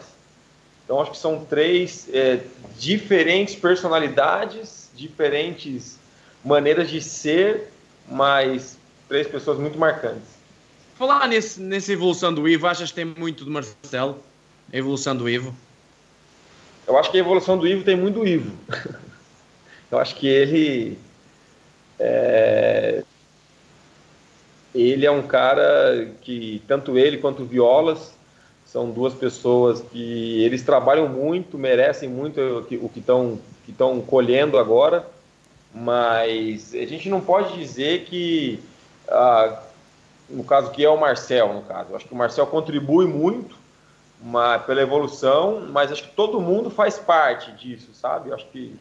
Então 0.83 1.01
acho 1.01 1.11
que 1.11 1.17
são 1.17 1.43
três 1.43 2.07
é, 2.13 2.41
diferentes 2.77 3.55
personalidades, 3.55 4.82
diferentes 4.95 5.97
maneiras 6.43 6.89
de 6.89 7.01
ser, 7.01 7.69
mas 8.09 8.77
três 9.07 9.27
pessoas 9.27 9.57
muito 9.57 9.77
marcantes. 9.77 10.33
Falar 10.95 11.27
nesse, 11.27 11.59
nessa 11.59 11.91
evolução 11.91 12.33
do 12.33 12.47
Ivo, 12.47 12.67
achas 12.67 12.89
que 12.89 12.95
tem 12.95 13.05
muito 13.05 13.45
do 13.45 13.51
Marcelo? 13.51 14.19
A 14.71 14.77
evolução 14.77 15.15
do 15.15 15.29
Ivo? 15.29 15.55
Eu 16.87 16.97
acho 16.97 17.11
que 17.11 17.17
a 17.17 17.19
evolução 17.19 17.57
do 17.57 17.67
Ivo 17.67 17.83
tem 17.83 17.95
muito 17.95 18.19
do 18.19 18.27
Ivo. 18.27 18.51
eu 19.89 19.99
acho 19.99 20.15
que 20.15 20.27
ele 20.27 20.97
é, 21.99 23.03
ele 24.73 25.05
é 25.05 25.11
um 25.11 25.23
cara 25.23 26.11
que, 26.21 26.61
tanto 26.67 26.97
ele 26.97 27.17
quanto 27.17 27.43
o 27.43 27.45
Violas, 27.45 28.13
são 28.65 28.89
duas 28.89 29.13
pessoas 29.13 29.81
que 29.81 30.43
eles 30.43 30.63
trabalham 30.63 31.07
muito, 31.07 31.57
merecem 31.57 32.09
muito 32.09 32.41
o 32.81 32.89
que 32.89 32.99
estão 32.99 33.39
que 33.65 33.71
estão 33.71 34.01
colhendo 34.01 34.57
agora, 34.57 35.05
mas 35.73 36.73
a 36.73 36.85
gente 36.85 37.09
não 37.09 37.21
pode 37.21 37.57
dizer 37.57 38.05
que, 38.05 38.59
ah, 39.07 39.59
no 40.29 40.43
caso 40.43 40.71
que 40.71 40.83
é 40.83 40.89
o 40.89 40.99
Marcel, 40.99 41.53
no 41.53 41.61
caso, 41.61 41.95
acho 41.95 42.05
que 42.05 42.13
o 42.13 42.17
Marcel 42.17 42.47
contribui 42.47 43.07
muito 43.07 43.55
uma, 44.21 44.59
pela 44.59 44.81
evolução, 44.81 45.67
mas 45.69 45.91
acho 45.91 46.03
que 46.03 46.15
todo 46.15 46.39
mundo 46.39 46.69
faz 46.69 46.97
parte 46.97 47.51
disso, 47.53 47.93
sabe? 47.93 48.31
Acho 48.33 48.45
que 48.47 48.75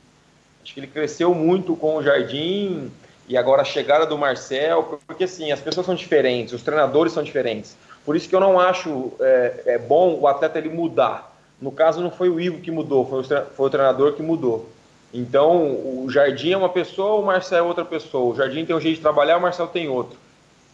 acho 0.63 0.75
que 0.75 0.81
ele 0.81 0.87
cresceu 0.87 1.35
muito 1.35 1.75
com 1.75 1.97
o 1.97 2.03
Jardim, 2.03 2.91
e 3.29 3.37
agora 3.37 3.63
a 3.63 3.65
chegada 3.65 4.05
do 4.05 4.19
Marcel, 4.19 5.01
porque 5.07 5.25
assim, 5.25 5.53
as 5.53 5.61
pessoas 5.61 5.87
são 5.87 5.95
diferentes, 5.95 6.53
os 6.53 6.63
treinadores 6.63 7.13
são 7.13 7.23
diferentes. 7.23 7.77
Por 8.05 8.17
isso 8.17 8.29
que 8.29 8.35
eu 8.35 8.41
não 8.41 8.59
acho 8.59 9.13
é, 9.21 9.63
é 9.67 9.79
bom 9.79 10.19
o 10.21 10.27
atleta 10.27 10.59
ele 10.59 10.69
mudar. 10.69 11.32
No 11.63 11.73
caso, 11.73 12.03
não 12.03 12.11
foi 12.11 12.29
o 12.29 12.39
Ivo 12.39 12.59
que 12.59 12.71
mudou, 12.71 13.09
foi 13.09 13.21
o, 13.21 13.25
foi 13.25 13.67
o 13.67 13.71
treinador 13.71 14.13
que 14.13 14.23
mudou. 14.23 14.69
Então, 15.15 16.05
o 16.05 16.11
Jardim 16.11 16.51
é 16.51 16.57
uma 16.57 16.69
pessoa, 16.69 17.21
o 17.21 17.25
Marcel 17.25 17.59
é 17.59 17.63
outra 17.63 17.85
pessoa. 17.85 18.35
O 18.35 18.37
Jardim 18.37 18.67
tem 18.67 18.77
um 18.77 18.81
jeito 18.81 18.97
de 18.97 19.03
trabalhar, 19.03 19.39
o 19.39 19.41
Marcel 19.41 19.67
tem 19.67 19.89
outro. 19.89 20.19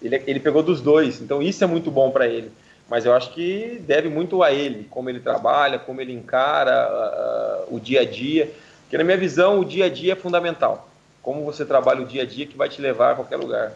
Ele, 0.02 0.20
ele 0.26 0.40
pegou 0.40 0.62
dos 0.62 0.80
dois, 0.80 1.20
então 1.20 1.40
isso 1.40 1.62
é 1.62 1.66
muito 1.66 1.90
bom 1.90 2.10
para 2.10 2.26
ele. 2.26 2.50
Mas 2.88 3.04
eu 3.04 3.12
acho 3.12 3.32
que 3.32 3.80
deve 3.86 4.08
muito 4.08 4.42
a 4.42 4.50
ele, 4.50 4.88
como 4.90 5.10
ele 5.10 5.20
trabalha, 5.20 5.78
como 5.78 6.00
ele 6.00 6.12
encara 6.12 7.66
uh, 7.68 7.76
o 7.76 7.78
dia 7.78 8.00
a 8.00 8.04
dia. 8.04 8.50
Porque, 8.82 8.96
na 8.96 9.04
minha 9.04 9.18
visão, 9.18 9.60
o 9.60 9.64
dia 9.64 9.84
a 9.84 9.88
dia 9.88 10.14
é 10.14 10.16
fundamental 10.16 10.88
como 11.28 11.44
você 11.44 11.62
trabalha 11.62 12.00
o 12.00 12.06
dia 12.06 12.22
a 12.22 12.24
dia 12.24 12.46
que 12.46 12.56
vai 12.56 12.70
te 12.70 12.80
levar 12.80 13.12
a 13.12 13.14
qualquer 13.16 13.36
lugar. 13.36 13.74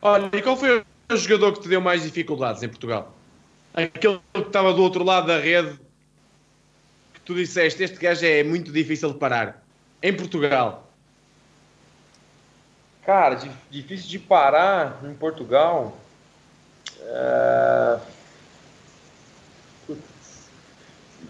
Olha, 0.00 0.30
e 0.32 0.40
qual 0.40 0.56
foi 0.56 0.82
o 1.10 1.16
jogador 1.18 1.52
que 1.52 1.60
te 1.60 1.68
deu 1.68 1.82
mais 1.82 2.02
dificuldades 2.02 2.62
em 2.62 2.68
Portugal? 2.68 3.12
Aquele 3.74 4.20
que 4.32 4.40
estava 4.40 4.72
do 4.72 4.82
outro 4.82 5.04
lado 5.04 5.26
da 5.26 5.38
rede, 5.38 5.78
que 7.14 7.20
tu 7.20 7.34
disseste, 7.34 7.82
este 7.82 7.96
gajo 7.98 8.24
é 8.24 8.42
muito 8.42 8.72
difícil 8.72 9.12
de 9.12 9.18
parar. 9.18 9.62
Em 10.02 10.14
Portugal. 10.14 10.88
Cara, 13.04 13.38
difícil 13.70 14.08
de 14.08 14.18
parar 14.18 15.00
em 15.04 15.14
Portugal. 15.14 15.96
É... 17.00 17.98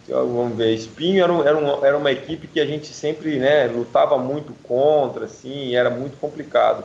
vamos 0.09 0.57
ver, 0.57 0.75
Espinho 0.75 1.23
era, 1.23 1.33
um, 1.33 1.47
era, 1.47 1.57
um, 1.57 1.85
era 1.85 1.99
uma 1.99 2.11
equipe 2.11 2.47
que 2.47 2.61
a 2.61 2.67
gente 2.67 2.89
sempre 2.89 3.39
né, 3.39 3.67
lutava 3.67 4.19
muito 4.19 4.53
contra, 4.63 5.27
assim, 5.27 5.75
era 5.75 5.91
muito 5.91 6.17
complicado. 6.17 6.85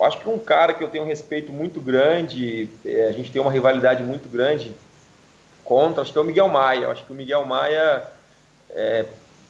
Acho 0.00 0.18
que 0.18 0.28
um 0.28 0.38
cara 0.38 0.72
que 0.72 0.82
eu 0.82 0.88
tenho 0.88 1.04
um 1.04 1.06
respeito 1.06 1.52
muito 1.52 1.80
grande, 1.80 2.68
é, 2.84 3.08
a 3.08 3.12
gente 3.12 3.30
tem 3.30 3.40
uma 3.40 3.52
rivalidade 3.52 4.02
muito 4.02 4.28
grande 4.28 4.72
contra, 5.62 6.02
acho 6.02 6.12
que 6.12 6.18
é 6.18 6.20
o 6.20 6.24
Miguel 6.24 6.48
Maia. 6.48 6.88
Acho 6.88 7.04
que 7.04 7.12
o 7.12 7.14
Miguel 7.14 7.44
Maia, 7.44 8.02
é, 8.70 9.04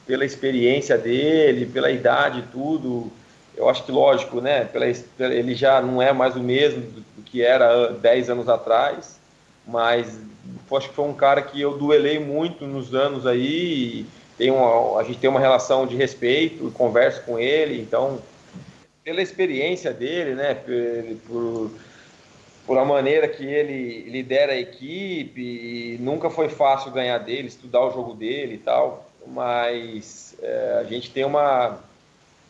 pela 0.05 0.25
experiência 0.25 0.97
dele, 0.97 1.65
pela 1.65 1.89
idade 1.89 2.39
e 2.39 2.51
tudo, 2.51 3.11
eu 3.55 3.69
acho 3.69 3.83
que 3.83 3.91
lógico, 3.91 4.41
né? 4.41 4.65
Pela, 4.65 4.85
ele 5.19 5.55
já 5.55 5.81
não 5.81 6.01
é 6.01 6.11
mais 6.11 6.35
o 6.35 6.39
mesmo 6.39 6.81
do 6.81 7.23
que 7.23 7.41
era 7.41 7.87
10 7.93 8.29
anos 8.29 8.49
atrás, 8.49 9.19
mas 9.65 10.19
acho 10.75 10.89
que 10.89 10.95
foi 10.95 11.05
um 11.05 11.13
cara 11.13 11.41
que 11.41 11.61
eu 11.61 11.77
duelei 11.77 12.19
muito 12.19 12.65
nos 12.65 12.93
anos 12.93 13.25
aí. 13.25 14.05
Tem 14.37 14.51
uma, 14.51 14.99
a 14.99 15.03
gente 15.03 15.19
tem 15.19 15.29
uma 15.29 15.39
relação 15.39 15.85
de 15.85 15.95
respeito, 15.95 16.71
converso 16.71 17.21
com 17.21 17.39
ele, 17.39 17.79
então 17.79 18.19
pela 19.03 19.21
experiência 19.21 19.93
dele, 19.93 20.35
né, 20.35 20.53
por, 21.25 21.71
por 22.65 22.77
a 22.77 22.85
maneira 22.85 23.27
que 23.27 23.43
ele 23.43 24.09
lidera 24.09 24.53
a 24.53 24.59
equipe, 24.59 25.97
nunca 25.99 26.29
foi 26.29 26.49
fácil 26.49 26.91
ganhar 26.91 27.17
dele, 27.17 27.47
estudar 27.47 27.81
o 27.81 27.91
jogo 27.91 28.13
dele 28.13 28.55
e 28.55 28.59
tal, 28.59 29.09
mas 29.27 30.35
é, 30.41 30.77
a 30.79 30.83
gente 30.83 31.11
tem 31.11 31.25
uma, 31.25 31.79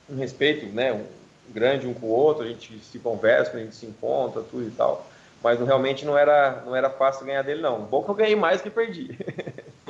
um 0.09 0.17
respeito, 0.17 0.65
né, 0.67 0.93
um, 0.93 1.05
grande 1.49 1.87
um 1.87 1.93
com 1.93 2.07
o 2.07 2.09
outro, 2.09 2.43
a 2.43 2.47
gente 2.47 2.79
se 2.79 2.99
conversa, 2.99 3.57
a 3.57 3.59
gente 3.59 3.75
se 3.75 3.85
encontra, 3.85 4.41
tudo 4.41 4.67
e 4.67 4.71
tal 4.71 5.11
mas 5.43 5.59
realmente 5.59 6.05
não 6.05 6.17
era, 6.17 6.61
não 6.65 6.75
era 6.75 6.89
fácil 6.89 7.25
ganhar 7.25 7.41
dele, 7.41 7.61
não. 7.61 7.81
Bom 7.81 8.03
que 8.03 8.09
eu 8.09 8.15
ganhei 8.15 8.35
mais 8.35 8.61
que 8.61 8.69
perdi. 8.69 9.17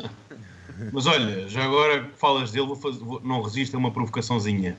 mas 0.93 1.05
olha, 1.05 1.47
já 1.49 1.63
agora 1.63 2.03
que 2.03 2.17
falas 2.17 2.51
dele, 2.51 2.67
vou 2.67 2.75
fazer, 2.75 2.99
vou, 2.99 3.19
não 3.21 3.41
resisto 3.41 3.75
a 3.75 3.77
uma 3.77 3.91
provocaçãozinha. 3.91 4.77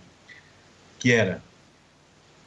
Que 0.98 1.12
era, 1.12 1.42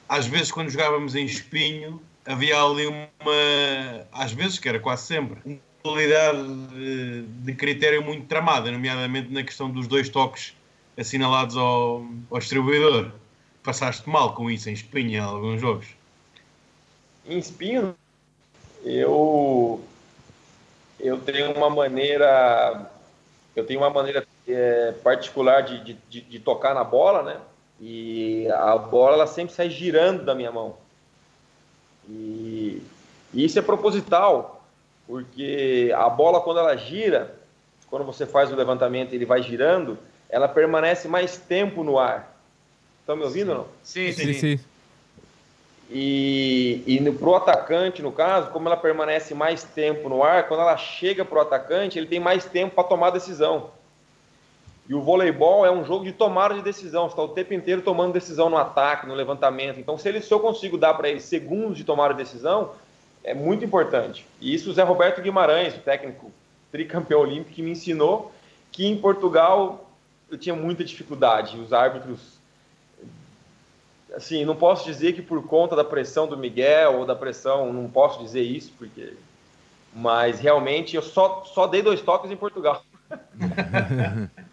às 0.07 0.25
vezes 0.27 0.51
quando 0.51 0.69
jogávamos 0.69 1.15
em 1.15 1.25
espinho, 1.25 2.01
havia 2.25 2.61
ali 2.61 2.87
uma, 2.87 4.07
às 4.11 4.31
vezes, 4.31 4.59
que 4.59 4.67
era 4.67 4.79
quase 4.79 5.05
sempre, 5.07 5.39
uma 5.45 5.59
qualidade 5.81 7.25
de, 7.43 7.53
critério 7.53 8.03
muito 8.03 8.25
tramada, 8.27 8.71
nomeadamente 8.71 9.31
na 9.31 9.43
questão 9.43 9.69
dos 9.69 9.87
dois 9.87 10.09
toques 10.09 10.53
assinalados 10.97 11.55
ao, 11.55 12.05
ao 12.31 12.39
distribuidor. 12.39 13.11
Passaste 13.63 14.07
mal 14.07 14.33
com 14.33 14.49
isso 14.49 14.69
em 14.69 14.73
espinho 14.73 15.11
em 15.11 15.19
alguns 15.19 15.59
jogos? 15.59 15.87
Em 17.27 17.39
espinho, 17.39 17.95
eu 18.83 19.83
eu 20.99 21.19
tenho 21.19 21.51
uma 21.51 21.69
maneira 21.69 22.91
eu 23.55 23.65
tenho 23.65 23.79
uma 23.79 23.89
maneira 23.89 24.25
é, 24.47 24.91
particular 25.03 25.61
de, 25.61 25.93
de, 26.09 26.21
de, 26.21 26.39
tocar 26.39 26.75
na 26.75 26.83
bola, 26.83 27.23
né? 27.23 27.39
E 27.79 28.47
a 28.51 28.77
bola 28.77 29.15
ela 29.15 29.27
sempre 29.27 29.53
sai 29.53 29.69
girando 29.69 30.23
da 30.23 30.33
minha 30.33 30.51
mão. 30.51 30.75
E, 32.09 32.81
e 33.33 33.43
isso 33.43 33.59
é 33.59 33.61
proposital, 33.61 34.63
porque 35.07 35.91
a 35.95 36.09
bola 36.09 36.41
quando 36.41 36.59
ela 36.59 36.75
gira, 36.75 37.35
quando 37.89 38.05
você 38.05 38.25
faz 38.25 38.51
o 38.51 38.55
levantamento 38.55 39.11
e 39.11 39.15
ele 39.15 39.25
vai 39.25 39.41
girando, 39.41 39.97
ela 40.29 40.47
permanece 40.47 41.07
mais 41.07 41.37
tempo 41.37 41.83
no 41.83 41.99
ar. 41.99 42.35
Estão 43.01 43.15
me 43.15 43.23
ouvindo 43.23 43.47
sim. 43.47 43.51
ou 43.51 43.57
não? 43.57 43.67
Sim, 43.83 44.11
sim. 44.11 44.33
sim. 44.33 44.59
E, 45.89 46.83
e 46.87 47.11
para 47.11 47.29
o 47.29 47.35
atacante, 47.35 48.01
no 48.01 48.11
caso, 48.11 48.49
como 48.49 48.67
ela 48.67 48.77
permanece 48.77 49.35
mais 49.35 49.63
tempo 49.63 50.09
no 50.09 50.23
ar, 50.23 50.47
quando 50.47 50.61
ela 50.61 50.75
chega 50.77 51.23
para 51.23 51.37
o 51.37 51.41
atacante, 51.41 51.99
ele 51.99 52.07
tem 52.07 52.19
mais 52.19 52.45
tempo 52.45 52.73
para 52.73 52.83
tomar 52.83 53.11
decisão. 53.11 53.69
E 54.87 54.93
o 54.93 55.01
voleibol 55.01 55.65
é 55.65 55.71
um 55.71 55.83
jogo 55.83 56.05
de 56.05 56.11
tomada 56.11 56.53
de 56.53 56.61
decisão. 56.61 57.07
Está 57.07 57.21
o 57.21 57.29
tempo 57.29 57.53
inteiro 57.53 57.81
tomando 57.81 58.13
decisão 58.13 58.49
no 58.49 58.57
ataque, 58.57 59.07
no 59.07 59.15
levantamento. 59.15 59.79
Então, 59.79 59.97
se, 59.97 60.07
ele, 60.07 60.21
se 60.21 60.31
eu 60.31 60.39
consigo 60.39 60.77
dar 60.77 60.93
para 60.93 61.09
ele 61.09 61.19
segundos 61.19 61.77
de 61.77 61.83
tomada 61.83 62.13
de 62.13 62.23
decisão, 62.23 62.71
é 63.23 63.33
muito 63.33 63.65
importante. 63.65 64.25
E 64.39 64.53
isso 64.53 64.69
o 64.69 64.73
Zé 64.73 64.83
Roberto 64.83 65.21
Guimarães, 65.21 65.75
o 65.75 65.79
técnico 65.79 66.31
tricampeão 66.71 67.21
olímpico, 67.21 67.51
que 67.51 67.63
me 67.63 67.71
ensinou 67.71 68.31
que 68.71 68.85
em 68.85 68.97
Portugal 68.97 69.89
eu 70.29 70.37
tinha 70.37 70.53
muita 70.53 70.83
dificuldade. 70.83 71.57
Os 71.59 71.73
árbitros 71.73 72.35
assim, 74.15 74.45
não 74.45 74.55
posso 74.55 74.85
dizer 74.85 75.13
que 75.13 75.21
por 75.21 75.45
conta 75.45 75.75
da 75.75 75.83
pressão 75.83 76.27
do 76.27 76.37
Miguel 76.37 76.99
ou 76.99 77.05
da 77.05 77.15
pressão, 77.15 77.71
não 77.73 77.89
posso 77.89 78.23
dizer 78.23 78.41
isso, 78.41 78.71
porque. 78.77 79.13
Mas 79.93 80.39
realmente 80.39 80.95
eu 80.95 81.01
só, 81.01 81.43
só 81.45 81.67
dei 81.67 81.81
dois 81.81 82.01
toques 82.01 82.29
em 82.29 82.35
Portugal. 82.35 82.83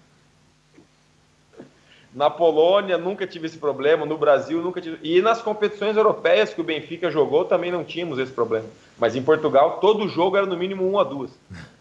Na 2.15 2.29
Polônia 2.29 2.99
nunca 2.99 3.27
tive 3.27 3.47
esse 3.47 3.57
problema, 3.57 4.05
no 4.05 4.19
Brasil 4.19 4.61
nunca 4.61 4.81
tive. 4.81 4.99
E 5.03 5.23
nas 5.23 5.41
competições 5.41 5.97
europeias 5.97 6.53
que 6.53 6.61
o 6.61 6.65
Benfica 6.65 7.11
jogou 7.11 7.47
também 7.47 7.73
não 7.73 7.83
tínhamos 7.83 8.19
esse 8.19 8.33
problema. 8.33 8.67
Mas 8.99 9.17
em 9.17 9.23
Portugal 9.23 9.79
todo 9.81 10.09
jogo 10.09 10.37
era 10.37 10.45
no 10.45 10.57
mínimo 10.57 10.89
um 10.89 10.99
a 10.99 11.05
duas. 11.05 11.31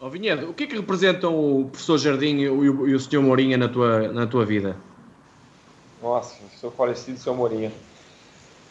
Oh, 0.00 0.08
Vinhedo, 0.08 0.50
o 0.50 0.54
que 0.54 0.62
é 0.62 0.66
que 0.68 0.76
representam 0.76 1.34
o 1.34 1.70
professor 1.70 1.98
Jardim 1.98 2.36
e 2.36 2.48
o, 2.48 2.86
e 2.86 2.94
o 2.94 3.00
senhor 3.00 3.20
Mourinha 3.20 3.58
na 3.58 3.68
tua, 3.68 4.06
na 4.12 4.28
tua 4.28 4.44
vida? 4.44 4.76
Nossa, 6.00 6.36
sou 6.60 6.70
falecido, 6.70 7.18
seu 7.18 7.34
Mourinha. 7.34 7.72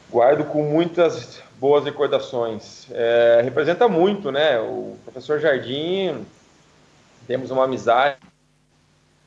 Guardo 0.10 0.46
com 0.46 0.64
muitas 0.64 1.44
boas 1.60 1.84
recordações. 1.84 2.88
É, 2.92 3.42
representa 3.44 3.90
muito, 3.90 4.32
né? 4.32 4.58
O 4.58 4.96
professor 5.04 5.38
Jardim, 5.38 6.26
temos 7.28 7.52
uma 7.52 7.66
amizade. 7.66 8.16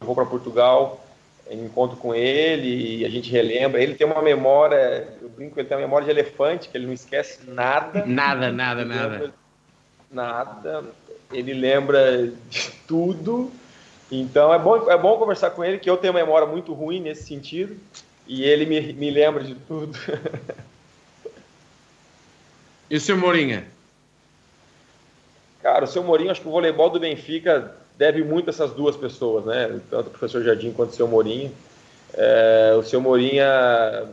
Vou 0.01 0.15
para 0.15 0.25
Portugal, 0.25 1.05
encontro 1.53 1.97
com 1.97 2.15
ele 2.15 2.99
e 2.99 3.05
a 3.05 3.09
gente 3.09 3.31
relembra. 3.31 3.83
Ele 3.83 3.95
tem 3.95 4.07
uma 4.07 4.23
memória, 4.23 5.09
eu 5.21 5.29
brinco, 5.29 5.59
ele 5.59 5.69
tem 5.69 5.77
uma 5.77 5.83
memória 5.83 6.05
de 6.05 6.11
elefante, 6.11 6.69
que 6.69 6.77
ele 6.77 6.87
não 6.87 6.93
esquece 6.93 7.41
nada. 7.49 8.05
Nada, 8.07 8.53
nada, 8.53 8.85
nada. 8.85 9.35
Nada. 10.11 10.85
Ele 11.33 11.55
lembra 11.55 12.33
de 12.49 12.71
tudo. 12.87 13.51
Então 14.11 14.53
é 14.53 14.59
bom, 14.59 14.91
é 14.91 14.97
bom 14.97 15.19
conversar 15.19 15.51
com 15.51 15.65
ele, 15.65 15.79
que 15.79 15.89
eu 15.89 15.97
tenho 15.97 16.13
uma 16.13 16.21
memória 16.21 16.47
muito 16.47 16.73
ruim 16.73 17.01
nesse 17.01 17.25
sentido. 17.25 17.77
E 18.27 18.45
ele 18.45 18.67
me, 18.67 18.93
me 18.93 19.11
lembra 19.11 19.43
de 19.43 19.55
tudo. 19.55 19.99
e 22.89 22.97
o 22.97 23.01
seu 23.01 23.17
Mourinha? 23.17 23.67
Cara, 25.63 25.85
o 25.85 25.89
seu 25.89 26.03
Mourinho, 26.03 26.31
acho 26.31 26.41
que 26.41 26.49
o 26.49 26.53
voleibol 26.53 26.91
do 26.91 27.01
Benfica 27.01 27.77
deve 28.01 28.25
muito 28.25 28.49
a 28.49 28.51
essas 28.51 28.73
duas 28.73 28.97
pessoas, 28.97 29.45
né? 29.45 29.79
Tanto 29.91 30.07
o 30.07 30.11
professor 30.11 30.43
Jardim 30.43 30.73
quanto 30.73 30.93
o 30.93 30.97
seu 30.97 31.07
Mourinho. 31.07 31.53
É, 32.15 32.75
o 32.75 32.83
seu 32.83 32.99
Mourinha, 32.99 34.09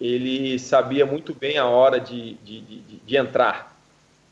ele 0.00 0.58
sabia 0.58 1.04
muito 1.04 1.34
bem 1.34 1.58
a 1.58 1.66
hora 1.66 2.00
de, 2.00 2.32
de, 2.42 2.62
de, 2.62 2.80
de 2.80 3.16
entrar. 3.16 3.78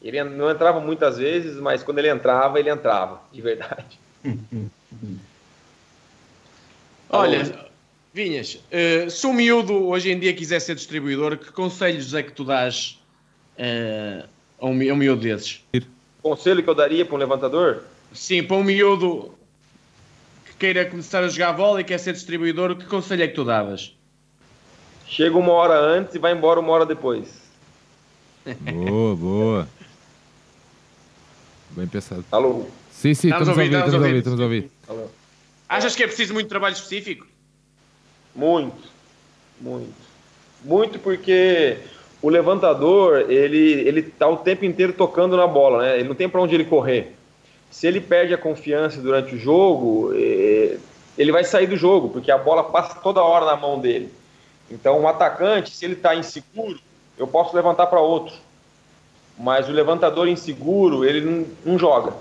Ele 0.01 0.25
não 0.25 0.51
entrava 0.51 0.81
muitas 0.81 1.19
vezes, 1.19 1.57
mas 1.57 1.83
quando 1.83 1.99
ele 1.99 2.09
entrava, 2.09 2.59
ele 2.59 2.71
entrava, 2.71 3.21
de 3.31 3.43
verdade. 3.43 3.99
Olha, 7.11 7.69
Vinhas, 8.15 8.55
uh, 8.55 9.11
se 9.11 9.27
o 9.27 9.35
miúdo 9.35 9.87
hoje 9.87 10.11
em 10.11 10.19
dia 10.19 10.33
quiser 10.33 10.61
ser 10.61 10.77
distribuidor, 10.77 11.37
que 11.37 11.53
conselhos 11.53 12.15
é 12.15 12.23
que 12.23 12.33
tu 12.33 12.43
dás 12.43 12.99
uh, 13.59 14.27
a, 14.59 14.67
um, 14.67 14.71
a 14.71 14.93
um 14.95 14.97
miúdo 14.97 15.21
desses? 15.21 15.63
Conselho 16.27 16.61
que 16.61 16.69
eu 16.69 16.75
daria 16.75 17.07
para 17.07 17.15
um 17.15 17.19
levantador? 17.19 17.85
Sim, 18.13 18.43
para 18.43 18.57
um 18.57 18.65
miúdo 18.65 19.33
que 20.45 20.57
queira 20.57 20.85
começar 20.85 21.23
a 21.23 21.29
jogar 21.29 21.53
bola 21.53 21.81
e 21.81 21.85
quer 21.85 21.99
ser 21.99 22.15
distribuidor, 22.15 22.75
que 22.75 22.85
conselho 22.85 23.23
é 23.23 23.29
que 23.29 23.35
tu 23.35 23.45
davas? 23.45 23.95
Chega 25.07 25.39
uma 25.39 25.53
hora 25.53 25.79
antes 25.79 26.17
e 26.17 26.19
vai 26.19 26.33
embora 26.33 26.59
uma 26.59 26.73
hora 26.73 26.85
depois. 26.85 27.29
Boa, 28.45 29.15
boa. 29.15 29.69
Bem 31.71 31.87
pensado. 31.87 32.25
Alô? 32.33 32.67
Sim, 32.91 33.15
sim, 33.15 33.29
estamos, 33.29 33.47
estamos 33.47 33.49
a 33.49 33.53
ouvir, 33.53 33.73
estamos 33.73 33.95
a 33.95 33.97
ouvir, 33.97 34.17
estamos 34.17 34.41
a 34.41 34.43
ouvir. 34.43 34.71
Alô. 34.89 35.07
Achas 35.69 35.95
que 35.95 36.03
é 36.03 36.09
preciso 36.09 36.35
muito 36.35 36.49
trabalho 36.49 36.73
específico? 36.73 37.25
Muito, 38.35 38.83
muito. 39.61 39.95
Muito 40.65 40.99
porque 40.99 41.79
o 42.23 42.29
levantador, 42.29 43.31
ele, 43.31 43.73
ele 43.87 44.03
tá 44.03 44.29
o 44.29 44.39
tempo 44.39 44.65
inteiro 44.65 44.93
tocando 44.93 45.37
na 45.37 45.47
bola, 45.47 45.83
né? 45.83 45.99
Ele 45.99 46.09
não 46.09 46.15
tem 46.15 46.29
para 46.29 46.41
onde 46.41 46.55
ele 46.55 46.65
correr. 46.65 47.15
Se 47.71 47.87
ele 47.87 48.01
perde 48.01 48.33
a 48.33 48.39
confiança 48.39 49.01
durante 49.01 49.35
o 49.35 49.39
jogo, 49.39 50.13
é, 50.15 50.79
ele 51.19 51.33
vai 51.33 51.45
sair 51.45 51.67
do 51.67 51.77
jogo, 51.77 52.09
porque 52.09 52.31
a 52.31 52.39
bola 52.39 52.65
passa 52.65 52.95
toda 53.01 53.23
hora 53.23 53.45
na 53.45 53.57
mão 53.57 53.79
dele. 53.79 54.13
Então, 54.71 55.01
um 55.01 55.09
atacante, 55.09 55.71
se 55.71 55.85
ele 55.85 55.95
está 55.95 56.15
inseguro, 56.15 56.79
eu 57.19 57.27
posso 57.27 57.55
levantar 57.55 57.87
para 57.87 58.01
outro. 58.01 58.35
Mas 59.39 59.69
o 59.69 59.73
levantador 59.73 60.27
inseguro, 60.29 61.05
ele 61.05 61.21
não, 61.21 61.47
não 61.65 61.79
joga. 61.79 62.15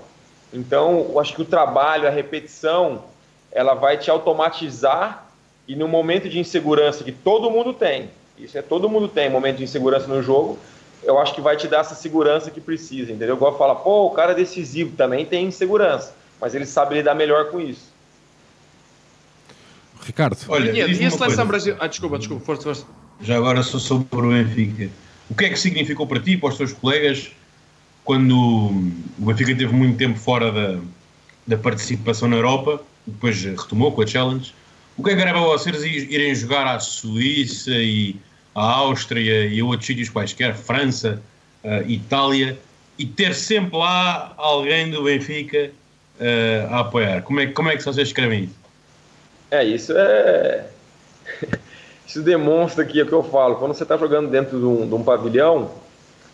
Então, 0.52 1.06
eu 1.10 1.20
acho 1.20 1.34
que 1.34 1.42
o 1.42 1.46
trabalho, 1.46 2.06
a 2.06 2.10
repetição, 2.10 3.04
ela 3.50 3.74
vai 3.74 3.96
te 3.96 4.10
automatizar 4.10 5.26
e 5.66 5.74
no 5.74 5.88
momento 5.88 6.28
de 6.28 6.38
insegurança 6.38 7.02
que 7.02 7.12
todo 7.12 7.50
mundo 7.50 7.72
tem, 7.72 8.10
isso 8.38 8.56
é 8.58 8.62
todo 8.62 8.88
mundo 8.88 9.08
tem, 9.08 9.30
momento 9.30 9.58
de 9.58 9.64
insegurança 9.64 10.06
no 10.06 10.22
jogo, 10.22 10.58
eu 11.02 11.18
acho 11.18 11.34
que 11.34 11.40
vai 11.40 11.56
te 11.56 11.68
dar 11.68 11.80
essa 11.80 11.94
segurança 11.94 12.50
que 12.50 12.60
precisa, 12.60 13.12
entendeu? 13.12 13.36
Igual 13.36 13.56
fala, 13.56 13.74
pô, 13.74 14.06
o 14.06 14.10
cara 14.10 14.32
é 14.32 14.34
decisivo, 14.34 14.96
também 14.96 15.24
tem 15.24 15.46
insegurança, 15.46 16.14
mas 16.40 16.54
ele 16.54 16.66
sabe 16.66 16.96
lidar 16.96 17.14
melhor 17.14 17.50
com 17.50 17.60
isso. 17.60 17.94
Ricardo. 20.02 20.36
Olha, 20.48 20.70
e 20.70 21.04
a 21.04 21.10
seleção 21.10 21.46
brasileira. 21.46 21.84
Ah, 21.84 21.88
desculpa, 21.88 22.18
desculpa, 22.18 22.44
força, 22.44 22.62
força. 22.62 22.86
Já 23.20 23.36
agora 23.36 23.62
sou 23.62 23.80
sobre 23.80 24.06
o 24.14 24.30
Benfica. 24.30 24.90
O 25.28 25.34
que 25.34 25.46
é 25.46 25.48
que 25.50 25.58
significou 25.58 26.06
para 26.06 26.20
ti 26.20 26.32
e 26.32 26.36
para 26.36 26.50
os 26.50 26.56
teus 26.56 26.72
colegas 26.72 27.30
quando 28.04 28.36
o 28.36 28.92
Benfica 29.18 29.56
teve 29.56 29.74
muito 29.74 29.98
tempo 29.98 30.16
fora 30.16 30.52
da, 30.52 30.78
da 31.44 31.58
participação 31.58 32.28
na 32.28 32.36
Europa, 32.36 32.80
depois 33.04 33.42
retomou 33.42 33.90
com 33.90 34.02
a 34.02 34.06
Challenge? 34.06 34.54
O 34.96 35.02
que 35.02 35.10
é 35.10 35.16
que 35.16 35.20
era 35.20 35.32
para 35.32 35.40
vocês 35.40 35.82
irem 35.82 36.34
jogar 36.34 36.66
à 36.66 36.78
Suíça 36.78 37.72
e 37.72 38.16
à 38.56 38.72
Áustria 38.72 39.46
e 39.46 39.60
a 39.60 39.64
outros 39.64 39.86
sítios 39.86 40.08
quaisquer, 40.08 40.54
França, 40.54 41.20
uh, 41.62 41.88
Itália, 41.88 42.58
e 42.98 43.04
ter 43.04 43.34
sempre 43.34 43.76
lá 43.76 44.32
alguém 44.38 44.90
do 44.90 45.04
Benfica 45.04 45.70
uh, 46.18 46.74
a 46.74 46.80
apoiar? 46.80 47.20
Como 47.22 47.38
é, 47.38 47.46
como 47.48 47.68
é 47.68 47.76
que 47.76 47.82
vocês 47.82 48.08
escrevem 48.08 48.44
isso? 48.44 48.54
É, 49.50 49.62
isso 49.62 49.92
é. 49.94 50.66
Isso 52.06 52.22
demonstra 52.22 52.84
aqui 52.84 53.02
o 53.02 53.06
que 53.06 53.12
eu 53.12 53.22
falo. 53.24 53.56
Quando 53.56 53.74
você 53.74 53.82
está 53.82 53.96
jogando 53.96 54.30
dentro 54.30 54.56
de 54.60 54.64
um, 54.64 54.88
de 54.88 54.94
um, 54.94 55.02
pavilhão, 55.02 55.72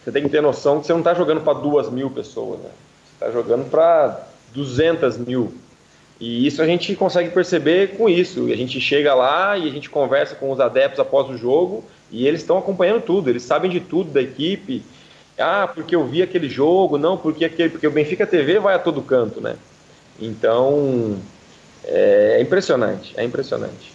você 0.04 0.12
tem 0.12 0.22
que 0.22 0.28
ter 0.28 0.42
noção 0.42 0.78
que 0.78 0.86
você 0.86 0.92
não 0.92 1.00
está 1.00 1.14
jogando 1.14 1.40
para 1.40 1.54
duas 1.54 1.90
mil 1.90 2.10
pessoas, 2.10 2.60
né? 2.60 2.68
Você 2.68 3.24
está 3.24 3.30
jogando 3.30 3.70
para 3.70 4.20
200 4.54 5.16
mil. 5.16 5.54
E 6.20 6.46
isso 6.46 6.60
a 6.60 6.66
gente 6.66 6.94
consegue 6.94 7.30
perceber 7.30 7.96
com 7.96 8.06
isso. 8.06 8.52
A 8.52 8.54
gente 8.54 8.78
chega 8.82 9.14
lá 9.14 9.56
e 9.56 9.66
a 9.66 9.72
gente 9.72 9.88
conversa 9.88 10.34
com 10.34 10.52
os 10.52 10.60
adeptos 10.60 11.00
após 11.00 11.30
o 11.30 11.38
jogo 11.38 11.82
e 12.12 12.26
eles 12.26 12.42
estão 12.42 12.58
acompanhando 12.58 13.00
tudo, 13.00 13.30
eles 13.30 13.42
sabem 13.42 13.70
de 13.70 13.80
tudo 13.80 14.10
da 14.10 14.20
equipe. 14.20 14.82
Ah, 15.38 15.66
porque 15.66 15.96
eu 15.96 16.06
vi 16.06 16.22
aquele 16.22 16.48
jogo, 16.48 16.98
não, 16.98 17.16
porque 17.16 17.44
aquele, 17.44 17.70
porque 17.70 17.86
o 17.86 17.90
Benfica 17.90 18.26
TV 18.26 18.58
vai 18.58 18.74
a 18.74 18.78
todo 18.78 19.00
canto, 19.00 19.40
né? 19.40 19.56
Então 20.20 21.18
é, 21.84 22.36
é 22.38 22.42
impressionante, 22.42 23.14
é 23.16 23.24
impressionante. 23.24 23.92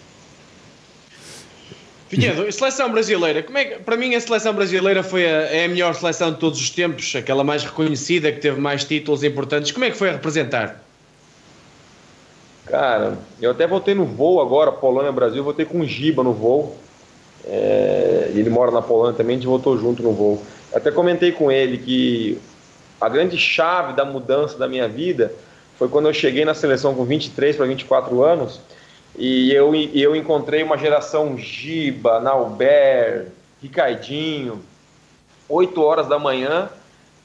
Vinhedo, 2.10 2.50
seleção 2.52 2.90
brasileira, 2.90 3.44
como 3.44 3.58
é 3.58 3.66
que, 3.66 3.80
para 3.84 3.98
mim 3.98 4.16
a 4.16 4.22
seleção 4.22 4.54
brasileira 4.54 5.04
foi 5.04 5.26
a, 5.26 5.42
é 5.44 5.66
a 5.66 5.68
melhor 5.68 5.94
seleção 5.94 6.32
de 6.32 6.40
todos 6.40 6.60
os 6.60 6.70
tempos, 6.70 7.16
aquela 7.16 7.44
mais 7.44 7.64
reconhecida, 7.64 8.32
que 8.32 8.40
teve 8.40 8.60
mais 8.60 8.84
títulos 8.84 9.24
importantes. 9.24 9.72
Como 9.72 9.86
é 9.86 9.92
que 9.92 9.98
foi 9.98 10.10
a 10.10 10.14
representar? 10.14 10.82
Cara, 12.66 13.18
eu 13.42 13.52
até 13.52 13.68
voltei 13.68 13.94
no 13.94 14.06
voo 14.06 14.42
agora, 14.42 14.72
Polônia-Brasil, 14.72 15.44
voltei 15.44 15.66
com 15.66 15.82
o 15.82 15.86
Giba 15.86 16.24
no 16.24 16.34
voo. 16.34 16.78
É, 17.50 18.32
ele 18.36 18.50
mora 18.50 18.72
na 18.72 18.82
Polônia 18.82 19.14
também, 19.14 19.36
a 19.36 19.40
gente 19.40 19.48
voltou 19.48 19.78
junto 19.78 20.04
no 20.04 20.12
voo. 20.12 20.44
Até 20.74 20.92
comentei 20.92 21.32
com 21.32 21.52
ele 21.52 21.78
que 21.78 22.38
a 23.00 23.08
grande 23.08 23.38
chave 23.38 23.94
da 23.94 24.04
mudança 24.04 24.58
da 24.58 24.68
minha 24.68 24.88
vida 24.88 25.32
foi 25.78 25.88
quando 25.88 26.08
eu 26.08 26.14
cheguei 26.14 26.44
na 26.44 26.54
seleção 26.54 26.94
com 26.94 27.06
23 27.06 27.56
para 27.56 27.66
24 27.66 28.24
anos 28.24 28.60
e 29.18 29.52
eu, 29.52 29.74
eu 29.94 30.16
encontrei 30.16 30.62
uma 30.62 30.78
geração 30.78 31.38
Giba, 31.38 32.20
Nauber, 32.20 33.28
Ricardinho, 33.62 34.62
8 35.48 35.82
horas 35.82 36.08
da 36.08 36.20
manhã, 36.20 36.70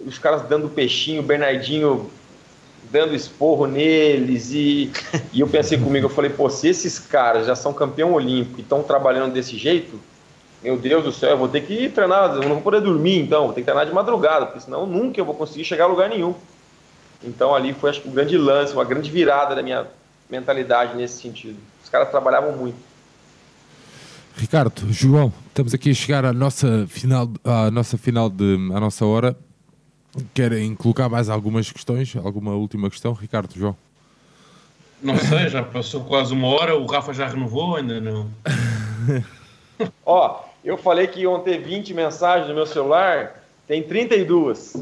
os 0.01 0.19
caras 0.19 0.43
dando 0.43 0.69
peixinho, 0.69 1.23
Bernardinho 1.23 2.11
dando 2.91 3.15
esporro 3.15 3.67
neles 3.67 4.53
e, 4.53 4.91
e 5.33 5.41
eu 5.41 5.49
pensei 5.49 5.79
comigo, 5.79 6.07
eu 6.07 6.11
falei, 6.11 6.31
pô, 6.31 6.49
se 6.51 6.69
esses 6.69 6.99
caras 6.99 7.47
já 7.47 7.55
são 7.55 7.73
campeão 7.73 8.13
olímpico 8.13 8.59
e 8.59 8.63
estão 8.63 8.83
trabalhando 8.83 9.33
desse 9.33 9.57
jeito, 9.57 9.99
meu 10.63 10.79
Deus 10.79 11.05
do 11.05 11.13
céu, 11.13 11.31
eu 11.31 11.39
vou 11.39 11.49
ter 11.49 11.63
que 11.63 11.89
treinar, 11.89 12.35
eu 12.35 12.43
não 12.43 12.55
vou 12.55 12.63
poder 12.63 12.81
dormir 12.81 13.19
então, 13.19 13.45
vou 13.45 13.53
ter 13.53 13.63
que 13.63 13.65
treinar 13.65 13.85
de 13.85 13.93
madrugada, 13.93 14.47
porque 14.47 14.61
senão 14.61 14.87
nunca 14.87 15.21
eu 15.21 15.25
vou 15.25 15.35
conseguir 15.35 15.65
chegar 15.65 15.85
a 15.85 15.89
lugar 15.89 16.09
nenhum. 16.09 16.35
Então 17.23 17.55
ali 17.55 17.73
foi 17.73 17.91
acho 17.91 18.01
que 18.01 18.09
um 18.09 18.13
grande 18.13 18.37
lance, 18.39 18.73
uma 18.73 18.85
grande 18.85 19.11
virada 19.11 19.55
da 19.55 19.63
minha 19.63 19.87
mentalidade 20.31 20.97
nesse 20.97 21.21
sentido. 21.21 21.59
Os 21.83 21.89
caras 21.89 22.11
trabalhavam 22.11 22.53
muito. 22.53 22.77
Ricardo, 24.37 24.91
João, 24.91 25.33
estamos 25.49 25.75
aqui 25.75 25.91
a 25.91 25.95
chegar 25.95 26.25
à 26.25 26.33
nossa 26.33 26.87
final, 26.89 27.29
à 27.45 27.71
nossa 27.71 27.99
final 27.99 28.31
de, 28.31 28.55
à 28.75 28.81
nossa 28.81 29.05
hora. 29.05 29.37
Querem 30.33 30.75
colocar 30.75 31.09
mais 31.09 31.29
algumas 31.29 31.71
questões? 31.71 32.15
Alguma 32.17 32.53
última 32.53 32.89
questão, 32.89 33.13
Ricardo, 33.13 33.53
João? 33.55 33.77
Não 35.03 35.17
sei, 35.17 35.49
já 35.49 35.63
passou 35.63 36.05
quase 36.05 36.33
uma 36.33 36.47
hora, 36.49 36.77
o 36.77 36.87
Rafa 36.87 37.13
já 37.13 37.27
renovou, 37.27 37.77
ainda 37.77 38.01
não. 38.01 38.31
Ó, 40.07 40.45
eu 40.65 40.77
falei 40.77 41.07
que 41.07 41.21
iam 41.21 41.41
ter 41.41 41.59
20 41.59 41.93
mensagens 41.95 42.49
no 42.49 42.55
meu 42.55 42.67
celular, 42.67 43.43
tem 43.67 43.83
32. 43.83 44.75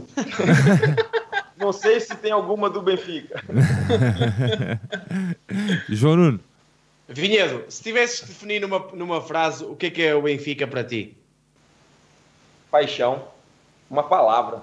não 1.57 1.73
sei 1.73 2.01
se 2.01 2.15
tem 2.17 2.33
alguma 2.33 2.69
do 2.69 2.83
Benfica. 2.83 3.43
João 5.89 6.17
Nuno. 6.17 6.41
Vinhedo, 7.09 7.65
se 7.69 7.83
tivesses 7.83 8.21
de 8.21 8.27
definir 8.27 8.61
numa, 8.61 8.79
numa 8.95 9.21
frase 9.21 9.65
o 9.65 9.75
que 9.75 9.87
é 9.87 9.91
que 9.91 10.03
é 10.03 10.15
o 10.15 10.23
Benfica 10.23 10.67
para 10.67 10.85
ti? 10.85 11.17
Paixão. 12.71 13.25
Uma 13.91 14.05
palavra, 14.05 14.63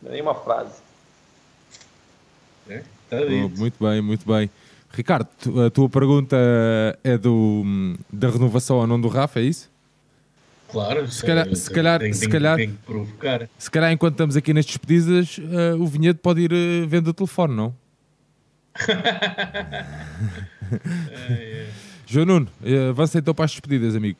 não 0.00 0.10
é 0.10 0.12
nem 0.12 0.22
uma 0.22 0.34
frase. 0.34 0.80
É, 2.68 2.82
tá 3.08 3.16
Oh, 3.16 3.48
muito 3.48 3.84
bem, 3.84 4.00
muito 4.00 4.26
bem. 4.26 4.48
Ricardo, 4.92 5.28
a 5.66 5.70
tua 5.70 5.88
pergunta 5.88 6.36
é 7.02 7.18
do, 7.18 7.64
da 8.12 8.28
renovação 8.28 8.78
ou 8.78 8.86
não 8.86 9.00
do 9.00 9.08
Rafa, 9.08 9.40
é 9.40 9.44
isso? 9.44 9.69
Claro, 10.70 11.10
Se 11.10 11.24
calhar- 11.24 11.54
se 11.54 11.70
calhar- 11.70 12.00
tem, 12.00 12.12
se 12.12 12.20
tem- 12.20 12.28
calhar- 12.30 12.56
tem 12.56 12.70
que 12.70 12.76
provocar. 12.78 13.48
Se 13.58 13.70
calhar 13.70 13.92
enquanto 13.92 14.14
estamos 14.14 14.36
aqui 14.36 14.52
nas 14.54 14.64
despedidas, 14.64 15.38
eh, 15.40 15.74
o 15.74 15.86
Vinhedo 15.86 16.18
pode 16.20 16.40
ir 16.42 16.52
eh, 16.52 16.86
vendo 16.86 17.08
o 17.08 17.14
telefone, 17.14 17.54
não? 17.54 17.74
João 22.06 22.26
Nuno, 22.26 22.48
eh, 22.64 22.88
avança 22.90 23.18
então 23.18 23.34
para 23.34 23.44
as 23.44 23.50
despedidas, 23.52 23.94
amigo. 23.96 24.18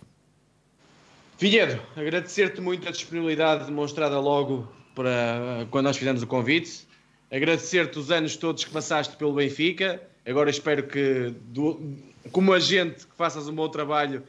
Vinhedo, 1.39 1.81
agradecer-te 1.97 2.61
muito 2.61 2.87
a 2.89 2.91
disponibilidade 2.91 3.65
demonstrada 3.67 4.19
logo 4.21 4.69
para 4.95 5.67
quando 5.71 5.87
nós 5.87 5.97
fizemos 5.97 6.23
o 6.23 6.27
convite. 6.27 6.87
Agradecer-te 7.33 7.99
os 7.99 8.11
anos 8.11 8.37
todos 8.37 8.65
que 8.65 8.71
passaste 8.71 9.17
pelo 9.17 9.33
Benfica. 9.33 10.03
Agora 10.27 10.51
espero 10.51 10.83
que, 10.83 11.33
do- 11.49 11.81
como 12.33 12.53
agente, 12.53 13.07
que 13.07 13.17
faças 13.17 13.49
um 13.49 13.55
bom 13.55 13.69
trabalho 13.69 14.23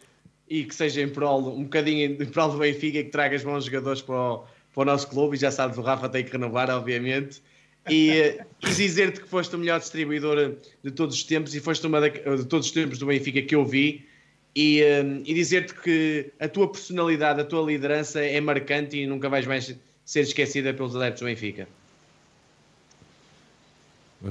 e 0.52 0.66
que 0.66 0.76
seja 0.76 1.02
em 1.02 1.08
prol, 1.08 1.56
um 1.58 1.64
bocadinho 1.64 2.22
em 2.22 2.26
prol 2.28 2.52
do 2.52 2.58
Benfica 2.58 3.00
e 3.00 3.04
que 3.06 3.10
tragas 3.10 3.42
bons 3.42 3.64
jogadores 3.64 4.02
para 4.02 4.16
o, 4.16 4.38
para 4.74 4.82
o 4.82 4.86
nosso 4.86 5.08
clube. 5.08 5.38
E 5.38 5.40
já 5.40 5.50
sabes, 5.50 5.78
o 5.78 5.82
Rafa 5.82 6.10
tem 6.10 6.26
que 6.26 6.32
renovar, 6.34 6.70
obviamente. 6.70 7.42
E, 7.90 8.12
eh, 8.12 8.46
e 8.62 8.68
dizer-te 8.74 9.22
que 9.22 9.30
foste 9.30 9.56
o 9.56 9.58
melhor 9.58 9.80
distribuidor 9.80 10.56
de 10.84 10.92
todos 10.92 11.16
os 11.16 11.24
tempos 11.24 11.56
e 11.56 11.62
foste 11.62 11.88
uma 11.88 12.02
da- 12.02 12.10
de 12.10 12.46
todos 12.46 12.68
os 12.68 12.72
tempos 12.74 13.00
do 13.00 13.06
Benfica 13.06 13.42
que 13.42 13.56
eu 13.56 13.66
vi. 13.66 14.06
E, 14.54 14.82
eh, 14.82 15.22
e 15.26 15.34
dizer-te 15.34 15.74
que 15.74 16.32
a 16.38 16.50
tua 16.50 16.70
personalidade, 16.70 17.40
a 17.40 17.46
tua 17.46 17.66
liderança 17.66 18.20
é 18.20 18.42
marcante 18.42 18.98
e 18.98 19.08
nunca 19.08 19.30
vais 19.30 19.48
mais 19.48 19.74
ser 20.04 20.20
esquecida 20.20 20.74
pelos 20.74 20.94
adeptos 20.98 21.22
do 21.22 21.28
Benfica. 21.28 21.66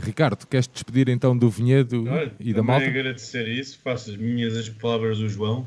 Ricardo, 0.03 0.47
queres 0.47 0.67
te 0.67 0.75
despedir 0.75 1.09
então 1.09 1.37
do 1.37 1.49
Vinhedo 1.49 2.05
Olha, 2.09 2.31
e 2.39 2.53
da 2.53 2.63
malta? 2.63 2.87
agradecer 2.87 3.49
isso, 3.49 3.79
faço 3.83 4.11
as 4.11 4.17
minhas 4.17 4.55
as 4.57 4.69
palavras 4.69 5.19
do 5.19 5.29
João. 5.29 5.67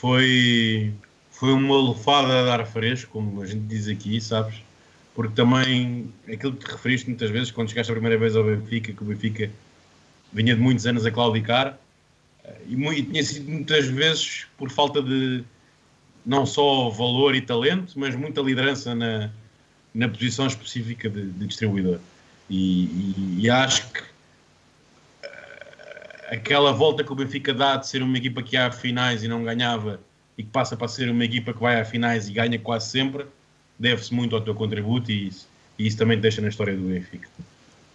Foi, 0.00 0.92
foi 1.32 1.52
uma 1.52 1.76
lufada 1.76 2.44
de 2.44 2.50
ar 2.50 2.64
fresco, 2.66 3.10
como 3.12 3.42
a 3.42 3.46
gente 3.46 3.62
diz 3.66 3.88
aqui, 3.88 4.20
sabes? 4.20 4.54
Porque 5.14 5.34
também 5.34 6.12
aquilo 6.32 6.52
que 6.52 6.64
te 6.64 6.70
referiste 6.70 7.08
muitas 7.08 7.30
vezes, 7.30 7.50
quando 7.50 7.68
chegaste 7.68 7.90
a 7.90 7.94
primeira 7.94 8.16
vez 8.16 8.36
ao 8.36 8.44
Benfica, 8.44 8.92
que 8.92 9.02
o 9.02 9.06
Benfica 9.06 9.50
vinha 10.32 10.54
de 10.54 10.60
muitos 10.60 10.86
anos 10.86 11.04
a 11.04 11.10
claudicar, 11.10 11.76
eh, 12.44 12.56
e, 12.68 12.74
e 12.74 13.02
tinha 13.02 13.24
sido 13.24 13.50
muitas 13.50 13.86
vezes 13.88 14.46
por 14.56 14.70
falta 14.70 15.02
de 15.02 15.42
não 16.24 16.46
só 16.46 16.90
valor 16.90 17.34
e 17.34 17.40
talento, 17.40 17.98
mas 17.98 18.14
muita 18.14 18.40
liderança 18.40 18.94
na, 18.94 19.30
na 19.92 20.08
posição 20.08 20.46
específica 20.46 21.10
de, 21.10 21.22
de 21.30 21.46
distribuidor. 21.46 21.98
E, 22.48 22.84
e- 22.84 23.36
e 23.40 23.50
acho 23.50 23.90
que 23.92 24.02
aquela 26.30 26.72
volta 26.72 27.02
que 27.02 27.12
o 27.12 27.14
Benfica 27.14 27.52
dá 27.54 27.76
de 27.76 27.86
ser 27.86 28.02
uma 28.02 28.16
equipa 28.16 28.42
que 28.42 28.56
ia 28.56 28.66
a 28.66 28.72
finais 28.72 29.22
e 29.22 29.28
não 29.28 29.42
ganhava 29.42 30.00
e 30.36 30.42
que 30.42 30.50
passa 30.50 30.76
para 30.76 30.86
ser 30.86 31.10
uma 31.10 31.24
equipa 31.24 31.52
que 31.52 31.60
vai 31.60 31.80
a 31.80 31.84
finais 31.84 32.28
e 32.28 32.32
ganha 32.32 32.58
quase 32.58 32.90
sempre, 32.90 33.26
deve-se 33.78 34.14
muito 34.14 34.36
ao 34.36 34.40
teu 34.40 34.54
contributo 34.54 35.10
e 35.10 35.28
isso, 35.28 35.48
e 35.78 35.86
isso 35.86 35.96
também 35.96 36.16
te 36.16 36.20
deixa 36.20 36.40
na 36.40 36.48
história 36.48 36.76
do 36.76 36.82
Benfica. 36.82 37.28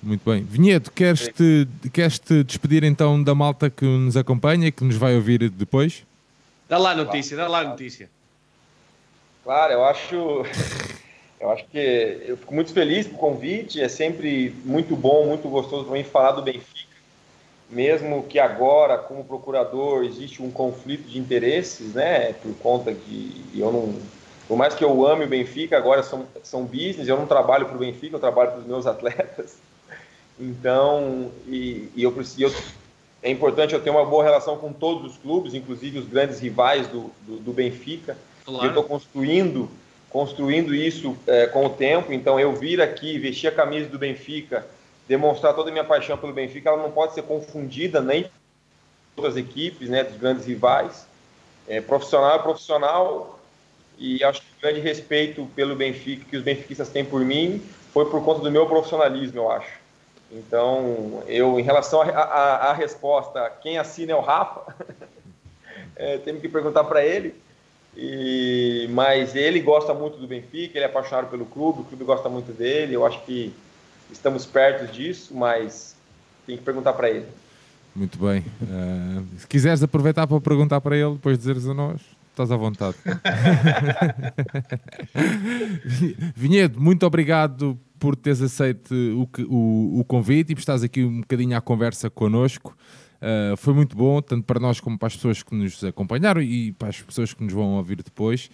Muito 0.02 0.30
bem. 0.30 0.44
Vinhedo, 0.44 0.92
queres 0.92 1.30
te, 1.30 1.68
queres 1.94 2.20
te 2.20 2.44
despedir 2.44 2.84
então 2.84 3.24
da 3.24 3.34
malta 3.34 3.70
que 3.70 3.86
nos 3.86 4.18
acompanha, 4.18 4.70
que 4.70 4.84
nos 4.84 4.98
vai 4.98 5.16
ouvir 5.16 5.50
depois? 5.50 6.04
Dá 6.68 6.78
lá 6.78 6.92
a 6.92 6.96
notícia, 6.96 7.38
dá 7.38 7.48
lá 7.48 7.60
a 7.62 7.70
notícia. 7.70 8.10
Claro, 9.46 9.74
eu 9.74 9.86
acho, 9.86 10.16
eu 11.40 11.52
acho 11.52 11.66
que 11.72 11.78
eu 12.28 12.36
fico 12.36 12.54
muito 12.54 12.74
feliz 12.74 13.08
com 13.08 13.16
o 13.16 13.18
convite. 13.18 13.80
É 13.80 13.88
sempre 13.88 14.54
muito 14.66 14.94
bom, 14.96 15.28
muito 15.28 15.48
gostoso 15.48 15.86
para 15.86 15.94
mim 15.94 16.04
falar 16.04 16.32
do 16.32 16.42
Benfica, 16.42 16.93
mesmo 17.74 18.24
que 18.24 18.40
agora, 18.40 18.98
como 18.98 19.24
procurador, 19.24 20.04
existe 20.04 20.42
um 20.42 20.52
conflito 20.52 21.08
de 21.08 21.18
interesses, 21.18 21.94
né? 21.94 22.34
Por 22.34 22.54
conta 22.58 22.94
de 22.94 23.32
eu 23.56 23.72
não, 23.72 23.96
por 24.48 24.58
mais 24.58 24.74
que 24.74 24.84
eu 24.84 25.06
ame 25.06 25.26
o 25.26 25.28
Benfica, 25.28 25.78
agora 25.78 26.04
são 26.04 26.26
são 26.44 26.64
business. 26.64 27.08
Eu 27.08 27.18
não 27.18 27.26
trabalho 27.26 27.66
para 27.66 27.76
o 27.76 27.80
Benfica, 27.80 28.16
eu 28.16 28.20
trabalho 28.20 28.52
para 28.52 28.60
os 28.60 28.68
meus 28.68 28.86
atletas. 28.86 29.58
Então, 30.40 31.32
e, 31.48 31.90
e 31.96 32.04
eu 32.04 32.12
preciso, 32.12 32.56
é 33.22 33.30
importante 33.30 33.74
eu 33.74 33.82
ter 33.82 33.90
uma 33.90 34.06
boa 34.06 34.24
relação 34.24 34.58
com 34.58 34.74
todos 34.74 35.12
os 35.12 35.18
clubes, 35.18 35.54
inclusive 35.54 36.00
os 36.00 36.08
grandes 36.08 36.40
rivais 36.40 36.88
do, 36.88 37.12
do, 37.22 37.38
do 37.38 37.54
Benfica. 37.54 38.18
E 38.48 38.52
eu 38.52 38.68
estou 38.68 38.84
construindo, 38.84 39.70
construindo 40.10 40.76
isso 40.76 41.16
é, 41.28 41.48
com 41.48 41.66
o 41.66 41.70
tempo. 41.70 42.12
Então, 42.12 42.40
eu 42.40 42.54
vir 42.54 42.82
aqui, 42.82 43.18
vestir 43.18 43.48
a 43.48 43.52
camisa 43.52 43.88
do 43.88 43.98
Benfica, 43.98 44.66
demonstrar 45.08 45.54
toda 45.54 45.70
a 45.70 45.72
minha 45.72 45.84
paixão 45.84 46.18
pelo 46.18 46.34
Benfica, 46.34 46.70
ela 46.70 46.82
não 46.82 46.92
pode 46.92 47.14
ser 47.14 47.24
confundida 47.24 48.02
nem 48.02 48.24
com 48.24 48.30
outras 49.18 49.38
equipes, 49.38 49.90
né, 49.90 50.04
dos 50.04 50.18
grandes 50.18 50.46
rivais. 50.46 51.06
É, 51.68 51.82
profissional 51.82 52.36
é 52.36 52.40
profissional 52.40 53.40
e 53.98 54.24
acho 54.24 54.42
que 54.42 54.48
o 54.58 54.62
grande 54.62 54.80
respeito 54.80 55.46
pelo 55.56 55.76
Benfica 55.76 56.26
que 56.30 56.36
os 56.36 56.44
benfiquistas 56.44 56.90
têm 56.90 57.06
por 57.06 57.22
mim 57.22 57.62
foi 57.94 58.10
por 58.10 58.24
conta 58.24 58.42
do 58.42 58.52
meu 58.52 58.66
profissionalismo, 58.66 59.40
eu 59.40 59.52
acho. 59.52 59.84
Então, 60.32 61.24
eu, 61.28 61.60
em 61.60 61.64
relação 61.64 62.02
à 62.02 62.74
resposta, 62.74 63.52
quem 63.62 63.78
assina 63.78 64.14
é 64.14 64.16
o 64.16 64.20
Rafa, 64.20 64.76
é, 65.96 66.18
que 66.18 66.50
perguntar 66.50 66.84
para 66.86 67.06
ele. 67.06 67.36
E, 67.96 68.88
mas 68.90 69.36
ele 69.36 69.60
gosta 69.60 69.94
muito 69.94 70.18
do 70.18 70.26
Benfica, 70.26 70.76
ele 70.76 70.86
é 70.86 70.88
apaixonado 70.88 71.30
pelo 71.30 71.46
clube, 71.46 71.82
o 71.82 71.84
clube 71.84 72.04
gosta 72.04 72.28
muito 72.30 72.52
dele. 72.52 72.96
Eu 72.96 73.06
acho 73.06 73.24
que 73.24 73.54
estamos 74.16 74.46
perto 74.46 74.92
disso, 74.92 75.36
mas 75.36 75.96
tem 76.46 76.58
que 76.58 76.64
perguntar 76.64 76.94
para 76.94 77.10
ele. 77.10 77.26
Muito 77.96 78.18
bem. 78.18 78.44
Uh, 78.62 79.26
se 79.38 79.48
quiseres 79.48 79.84
aproveitar 79.84 80.26
para 80.26 80.42
perguntar 80.42 80.82
para 80.82 80.98
ele, 80.98 81.14
depois 81.14 81.38
dizeres 81.38 81.68
a 81.68 81.74
nós, 81.74 82.02
estás 82.32 82.52
à 82.52 82.58
vontade. 82.58 82.98
Vinhedo, 86.36 86.82
muito 86.82 87.06
obrigado 87.06 87.80
por 88.00 88.16
teres 88.16 88.42
aceito 88.42 88.94
o, 88.94 89.30
o, 89.44 90.00
o, 90.00 90.04
convite 90.04 90.52
e 90.52 90.56
por 90.56 90.60
estás 90.60 90.84
aqui 90.84 91.04
um 91.04 91.22
bocadinho 91.22 91.56
à 91.56 91.62
conversa 91.62 92.10
connosco. 92.10 92.76
Uh, 93.22 93.56
foi 93.56 93.74
muito 93.74 93.96
bom, 93.96 94.22
tanto 94.22 94.44
para 94.44 94.60
nós 94.60 94.82
como 94.82 94.98
para 94.98 95.08
as 95.08 95.16
pessoas 95.16 95.44
que 95.44 95.56
nos 95.56 95.82
acompanharam 95.84 96.42
e 96.42 96.74
para 96.74 96.90
as 96.90 97.02
pessoas 97.02 97.34
que 97.34 97.44
nos 97.44 97.54
vão 97.54 97.76
ouvir 97.76 98.04
depois. 98.04 98.50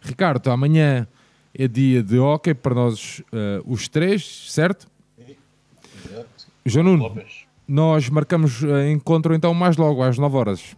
Ricardo, 0.00 0.50
amanhã 0.50 1.06
é 1.54 1.68
dia 1.68 2.02
de 2.02 2.18
hockey 2.18 2.54
para 2.54 2.74
nós 2.74 3.20
uh, 3.32 3.62
os 3.64 3.88
três, 3.88 4.50
certo? 4.50 4.86
Exato. 5.18 6.46
João 6.64 6.84
Nuno, 6.84 7.22
nós 7.66 8.08
marcamos 8.08 8.62
uh, 8.62 8.88
encontro 8.90 9.34
então 9.34 9.52
mais 9.54 9.76
logo, 9.76 10.02
às 10.02 10.18
9 10.18 10.36
horas. 10.36 10.76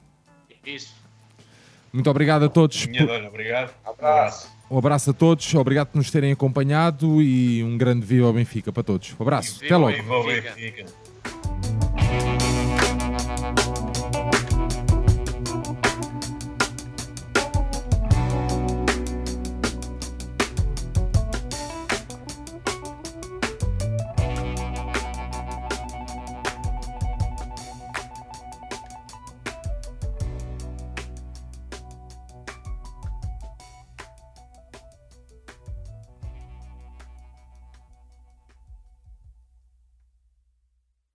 Isso. 0.64 0.94
Muito 1.92 2.08
obrigado 2.08 2.44
a 2.44 2.48
todos. 2.48 2.86
Minha 2.86 3.06
dona, 3.06 3.28
obrigado. 3.28 3.74
Abraço. 3.84 4.50
Um 4.70 4.78
abraço 4.78 5.10
a 5.10 5.12
todos, 5.12 5.54
obrigado 5.54 5.88
por 5.88 5.98
nos 5.98 6.10
terem 6.10 6.32
acompanhado 6.32 7.20
e 7.20 7.62
um 7.62 7.76
grande 7.76 8.06
viva 8.06 8.26
ao 8.26 8.32
Benfica 8.32 8.72
para 8.72 8.82
todos. 8.82 9.14
Um 9.18 9.22
abraço, 9.22 9.60
Viva 9.60 9.66
até 9.66 9.76
logo. 9.76 10.26
Viva. 10.26 10.50
Benfica. 10.54 10.86